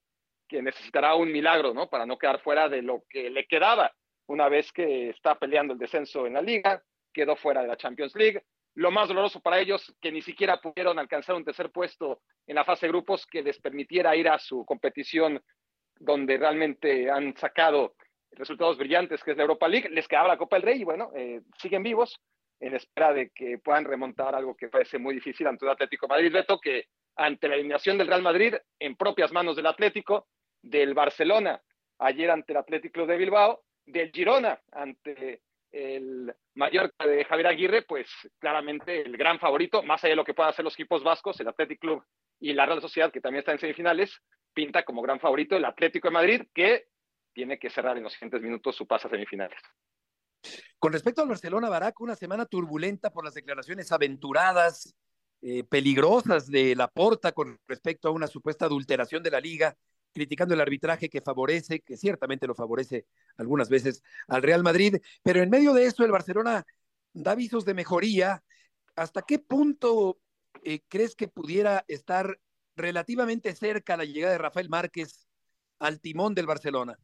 que 0.47 0.61
necesitará 0.61 1.15
un 1.15 1.31
milagro, 1.31 1.73
¿no? 1.73 1.89
Para 1.89 2.05
no 2.05 2.17
quedar 2.17 2.39
fuera 2.41 2.69
de 2.69 2.81
lo 2.81 3.03
que 3.09 3.29
le 3.29 3.45
quedaba 3.45 3.91
una 4.27 4.49
vez 4.49 4.71
que 4.71 5.09
está 5.09 5.35
peleando 5.35 5.73
el 5.73 5.79
descenso 5.79 6.25
en 6.25 6.33
la 6.33 6.41
liga, 6.41 6.81
quedó 7.13 7.35
fuera 7.35 7.61
de 7.61 7.67
la 7.67 7.77
Champions 7.77 8.15
League, 8.15 8.43
lo 8.75 8.91
más 8.91 9.07
doloroso 9.07 9.39
para 9.39 9.59
ellos, 9.59 9.95
que 10.01 10.11
ni 10.11 10.21
siquiera 10.21 10.59
pudieron 10.59 10.99
alcanzar 10.99 11.35
un 11.35 11.45
tercer 11.45 11.71
puesto 11.71 12.21
en 12.45 12.55
la 12.55 12.65
fase 12.65 12.85
de 12.85 12.91
grupos 12.91 13.25
que 13.25 13.41
les 13.41 13.59
permitiera 13.59 14.15
ir 14.15 14.27
a 14.27 14.37
su 14.37 14.65
competición 14.65 15.41
donde 15.97 16.37
realmente 16.37 17.09
han 17.09 17.37
sacado 17.37 17.95
resultados 18.31 18.77
brillantes, 18.77 19.23
que 19.23 19.31
es 19.31 19.37
la 19.37 19.43
Europa 19.43 19.67
League, 19.67 19.89
les 19.89 20.07
quedaba 20.07 20.27
la 20.27 20.37
Copa 20.37 20.57
del 20.57 20.63
Rey 20.63 20.81
y 20.81 20.83
bueno, 20.83 21.11
eh, 21.15 21.41
siguen 21.57 21.83
vivos 21.83 22.19
en 22.59 22.75
espera 22.75 23.13
de 23.13 23.29
que 23.29 23.59
puedan 23.59 23.85
remontar 23.85 24.35
algo 24.35 24.55
que 24.55 24.67
parece 24.67 24.97
muy 24.97 25.15
difícil 25.15 25.47
ante 25.47 25.65
el 25.65 25.71
Atlético 25.71 26.07
Madrid. 26.07 26.31
Beto, 26.31 26.59
que 26.59 26.85
ante 27.15 27.47
la 27.47 27.55
eliminación 27.55 27.97
del 27.97 28.07
Real 28.07 28.21
Madrid, 28.21 28.55
en 28.79 28.95
propias 28.95 29.31
manos 29.31 29.55
del 29.55 29.67
Atlético, 29.67 30.27
del 30.65 30.93
Barcelona, 30.93 31.61
ayer 31.99 32.31
ante 32.31 32.53
el 32.53 32.57
Atlético 32.57 33.05
de 33.05 33.17
Bilbao, 33.17 33.63
del 33.85 34.11
Girona 34.11 34.59
ante 34.71 35.41
el 35.71 36.33
Mallorca 36.55 37.05
de 37.05 37.23
Javier 37.25 37.47
Aguirre, 37.47 37.81
pues 37.83 38.07
claramente 38.39 39.01
el 39.01 39.15
gran 39.15 39.39
favorito, 39.39 39.83
más 39.83 40.03
allá 40.03 40.13
de 40.13 40.15
lo 40.15 40.23
que 40.23 40.33
puedan 40.33 40.49
hacer 40.49 40.65
los 40.65 40.73
equipos 40.73 41.03
vascos, 41.03 41.39
el 41.39 41.47
Athletic 41.47 41.79
Club 41.79 42.03
y 42.39 42.53
la 42.53 42.65
Real 42.65 42.81
Sociedad, 42.81 43.11
que 43.11 43.21
también 43.21 43.39
está 43.39 43.51
en 43.51 43.59
semifinales, 43.59 44.21
pinta 44.53 44.83
como 44.83 45.01
gran 45.01 45.19
favorito 45.19 45.55
el 45.55 45.65
Atlético 45.65 46.07
de 46.07 46.13
Madrid, 46.13 46.41
que 46.53 46.87
tiene 47.33 47.59
que 47.59 47.69
cerrar 47.69 47.97
en 47.97 48.03
los 48.03 48.13
siguientes 48.13 48.41
minutos 48.41 48.75
su 48.75 48.87
paso 48.87 49.07
a 49.07 49.11
semifinales. 49.11 49.59
Con 50.79 50.93
respecto 50.93 51.21
al 51.21 51.27
Barcelona, 51.27 51.69
Barack, 51.69 51.99
una 52.01 52.15
semana 52.15 52.45
turbulenta 52.45 53.11
por 53.11 53.25
las 53.25 53.33
declaraciones 53.33 53.91
aventuradas, 53.91 54.95
eh, 55.41 55.63
peligrosas 55.63 56.49
de 56.49 56.75
Laporta 56.75 57.33
con 57.33 57.59
respecto 57.67 58.07
a 58.07 58.11
una 58.11 58.27
supuesta 58.27 58.65
adulteración 58.65 59.21
de 59.21 59.31
la 59.31 59.39
liga 59.39 59.75
criticando 60.15 60.53
el 60.53 60.61
arbitraje 60.61 61.09
que 61.09 61.19
favorece, 61.19 61.81
que 61.81 61.97
ciertamente 61.97 62.47
lo 62.47 62.55
favorece 62.55 63.05
algunas 63.35 63.69
veces 63.69 64.01
al 64.29 64.41
Real 64.41 64.63
Madrid, 64.63 64.95
pero 65.21 65.43
en 65.43 65.49
medio 65.49 65.73
de 65.73 65.85
eso 65.85 66.05
el 66.05 66.11
Barcelona 66.11 66.65
da 67.13 67.31
avisos 67.31 67.65
de 67.65 67.73
mejoría. 67.73 68.41
¿Hasta 68.95 69.23
qué 69.23 69.39
punto 69.39 70.17
eh, 70.63 70.79
crees 70.87 71.17
que 71.17 71.27
pudiera 71.27 71.83
estar 71.89 72.39
relativamente 72.77 73.53
cerca 73.55 73.97
la 73.97 74.05
llegada 74.05 74.31
de 74.31 74.39
Rafael 74.39 74.69
Márquez 74.69 75.27
al 75.79 75.99
timón 75.99 76.33
del 76.33 76.45
Barcelona? 76.45 76.97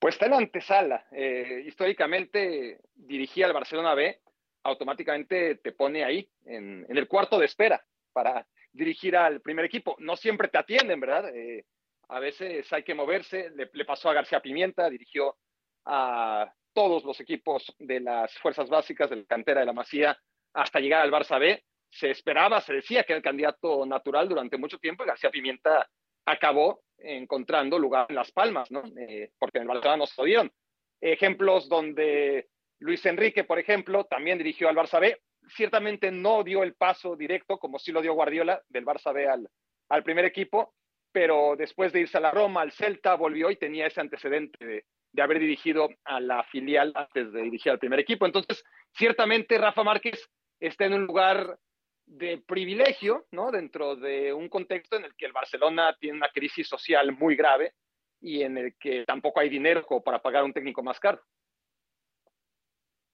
Pues 0.00 0.16
está 0.16 0.24
en 0.26 0.32
la 0.32 0.38
antesala. 0.38 1.06
Eh, 1.12 1.62
históricamente 1.66 2.80
dirigía 2.96 3.46
al 3.46 3.52
Barcelona 3.52 3.94
B, 3.94 4.20
automáticamente 4.64 5.54
te 5.54 5.70
pone 5.70 6.02
ahí, 6.02 6.28
en, 6.46 6.84
en 6.88 6.98
el 6.98 7.06
cuarto 7.06 7.38
de 7.38 7.46
espera, 7.46 7.86
para 8.12 8.44
dirigir 8.72 9.16
al 9.16 9.40
primer 9.40 9.64
equipo. 9.64 9.96
No 9.98 10.16
siempre 10.16 10.48
te 10.48 10.58
atienden, 10.58 11.00
¿verdad? 11.00 11.34
Eh, 11.34 11.64
a 12.08 12.20
veces 12.20 12.72
hay 12.72 12.82
que 12.82 12.94
moverse. 12.94 13.50
Le, 13.50 13.84
pasó 13.84 14.10
a 14.10 14.14
García 14.14 14.40
Pimienta, 14.40 14.90
dirigió 14.90 15.36
a 15.84 16.52
todos 16.72 17.04
los 17.04 17.18
equipos 17.20 17.74
de 17.78 18.00
las 18.00 18.36
fuerzas 18.38 18.68
básicas 18.68 19.10
de 19.10 19.16
la 19.16 19.24
cantera 19.24 19.60
de 19.60 19.66
la 19.66 19.72
Masía 19.72 20.18
hasta 20.52 20.80
llegar 20.80 21.02
al 21.02 21.12
Barça 21.12 21.38
B. 21.38 21.64
Se 21.90 22.10
esperaba, 22.10 22.60
se 22.60 22.74
decía 22.74 23.02
que 23.02 23.12
era 23.12 23.18
el 23.18 23.24
candidato 23.24 23.84
natural 23.86 24.28
durante 24.28 24.56
mucho 24.56 24.78
tiempo 24.78 25.02
y 25.02 25.08
García 25.08 25.30
Pimienta 25.30 25.88
acabó 26.24 26.82
encontrando 26.98 27.78
lugar 27.78 28.06
en 28.08 28.14
Las 28.14 28.30
Palmas, 28.30 28.70
¿no? 28.70 28.82
Eh, 28.96 29.32
porque 29.38 29.58
en 29.58 29.62
el 29.62 29.68
Barcelona 29.68 29.96
no 29.96 30.06
se 30.06 30.24
dieron. 30.24 30.52
Ejemplos 31.00 31.68
donde 31.68 32.48
Luis 32.78 33.04
Enrique, 33.06 33.44
por 33.44 33.58
ejemplo, 33.58 34.04
también 34.04 34.38
dirigió 34.38 34.68
al 34.68 34.76
Barça 34.76 35.00
B, 35.00 35.20
ciertamente 35.50 36.10
no 36.10 36.42
dio 36.42 36.62
el 36.62 36.74
paso 36.74 37.16
directo, 37.16 37.58
como 37.58 37.78
sí 37.78 37.92
lo 37.92 38.02
dio 38.02 38.14
Guardiola, 38.14 38.62
del 38.68 38.84
Barça 38.84 39.12
B 39.12 39.28
al, 39.28 39.48
al 39.88 40.02
primer 40.02 40.24
equipo, 40.24 40.74
pero 41.12 41.56
después 41.56 41.92
de 41.92 42.00
irse 42.00 42.18
a 42.18 42.20
la 42.20 42.30
Roma, 42.30 42.62
al 42.62 42.72
Celta, 42.72 43.14
volvió 43.14 43.50
y 43.50 43.56
tenía 43.56 43.86
ese 43.86 44.00
antecedente 44.00 44.64
de, 44.64 44.84
de 45.12 45.22
haber 45.22 45.38
dirigido 45.38 45.88
a 46.04 46.20
la 46.20 46.42
filial 46.44 46.92
antes 46.94 47.32
de 47.32 47.42
dirigir 47.42 47.72
al 47.72 47.78
primer 47.78 48.00
equipo. 48.00 48.26
Entonces, 48.26 48.64
ciertamente 48.92 49.58
Rafa 49.58 49.82
Márquez 49.82 50.30
está 50.60 50.86
en 50.86 50.94
un 50.94 51.06
lugar 51.06 51.58
de 52.06 52.38
privilegio, 52.38 53.26
¿no? 53.30 53.50
Dentro 53.50 53.96
de 53.96 54.32
un 54.32 54.48
contexto 54.48 54.96
en 54.96 55.04
el 55.04 55.14
que 55.16 55.26
el 55.26 55.32
Barcelona 55.32 55.96
tiene 55.98 56.16
una 56.16 56.28
crisis 56.28 56.68
social 56.68 57.12
muy 57.12 57.36
grave 57.36 57.74
y 58.20 58.42
en 58.42 58.58
el 58.58 58.74
que 58.78 59.04
tampoco 59.04 59.40
hay 59.40 59.48
dinero 59.48 59.86
para 60.04 60.20
pagar 60.20 60.44
un 60.44 60.52
técnico 60.52 60.82
más 60.82 60.98
caro. 60.98 61.20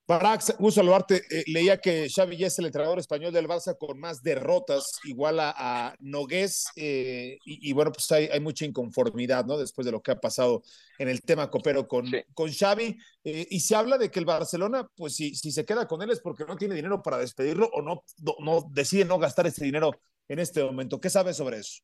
Barak, 0.08 0.40
gusto 0.58 0.80
saludarte. 0.80 1.16
Eh, 1.30 1.42
leía 1.48 1.78
que 1.78 2.08
Xavi 2.08 2.36
ya 2.36 2.46
es 2.46 2.56
el 2.60 2.66
entrenador 2.66 3.00
español 3.00 3.32
del 3.32 3.48
Barça 3.48 3.76
con 3.76 3.98
más 3.98 4.22
derrotas, 4.22 5.00
igual 5.02 5.40
a, 5.40 5.52
a 5.56 5.96
Nogués, 5.98 6.66
eh, 6.76 7.38
y, 7.44 7.70
y, 7.70 7.72
bueno, 7.72 7.90
pues 7.90 8.10
hay, 8.12 8.26
hay, 8.26 8.38
mucha 8.38 8.64
inconformidad, 8.64 9.44
¿no? 9.46 9.58
Después 9.58 9.84
de 9.84 9.90
lo 9.90 10.00
que 10.00 10.12
ha 10.12 10.20
pasado 10.20 10.62
en 10.98 11.08
el 11.08 11.22
tema 11.22 11.50
copero 11.50 11.88
con, 11.88 12.06
sí. 12.06 12.22
con 12.34 12.52
Xavi. 12.52 12.96
Eh, 13.24 13.48
y 13.50 13.58
se 13.58 13.74
habla 13.74 13.98
de 13.98 14.08
que 14.08 14.20
el 14.20 14.24
Barcelona, 14.24 14.88
pues 14.94 15.16
si, 15.16 15.34
si 15.34 15.50
se 15.50 15.64
queda 15.64 15.88
con 15.88 16.00
él 16.02 16.10
es 16.10 16.20
porque 16.20 16.44
no 16.44 16.56
tiene 16.56 16.76
dinero 16.76 17.02
para 17.02 17.18
despedirlo 17.18 17.68
o 17.72 17.82
no, 17.82 18.04
no, 18.22 18.36
no 18.38 18.64
decide 18.70 19.04
no 19.04 19.18
gastar 19.18 19.48
ese 19.48 19.64
dinero 19.64 19.90
en 20.28 20.38
este 20.38 20.62
momento. 20.62 21.00
¿Qué 21.00 21.10
sabes 21.10 21.36
sobre 21.36 21.58
eso? 21.58 21.82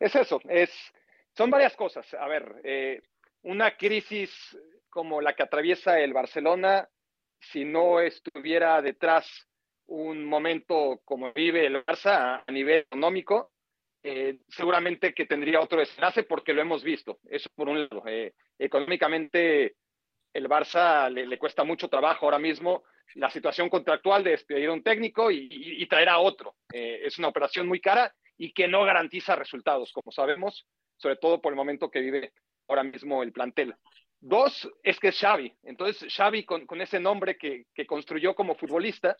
Es 0.00 0.16
eso, 0.16 0.40
es, 0.48 0.70
son 1.36 1.48
varias 1.48 1.76
cosas. 1.76 2.12
A 2.14 2.26
ver, 2.26 3.04
una 3.42 3.76
crisis 3.76 4.30
como 4.90 5.20
la 5.20 5.34
que 5.34 5.44
atraviesa 5.44 6.00
el 6.00 6.12
Barcelona 6.12 6.88
si 7.50 7.64
no 7.64 8.00
estuviera 8.00 8.80
detrás 8.82 9.26
un 9.86 10.24
momento 10.24 11.00
como 11.04 11.32
vive 11.32 11.66
el 11.66 11.84
Barça 11.84 12.42
a 12.46 12.52
nivel 12.52 12.78
económico, 12.78 13.52
eh, 14.02 14.38
seguramente 14.48 15.14
que 15.14 15.26
tendría 15.26 15.60
otro 15.60 15.78
desenlace 15.78 16.24
porque 16.24 16.52
lo 16.52 16.62
hemos 16.62 16.82
visto. 16.82 17.18
Eso 17.28 17.48
por 17.54 17.68
un 17.68 17.80
lado. 17.80 18.02
Eh, 18.06 18.34
económicamente, 18.58 19.76
el 20.32 20.48
Barça 20.48 21.10
le, 21.10 21.38
cuesta 21.38 21.64
mucho 21.64 21.88
trabajo 21.88 22.26
ahora 22.26 22.38
mismo 22.38 22.84
la 23.14 23.30
situación 23.30 23.68
contractual 23.68 24.24
de 24.24 24.30
despedir 24.30 24.68
a 24.68 24.72
un 24.72 24.82
técnico 24.82 25.30
y 25.30 25.86
traer 25.86 26.08
a 26.08 26.18
otro. 26.18 26.56
Eh, 26.72 27.02
es 27.04 27.18
una 27.18 27.28
operación 27.28 27.68
muy 27.68 27.80
cara 27.80 28.12
y 28.36 28.52
que 28.52 28.66
no 28.66 28.84
garantiza 28.84 29.36
resultados, 29.36 29.92
como 29.92 30.10
sabemos, 30.10 30.66
sobre 30.96 31.16
todo 31.16 31.40
por 31.40 31.52
el 31.52 31.56
momento 31.56 31.90
que 31.90 32.00
vive 32.00 32.32
ahora 32.68 32.82
mismo 32.82 33.22
el 33.22 33.32
plantel. 33.32 33.76
Dos, 34.26 34.66
es 34.82 34.98
que 34.98 35.08
es 35.08 35.18
Xavi. 35.18 35.52
Entonces, 35.64 36.10
Xavi, 36.10 36.44
con, 36.44 36.64
con 36.64 36.80
ese 36.80 36.98
nombre 36.98 37.36
que, 37.36 37.66
que, 37.74 37.84
construyó 37.84 38.34
como 38.34 38.54
futbolista, 38.54 39.18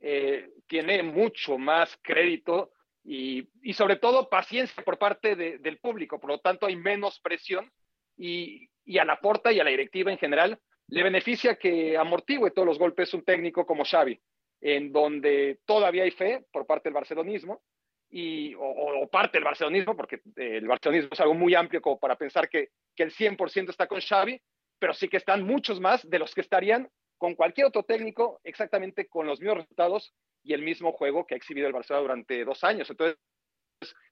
eh, 0.00 0.50
tiene 0.66 1.04
mucho 1.04 1.56
más 1.56 1.96
crédito 2.02 2.72
y, 3.04 3.48
y, 3.62 3.74
sobre 3.74 3.94
todo 3.94 4.28
paciencia 4.28 4.82
por 4.82 4.98
parte 4.98 5.36
de, 5.36 5.58
del 5.58 5.78
público. 5.78 6.18
Por 6.18 6.30
lo 6.30 6.40
tanto, 6.40 6.66
hay 6.66 6.74
menos 6.74 7.20
presión 7.20 7.70
y, 8.16 8.68
y, 8.84 8.98
a 8.98 9.04
la 9.04 9.20
porta 9.20 9.52
y 9.52 9.60
a 9.60 9.64
la 9.64 9.70
directiva 9.70 10.10
en 10.10 10.18
general 10.18 10.58
le 10.88 11.04
beneficia 11.04 11.54
que 11.54 11.96
amortigüe 11.96 12.50
todos 12.50 12.66
los 12.66 12.78
golpes 12.80 13.14
un 13.14 13.22
técnico 13.22 13.64
como 13.64 13.84
Xavi, 13.84 14.20
en 14.62 14.90
donde 14.90 15.60
todavía 15.64 16.02
hay 16.02 16.10
fe 16.10 16.44
por 16.50 16.66
parte 16.66 16.88
del 16.88 16.94
barcelonismo 16.94 17.62
y, 18.10 18.54
o, 18.54 18.62
o, 18.62 19.08
parte 19.08 19.38
del 19.38 19.44
barcelonismo, 19.44 19.96
porque 19.96 20.20
el 20.36 20.66
barcelonismo 20.66 21.10
es 21.12 21.20
algo 21.20 21.34
muy 21.34 21.54
amplio 21.54 21.80
como 21.80 21.98
para 21.98 22.16
pensar 22.16 22.48
que, 22.48 22.70
que 22.96 23.04
el 23.04 23.12
100% 23.12 23.70
está 23.70 23.86
con 23.86 24.00
Xavi, 24.00 24.40
pero 24.78 24.92
sí 24.94 25.08
que 25.08 25.16
están 25.16 25.44
muchos 25.44 25.80
más 25.80 26.08
de 26.08 26.18
los 26.18 26.34
que 26.34 26.40
estarían 26.40 26.90
con 27.18 27.34
cualquier 27.34 27.66
otro 27.66 27.82
técnico 27.82 28.40
exactamente 28.44 29.06
con 29.06 29.26
los 29.26 29.40
mismos 29.40 29.58
resultados 29.58 30.14
y 30.42 30.54
el 30.54 30.62
mismo 30.62 30.92
juego 30.92 31.26
que 31.26 31.34
ha 31.34 31.36
exhibido 31.36 31.66
el 31.66 31.72
Barcelona 31.72 32.02
durante 32.02 32.44
dos 32.44 32.64
años. 32.64 32.88
Entonces, 32.90 33.18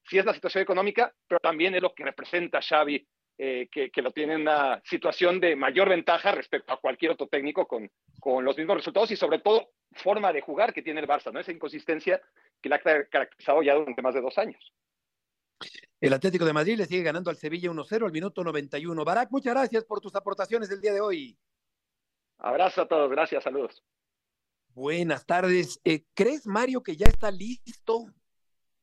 sí 0.05 0.19
es 0.19 0.25
la 0.25 0.35
situación 0.35 0.63
económica, 0.63 1.13
pero 1.27 1.41
también 1.41 1.75
es 1.75 1.83
lo 1.83 1.95
que 1.95 2.05
representa 2.05 2.61
Xavi, 2.61 3.07
eh, 3.39 3.69
que, 3.71 3.91
que, 3.91 4.03
lo 4.03 4.11
tiene 4.11 4.35
en 4.35 4.43
una 4.43 4.83
situación 4.85 5.41
de 5.41 5.55
mayor 5.57 5.89
ventaja 5.89 6.33
respecto 6.33 6.73
a 6.73 6.81
cualquier 6.81 7.13
otro 7.13 7.29
técnico 7.29 7.67
con, 7.67 7.89
con 8.21 8.45
los 8.45 8.57
mismos 8.59 8.79
resultados 8.79 9.11
y 9.13 9.17
sobre 9.17 9.39
todo 9.39 9.71
forma 9.93 10.33
de 10.33 10.41
jugar 10.41 10.73
que 10.73 10.83
tiene 10.83 11.01
el 11.01 11.07
Barça, 11.07 11.33
¿no? 11.33 11.41
Esa 11.41 11.53
inconsistencia 11.53 12.21
que 12.61 12.69
la 12.69 12.77
ha 12.77 12.81
caracterizado 12.81 13.63
ya 13.63 13.75
durante 13.75 14.03
más 14.03 14.15
de 14.15 14.21
dos 14.21 14.37
años. 14.39 14.73
El 16.01 16.13
Atlético 16.13 16.45
de 16.45 16.53
Madrid 16.53 16.77
le 16.77 16.87
sigue 16.87 17.03
ganando 17.03 17.31
al 17.31 17.37
Sevilla 17.37 17.71
1-0 17.71 18.07
al 18.07 18.13
minuto 18.13 18.45
91. 18.45 19.05
Barak, 19.05 19.31
muchas 19.31 19.55
gracias 19.55 19.85
por 19.85 20.01
tus 20.01 20.15
aportaciones 20.15 20.69
del 20.69 20.81
día 20.81 20.93
de 20.93 21.01
hoy. 21.01 21.37
Abrazo 22.39 22.83
a 22.83 22.89
todos, 22.89 23.11
gracias, 23.11 23.43
saludos. 23.43 23.83
Buenas 24.75 25.27
tardes. 25.27 25.81
Eh, 25.83 26.05
¿Crees, 26.15 26.47
Mario, 26.47 26.85
que 26.85 26.97
ya 26.97 27.07
está 27.07 27.33
listo 27.33 28.07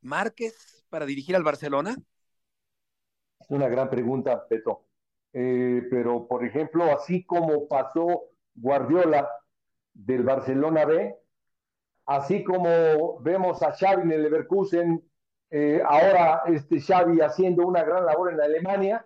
Márquez 0.01 0.85
para 0.89 1.05
dirigir 1.05 1.37
al 1.37 1.43
Barcelona? 1.43 1.95
Es 3.39 3.49
una 3.49 3.69
gran 3.69 3.89
pregunta, 3.89 4.45
Peto. 4.45 4.85
Eh, 5.31 5.87
pero, 5.89 6.27
por 6.27 6.45
ejemplo, 6.45 6.83
así 6.91 7.23
como 7.23 7.67
pasó 7.69 8.23
Guardiola 8.55 9.29
del 9.95 10.23
Barcelona 10.23 10.85
B, 10.85 11.15
así 12.05 12.43
como 12.43 13.19
vemos 13.21 13.63
a 13.63 13.71
Xavi 13.71 14.03
en 14.03 14.11
el 14.11 14.23
Leverkusen, 14.23 15.03
eh, 15.49 15.81
ahora 15.83 16.43
este 16.47 16.79
Xavi 16.79 17.21
haciendo 17.21 17.65
una 17.65 17.83
gran 17.83 18.05
labor 18.05 18.33
en 18.33 18.41
Alemania, 18.41 19.05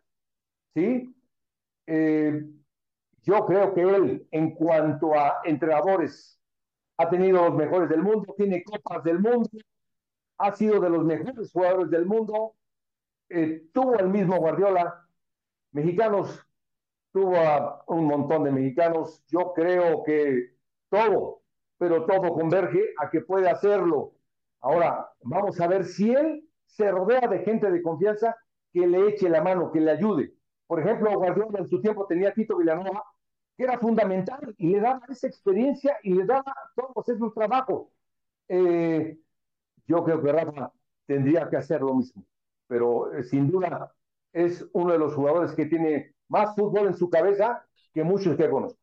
¿sí? 0.73 1.15
Eh, 1.85 2.43
yo 3.21 3.45
creo 3.45 3.73
que 3.73 3.81
él, 3.81 4.27
en 4.31 4.55
cuanto 4.55 5.13
a 5.13 5.41
entrenadores, 5.43 6.39
ha 6.97 7.09
tenido 7.09 7.45
los 7.45 7.55
mejores 7.55 7.89
del 7.89 8.01
mundo, 8.01 8.33
tiene 8.35 8.63
copas 8.63 9.03
del 9.03 9.19
mundo, 9.19 9.49
ha 10.37 10.55
sido 10.55 10.79
de 10.79 10.89
los 10.89 11.05
mejores 11.05 11.51
jugadores 11.51 11.89
del 11.91 12.05
mundo, 12.05 12.55
eh, 13.29 13.67
tuvo 13.73 13.95
el 13.99 14.09
mismo 14.09 14.37
Guardiola, 14.37 15.07
mexicanos, 15.71 16.45
tuvo 17.11 17.83
un 17.87 18.05
montón 18.05 18.43
de 18.43 18.51
mexicanos, 18.51 19.23
yo 19.27 19.53
creo 19.53 20.03
que 20.03 20.58
todo, 20.89 21.41
pero 21.77 22.05
todo 22.05 22.33
converge 22.33 22.93
a 22.97 23.09
que 23.09 23.21
puede 23.21 23.49
hacerlo. 23.49 24.13
Ahora, 24.61 25.09
vamos 25.23 25.59
a 25.61 25.67
ver 25.67 25.85
si 25.85 26.11
él 26.11 26.47
se 26.65 26.91
rodea 26.91 27.21
de 27.27 27.39
gente 27.39 27.71
de 27.71 27.81
confianza 27.81 28.35
que 28.71 28.85
le 28.87 29.09
eche 29.09 29.29
la 29.29 29.41
mano, 29.43 29.71
que 29.71 29.79
le 29.81 29.91
ayude. 29.91 30.33
Por 30.67 30.79
ejemplo, 30.79 31.17
Guardiola 31.17 31.59
en 31.59 31.69
su 31.69 31.81
tiempo 31.81 32.05
tenía 32.05 32.29
a 32.29 32.33
Tito 32.33 32.57
Villanova, 32.57 33.03
que 33.57 33.63
era 33.63 33.77
fundamental 33.79 34.53
y 34.57 34.69
le 34.69 34.79
daba 34.79 35.01
esa 35.09 35.27
experiencia 35.27 35.97
y 36.03 36.13
le 36.13 36.25
daba 36.25 36.55
todos 36.75 37.09
esos 37.09 37.33
trabajos. 37.33 37.87
Eh, 38.47 39.17
yo 39.87 40.03
creo 40.03 40.21
que 40.21 40.31
Rafa 40.31 40.71
tendría 41.05 41.49
que 41.49 41.57
hacer 41.57 41.81
lo 41.81 41.95
mismo, 41.95 42.23
pero 42.67 43.11
eh, 43.13 43.23
sin 43.23 43.49
duda 43.49 43.93
es 44.31 44.67
uno 44.73 44.93
de 44.93 44.99
los 44.99 45.13
jugadores 45.15 45.53
que 45.53 45.65
tiene 45.65 46.15
más 46.27 46.55
fútbol 46.55 46.87
en 46.87 46.93
su 46.95 47.09
cabeza 47.09 47.65
que 47.93 48.03
muchos 48.03 48.37
que 48.37 48.49
conozco. 48.49 48.78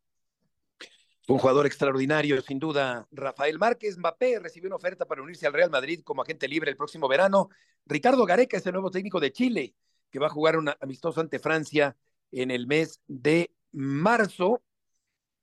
Un 1.28 1.38
jugador 1.38 1.66
extraordinario, 1.66 2.40
sin 2.40 2.60
duda. 2.60 3.08
Rafael 3.10 3.58
Márquez 3.58 3.98
Mbappé 3.98 4.38
recibió 4.38 4.68
una 4.68 4.76
oferta 4.76 5.06
para 5.06 5.22
unirse 5.22 5.44
al 5.44 5.52
Real 5.52 5.70
Madrid 5.70 6.02
como 6.04 6.22
agente 6.22 6.46
libre 6.46 6.70
el 6.70 6.76
próximo 6.76 7.08
verano. 7.08 7.48
Ricardo 7.84 8.24
Gareca 8.24 8.56
es 8.56 8.66
el 8.66 8.74
nuevo 8.74 8.92
técnico 8.92 9.18
de 9.18 9.32
Chile, 9.32 9.74
que 10.10 10.20
va 10.20 10.28
a 10.28 10.30
jugar 10.30 10.56
un 10.56 10.70
amistoso 10.80 11.20
ante 11.20 11.40
Francia 11.40 11.96
en 12.30 12.52
el 12.52 12.68
mes 12.68 13.00
de 13.08 13.50
marzo. 13.72 14.62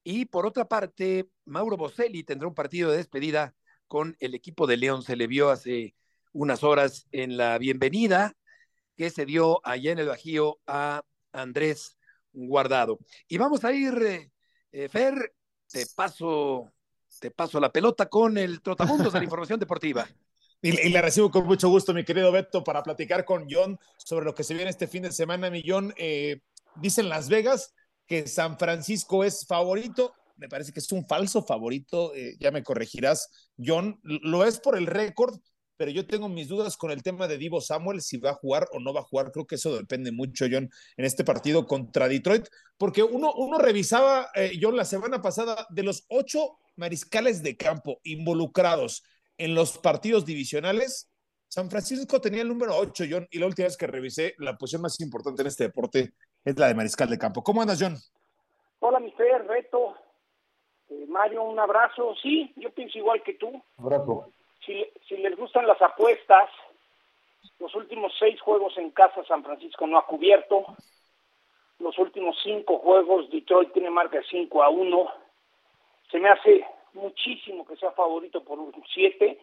Y 0.05 0.23
por 0.25 0.45
otra 0.45 0.69
parte, 0.69 1.27
Mauro 1.43 1.75
Boselli 1.75 2.23
tendrá 2.23 2.47
un 2.47 2.55
partido 2.55 2.89
de 2.89 2.97
despedida 2.97 3.53
con 3.89 4.15
el 4.21 4.36
equipo 4.36 4.67
de 4.67 4.77
León. 4.77 5.03
Se 5.03 5.17
le 5.17 5.27
vio 5.27 5.49
hace 5.49 5.95
unas 6.31 6.63
horas 6.63 7.07
en 7.11 7.36
la 7.36 7.57
bienvenida 7.57 8.38
que 8.95 9.09
se 9.09 9.25
dio 9.25 9.59
allá 9.65 9.91
en 9.91 9.99
el 9.99 10.07
Bajío 10.07 10.59
a 10.65 11.03
Andrés 11.34 11.97
Guardado. 12.31 12.99
Y 13.27 13.38
vamos 13.38 13.65
a 13.65 13.73
ir, 13.73 14.31
eh, 14.71 14.88
Fer, 14.88 15.34
te 15.74 15.88
paso, 15.88 16.71
te 17.19 17.32
paso 17.32 17.59
la 17.59 17.71
pelota 17.71 18.07
con 18.07 18.38
el 18.38 18.61
Trotamundos 18.61 19.11
de 19.11 19.19
la 19.19 19.24
Información 19.26 19.59
Deportiva. 19.59 20.07
Y, 20.61 20.89
la 20.91 21.01
recibo 21.01 21.30
con 21.30 21.45
mucho 21.45 21.67
gusto, 21.67 21.93
mi 21.93 22.05
querido 22.05 22.32
Beto, 22.32 22.63
para 22.63 22.84
platicar 22.84 23.26
con 23.26 23.47
John 23.49 23.78
sobre 23.97 24.24
lo 24.24 24.34
que 24.34 24.45
se 24.45 24.53
viene 24.53 24.69
este 24.69 24.88
fin 24.88 25.03
de 25.03 25.11
semana. 25.11 25.49
Mi 25.49 25.61
John, 25.65 25.93
eh, 25.97 26.39
dicen 26.76 27.09
Las 27.09 27.28
Vegas 27.28 27.74
que 28.05 28.28
San 28.28 28.57
Francisco 28.57 29.26
es 29.26 29.45
favorito. 29.45 30.13
Me 30.38 30.47
parece 30.47 30.71
que 30.71 30.80
es 30.80 30.91
un 30.93 31.05
falso 31.05 31.43
favorito, 31.43 32.13
eh, 32.15 32.38
ya 32.39 32.51
me 32.51 32.63
corregirás, 32.63 33.30
John. 33.57 33.99
Lo 34.03 34.45
es 34.45 34.59
por 34.59 34.78
el 34.78 34.86
récord, 34.86 35.38
pero 35.84 35.91
yo 35.91 36.07
tengo 36.07 36.29
mis 36.29 36.47
dudas 36.47 36.77
con 36.77 36.91
el 36.91 37.03
tema 37.03 37.27
de 37.27 37.38
Divo 37.38 37.59
Samuel, 37.59 37.99
si 37.99 38.15
va 38.15 38.29
a 38.29 38.36
jugar 38.36 38.69
o 38.71 38.79
no 38.79 38.93
va 38.93 39.01
a 39.01 39.03
jugar. 39.03 39.34
Creo 39.34 39.45
que 39.45 39.55
eso 39.55 39.75
depende 39.75 40.13
mucho, 40.13 40.45
John, 40.49 40.69
en 40.95 41.03
este 41.03 41.25
partido 41.25 41.67
contra 41.67 42.07
Detroit, 42.07 42.47
porque 42.77 43.03
uno, 43.03 43.34
uno 43.34 43.57
revisaba, 43.57 44.29
eh, 44.34 44.53
John, 44.61 44.77
la 44.77 44.86
semana 44.86 45.21
pasada, 45.21 45.67
de 45.71 45.84
los 45.84 46.05
ocho 46.07 46.57
mariscales 46.77 47.43
de 47.43 47.57
campo 47.57 47.99
involucrados 48.03 49.03
en 49.38 49.55
los 49.55 49.77
partidos 49.77 50.25
divisionales, 50.25 51.11
San 51.49 51.69
Francisco 51.69 52.21
tenía 52.21 52.43
el 52.43 52.47
número 52.47 52.77
ocho, 52.77 53.03
John, 53.09 53.27
y 53.29 53.39
la 53.39 53.47
última 53.47 53.65
vez 53.65 53.75
que 53.75 53.88
revisé, 53.88 54.36
la 54.38 54.55
posición 54.55 54.84
más 54.84 54.97
importante 55.01 55.41
en 55.41 55.49
este 55.49 55.65
deporte 55.65 56.13
es 56.45 56.57
la 56.57 56.69
de 56.69 56.75
mariscal 56.75 57.09
de 57.09 57.17
campo. 57.17 57.43
¿Cómo 57.43 57.61
andas, 57.61 57.79
John? 57.81 57.97
Hola, 58.79 59.01
mi 59.01 59.11
Fer, 59.11 59.45
Reto. 59.47 59.97
Eh, 60.88 61.07
Mario, 61.09 61.43
un 61.43 61.59
abrazo. 61.59 62.15
Sí, 62.21 62.53
yo 62.55 62.73
pienso 62.73 62.97
igual 62.97 63.21
que 63.21 63.34
tú. 63.34 63.61
Abrazo 63.75 64.31
si, 64.66 64.86
si 65.07 65.18
les 65.18 65.36
gustan 65.36 65.68
las 65.68 65.82
apuestas, 65.82 66.49
los 67.59 67.74
últimos 67.76 68.14
seis 68.18 68.39
juegos 68.41 68.78
en 68.78 68.91
casa 68.91 69.24
San 69.26 69.43
Francisco 69.43 69.88
no 69.88 69.97
ha 69.97 70.05
cubierto. 70.05 70.66
Los 71.80 71.97
últimos 71.97 72.38
cinco 72.43 72.80
juegos 72.80 73.30
Detroit 73.30 73.74
tiene 73.74 73.89
marca 73.89 74.18
de 74.18 74.26
5 74.26 74.64
a 74.64 74.70
1. 74.70 75.11
Se 76.11 76.20
me 76.20 76.30
hace 76.30 76.66
muchísimo 76.93 77.66
que 77.66 77.76
sea 77.76 77.91
favorito 77.91 78.43
por 78.43 78.59
un 78.59 78.74
7. 78.93 79.39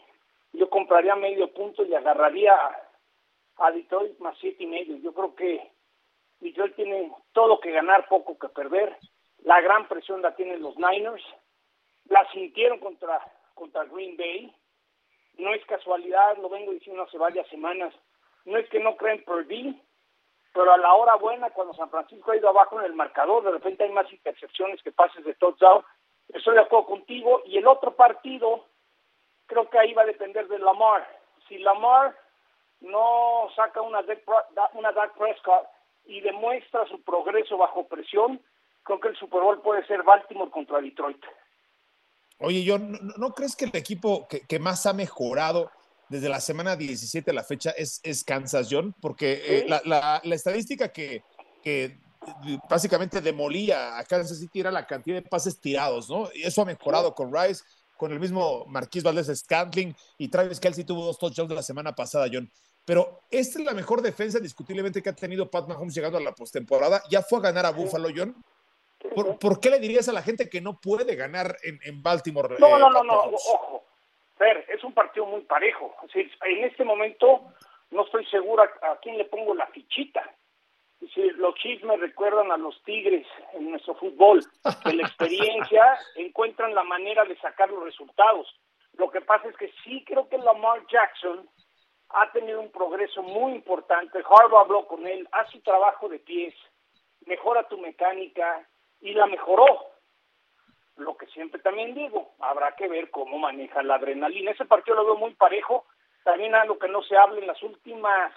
yo 0.53 0.71
compraría 0.71 1.17
medio 1.17 1.53
punto 1.53 1.85
y 1.85 1.95
agarraría 1.95 2.55
a 3.57 3.71
Detroit 3.71 4.19
más 4.19 4.37
siete 4.41 4.65
y 4.65 4.67
medio. 4.67 4.97
Yo 4.97 5.13
creo 5.13 5.35
que 5.35 5.71
Detroit 6.41 6.75
tiene 6.75 7.13
todo 7.33 7.61
que 7.61 7.71
ganar, 7.71 8.09
poco 8.09 8.39
que 8.39 8.49
perder. 8.49 8.97
La 9.45 9.61
gran 9.61 9.87
presión 9.89 10.23
la 10.23 10.35
tienen 10.35 10.63
los 10.63 10.77
Niners. 10.77 11.23
La 12.09 12.29
sintieron 12.33 12.79
contra, 12.79 13.21
contra 13.55 13.85
Green 13.85 14.17
Bay. 14.17 14.55
No 15.41 15.55
es 15.55 15.65
casualidad, 15.65 16.37
lo 16.37 16.51
vengo 16.51 16.71
diciendo 16.73 17.03
hace 17.03 17.17
varias 17.17 17.49
semanas. 17.49 17.95
No 18.45 18.59
es 18.59 18.69
que 18.69 18.79
no 18.79 18.97
creen 18.97 19.25
Purdy, 19.25 19.81
pero 20.53 20.73
a 20.73 20.77
la 20.77 20.93
hora 20.93 21.15
buena, 21.17 21.49
cuando 21.51 21.73
San 21.73 21.89
Francisco 21.89 22.31
ha 22.31 22.37
ido 22.37 22.51
abajo 22.51 22.79
en 22.79 22.85
el 22.85 22.93
marcador, 22.93 23.43
de 23.45 23.53
repente 23.53 23.85
hay 23.85 23.91
más 23.91 24.13
intercepciones 24.13 24.83
que 24.83 24.93
pases 24.93 25.25
de 25.25 25.35
touchdown. 25.35 25.83
Estoy 26.29 26.55
de 26.55 26.61
acuerdo 26.61 26.87
contigo. 26.87 27.43
Y 27.47 27.57
el 27.57 27.67
otro 27.67 27.97
partido, 27.97 28.67
creo 29.47 29.71
que 29.71 29.79
ahí 29.79 29.95
va 29.95 30.03
a 30.03 30.07
depender 30.07 30.47
de 30.47 30.59
Lamar. 30.59 31.09
Si 31.49 31.57
Lamar 31.59 32.15
no 32.81 33.49
saca 33.57 33.81
una, 33.81 34.05
una 34.75 34.93
Dak 34.93 35.17
Prescott 35.17 35.67
y 36.05 36.21
demuestra 36.21 36.87
su 36.87 37.03
progreso 37.03 37.57
bajo 37.57 37.89
presión, 37.89 38.43
creo 38.83 39.01
que 39.01 39.09
el 39.09 39.17
Super 39.17 39.41
Bowl 39.41 39.63
puede 39.63 39.87
ser 39.87 40.03
Baltimore 40.03 40.51
contra 40.51 40.83
Detroit. 40.83 41.25
Oye, 42.41 42.65
yo 42.65 42.79
¿no, 42.79 43.35
crees 43.35 43.55
que 43.55 43.67
el 43.67 43.77
equipo 43.77 44.27
que, 44.29 44.59
más 44.59 44.87
ha 44.87 44.93
mejorado 44.93 45.71
desde 46.09 46.29
la 46.29 46.41
semana 46.41 46.75
17 46.75 47.31
a 47.31 47.35
la 47.35 47.45
fecha 47.45 47.71
es, 47.71 48.01
es 48.03 48.25
Kansas, 48.25 48.69
John? 48.71 48.95
Porque 49.01 49.43
eh, 49.45 49.67
la, 49.69 50.21
la, 50.25 50.35
estadística 50.35 50.89
que, 50.89 51.23
que 51.63 51.99
básicamente 52.69 53.21
demolía 53.21 53.99
a 53.99 54.05
Kansas 54.05 54.39
City 54.39 54.61
era 54.61 54.71
la 54.71 54.87
cantidad 54.87 55.17
de 55.17 55.29
pases 55.29 55.61
tirados, 55.61 56.09
¿no? 56.09 56.29
Y 56.35 56.43
eso 56.43 56.63
ha 56.63 56.65
mejorado 56.65 57.15
con 57.15 57.33
Rice, 57.33 57.63
con 57.97 58.13
el 58.13 58.19
mismo 58.19 58.65
Marquis 58.67 59.03
Valdés 59.03 59.31
Scantling 59.39 59.95
y 60.17 60.29
Travis 60.29 60.59
Kelsey 60.59 60.85
tuvo 60.85 61.05
dos 61.05 61.19
touchdowns 61.19 61.53
la 61.53 61.63
semana 61.63 61.95
pasada, 61.95 62.27
John. 62.33 62.51
Pero 62.87 63.21
esta 63.31 63.59
es 63.59 63.65
la 63.65 63.75
mejor 63.75 64.01
defensa 64.01 64.41
discutiblemente 64.41 65.03
que 65.03 65.11
ha 65.11 65.15
tenido 65.15 65.51
Pat 65.51 65.69
Mahomes 65.69 65.95
llegando 65.95 66.17
a 66.17 66.23
la 66.23 66.33
postemporada. 66.33 67.03
Ya 67.11 67.23
fue 67.23 67.39
a 67.39 67.43
ganar 67.43 67.67
a 67.67 67.71
Buffalo, 67.71 68.09
John. 68.17 68.35
¿Por, 69.41 69.61
qué 69.61 69.71
le 69.71 69.79
dirías 69.79 70.09
a 70.09 70.13
la 70.13 70.23
gente 70.23 70.51
que 70.51 70.61
no 70.61 70.79
puede 70.81 71.17
ganar 71.17 71.57
en, 71.63 72.03
Baltimore? 72.03 72.57
No, 72.59 72.79
no, 72.79 72.91
no, 72.91 73.03
no, 73.03 73.15
ojo. 73.15 73.85
Fer, 74.37 74.65
es 74.69 74.83
un 74.85 74.93
partido 74.93 75.27
muy 75.27 75.43
parejo. 75.43 75.95
en 76.15 76.65
este 76.65 76.85
momento 76.85 77.53
no 77.91 78.05
estoy 78.05 78.25
segura 78.27 78.71
a 78.83 78.97
quién 79.01 79.19
le 79.19 79.25
pongo 79.25 79.55
la 79.55 79.67
fichita. 79.69 80.23
Si 81.15 81.31
los 81.31 81.55
Chiefs 81.55 81.83
me 81.85 81.97
recuerdan 81.97 82.53
a 82.53 82.59
los 82.59 82.83
Tigres 82.85 83.27
en 83.55 83.71
nuestro 83.71 83.95
fútbol, 83.95 84.45
que 84.85 84.93
la 84.93 85.07
experiencia 85.07 85.99
encuentran 86.17 86.75
la 86.75 86.85
manera 86.85 87.25
de 87.25 87.39
sacar 87.39 87.71
los 87.71 87.83
resultados. 87.83 88.47
Lo 88.95 89.11
que 89.11 89.23
pasa 89.23 89.49
es 89.49 89.57
que 89.57 89.73
sí 89.83 90.05
creo 90.07 90.29
que 90.29 90.37
Lamar 90.37 90.87
Jackson 90.89 91.49
ha 92.11 92.31
tenido 92.33 92.61
un 92.61 92.71
progreso 92.71 93.23
muy 93.23 93.53
importante. 93.53 94.19
Harbaugh 94.19 94.61
habló 94.61 94.87
con 94.87 95.07
él, 95.07 95.27
hace 95.33 95.53
su 95.53 95.61
trabajo 95.61 96.09
de 96.09 96.19
pies, 96.19 96.55
mejora 97.25 97.67
tu 97.69 97.79
mecánica 97.79 98.69
y 99.01 99.15
la 99.15 99.27
mejoró. 99.27 99.67
Lo 100.97 101.17
que 101.17 101.27
siempre 101.29 101.61
también 101.61 101.95
digo, 101.95 102.35
habrá 102.41 102.77
que 102.77 102.89
ver 102.89 103.11
cómo 103.11 103.39
maneja 103.39 103.83
la 103.83 103.95
adrenalina. 103.95 104.51
Ese 104.51 104.67
partido 104.67 104.97
lo 104.97 105.07
veo 105.07 105.17
muy 105.17 105.35
parejo. 105.35 105.87
También 106.25 106.55
algo 106.55 106.79
que 106.79 106.89
no 106.89 107.03
se 107.03 107.17
habla 107.17 107.39
en 107.39 107.47
las 107.47 107.63
últimas 107.63 108.33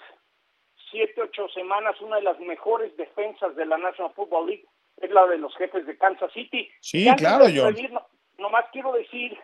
siete, 0.90 1.20
ocho 1.20 1.48
semanas, 1.48 2.00
una 2.00 2.16
de 2.16 2.22
las 2.22 2.38
mejores 2.40 2.96
defensas 2.96 3.54
de 3.56 3.66
la 3.66 3.76
National 3.76 4.14
Football 4.14 4.46
League 4.46 4.66
es 4.96 5.10
la 5.10 5.26
de 5.26 5.38
los 5.38 5.54
jefes 5.56 5.84
de 5.86 5.98
Kansas 5.98 6.32
City. 6.32 6.70
Sí, 6.80 7.06
claro, 7.16 7.48
yo. 7.48 7.70
No, 7.90 8.06
nomás 8.38 8.64
quiero 8.72 8.92
decir, 8.92 9.38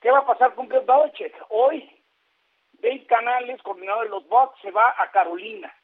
¿qué 0.00 0.10
va 0.10 0.20
a 0.20 0.26
pasar 0.26 0.54
con 0.54 0.68
Bill 0.68 0.82
Belichick? 0.86 1.34
Hoy, 1.50 1.90
Dave 2.74 3.06
Canales, 3.06 3.60
coordinador 3.62 4.04
de 4.04 4.10
los 4.10 4.28
Bucks, 4.28 4.60
se 4.62 4.70
va 4.70 4.94
a 4.98 5.10
Carolina. 5.10 5.74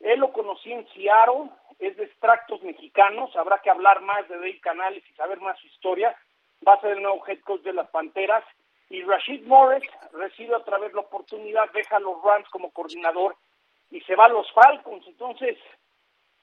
Él 0.00 0.20
lo 0.20 0.32
conocí 0.32 0.72
en 0.72 0.86
Seattle, 0.88 1.50
es 1.78 1.96
de 1.96 2.04
extractos 2.04 2.62
mexicanos, 2.62 3.34
habrá 3.36 3.58
que 3.58 3.70
hablar 3.70 4.00
más 4.02 4.28
de 4.28 4.36
Dave 4.36 4.60
Canales 4.60 5.04
y 5.08 5.14
saber 5.14 5.40
más 5.40 5.58
su 5.58 5.66
historia. 5.66 6.16
Va 6.66 6.74
a 6.74 6.80
ser 6.80 6.92
el 6.92 7.02
nuevo 7.02 7.26
head 7.26 7.40
coach 7.40 7.62
de 7.62 7.72
las 7.72 7.88
Panteras. 7.90 8.44
Y 8.88 9.02
Rashid 9.02 9.44
Morris 9.46 9.84
recibe 10.12 10.54
otra 10.54 10.78
vez 10.78 10.92
la 10.94 11.00
oportunidad, 11.00 11.70
deja 11.72 11.98
los 11.98 12.22
Rams 12.22 12.48
como 12.50 12.70
coordinador 12.70 13.36
y 13.90 14.00
se 14.02 14.14
va 14.14 14.26
a 14.26 14.28
los 14.28 14.50
Falcons. 14.52 15.06
Entonces, 15.06 15.58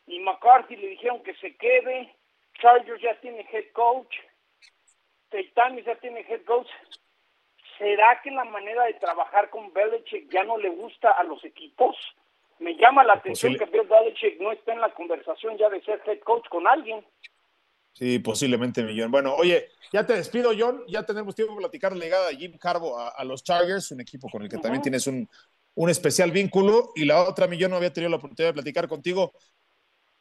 y 0.08 0.20
McCarthy 0.20 0.76
le 0.76 0.88
dijeron 0.88 1.24
que 1.24 1.34
se 1.36 1.56
quede, 1.56 2.14
Chargers 2.60 3.02
ya 3.02 3.20
tiene 3.22 3.48
head 3.52 3.72
coach, 3.72 4.14
Titanes 5.30 5.86
ya 5.86 5.96
tiene 5.96 6.22
head 6.22 6.44
coach. 6.44 6.70
¿Será 7.78 8.22
que 8.22 8.30
la 8.30 8.44
manera 8.44 8.84
de 8.84 8.94
trabajar 8.96 9.50
con 9.50 9.74
Belichick 9.74 10.30
ya 10.30 10.44
no 10.44 10.58
le 10.58 10.70
gusta 10.70 11.12
a 11.12 11.24
los 11.24 11.44
equipos? 11.44 11.98
Me 12.60 12.76
llama 12.76 13.04
la 13.04 13.14
atención 13.14 13.56
que 13.56 13.66
Bill 13.66 13.88
Belichick 13.88 14.40
no 14.40 14.52
está 14.52 14.74
en 14.74 14.82
la 14.82 14.94
conversación 14.94 15.58
ya 15.58 15.70
de 15.70 15.82
ser 15.82 16.02
head 16.06 16.20
coach 16.20 16.48
con 16.50 16.68
alguien. 16.68 17.06
Sí, 17.94 18.20
posiblemente, 18.20 18.84
Millón. 18.84 19.12
Bueno, 19.12 19.36
oye, 19.36 19.70
ya 19.92 20.06
te 20.06 20.14
despido, 20.14 20.52
John. 20.58 20.84
Ya 20.88 21.04
tenemos 21.04 21.36
tiempo 21.36 21.54
para 21.54 21.68
platicar 21.68 21.96
la 21.96 22.04
llegada 22.04 22.30
de 22.30 22.38
Jim 22.38 22.58
Carbo 22.58 22.98
a, 23.00 23.24
los 23.24 23.44
Chargers, 23.44 23.92
un 23.92 24.02
equipo 24.02 24.28
con 24.30 24.42
el 24.42 24.50
que 24.50 24.58
también 24.58 24.82
tienes 24.82 25.06
un, 25.06 25.30
un 25.76 25.90
especial 25.90 26.32
vínculo 26.32 26.92
y 26.96 27.06
la 27.06 27.24
otra, 27.24 27.48
mi 27.48 27.58
yo 27.58 27.70
no 27.70 27.76
había 27.76 27.94
tenido 27.94 28.10
la 28.10 28.18
oportunidad 28.18 28.50
de 28.50 28.54
platicar 28.54 28.88
contigo. 28.88 29.32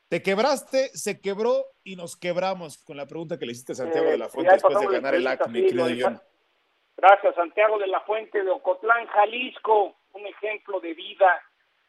Te 0.09 0.22
quebraste, 0.22 0.91
se 0.91 1.20
quebró 1.22 1.64
y 1.83 1.97
nos 1.97 2.16
quebramos 2.16 2.76
con 2.85 2.99
la 2.99 3.07
pregunta 3.07 3.39
que 3.39 3.47
le 3.47 3.53
hiciste 3.53 3.72
a 3.72 3.76
Santiago 3.76 4.11
de 4.11 4.18
la 4.18 4.28
Fuente 4.28 4.53
después 4.53 4.78
de 4.78 4.87
ganar 4.87 5.14
el 5.14 5.26
AC, 5.26 5.49
mi 5.49 5.66
querido 5.66 6.20
Gracias, 6.97 7.35
Santiago 7.35 7.78
de 7.78 7.87
la 7.87 8.01
Fuente 8.03 8.45
de 8.45 8.51
Ocotlán, 8.51 9.07
Jalisco, 9.07 9.97
un 10.12 10.26
ejemplo 10.26 10.80
de 10.80 10.93
vida, 10.93 11.43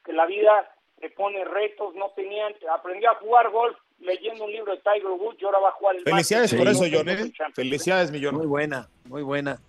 que 0.04 0.14
la 0.14 0.26
vida 0.26 0.70
le 1.01 1.10
pone 1.10 1.43
retos, 1.45 1.93
no 1.95 2.12
tenían, 2.16 2.54
aprendió 2.74 3.12
a 3.12 3.16
jugar 3.16 3.49
golf 3.49 3.78
leyendo 3.99 4.45
un 4.45 4.51
libro 4.51 4.74
de 4.74 4.80
Tiger 4.80 5.12
Woods 5.12 5.38
y 5.41 5.45
ahora 5.45 5.60
va 5.60 5.70
a 5.70 5.72
jugar 5.74 5.95
el 5.95 6.04
Felicidades 6.04 6.54
por 6.54 6.68
eso, 6.68 6.84
John, 6.91 7.10
¿eh? 7.10 7.32
Felicidades, 7.54 8.12
millón. 8.12 8.36
Muy 8.36 8.47
buena, 8.47 8.89
muy 9.06 9.22
buena. 9.22 9.60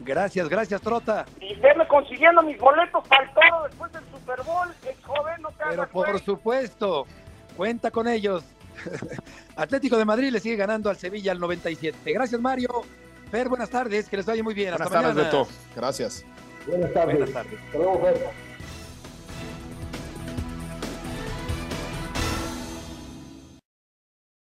Gracias, 0.00 0.48
gracias, 0.48 0.80
Trota. 0.80 1.26
Y 1.40 1.54
verme 1.56 1.86
consiguiendo 1.88 2.42
mis 2.42 2.58
boletos 2.58 3.06
para 3.08 3.24
el 3.24 3.34
toro 3.34 3.64
después 3.64 3.92
del 3.92 4.04
Super 4.04 4.42
Bowl. 4.44 4.68
Es 4.88 5.04
joven, 5.04 5.42
no 5.42 5.48
te 5.50 5.64
Pero 5.70 5.88
por 5.88 6.20
supuesto, 6.20 7.06
cuenta 7.56 7.90
con 7.90 8.06
ellos. 8.06 8.44
Atlético 9.56 9.96
de 9.96 10.04
Madrid 10.04 10.30
le 10.30 10.38
sigue 10.38 10.54
ganando 10.54 10.88
al 10.88 10.96
Sevilla 10.96 11.32
al 11.32 11.40
97. 11.40 12.12
Gracias, 12.12 12.40
Mario. 12.40 12.68
Fer, 13.30 13.48
buenas 13.48 13.70
tardes, 13.70 14.08
que 14.08 14.16
les 14.16 14.26
vaya 14.26 14.42
muy 14.42 14.54
bien. 14.54 14.70
Buenas 14.70 14.90
tardes, 14.90 15.14
Beto. 15.14 15.48
Gracias. 15.74 16.24
Buenas 16.66 16.92
tardes. 16.92 17.16
Buenas 17.16 17.32
tardes. 17.32 18.47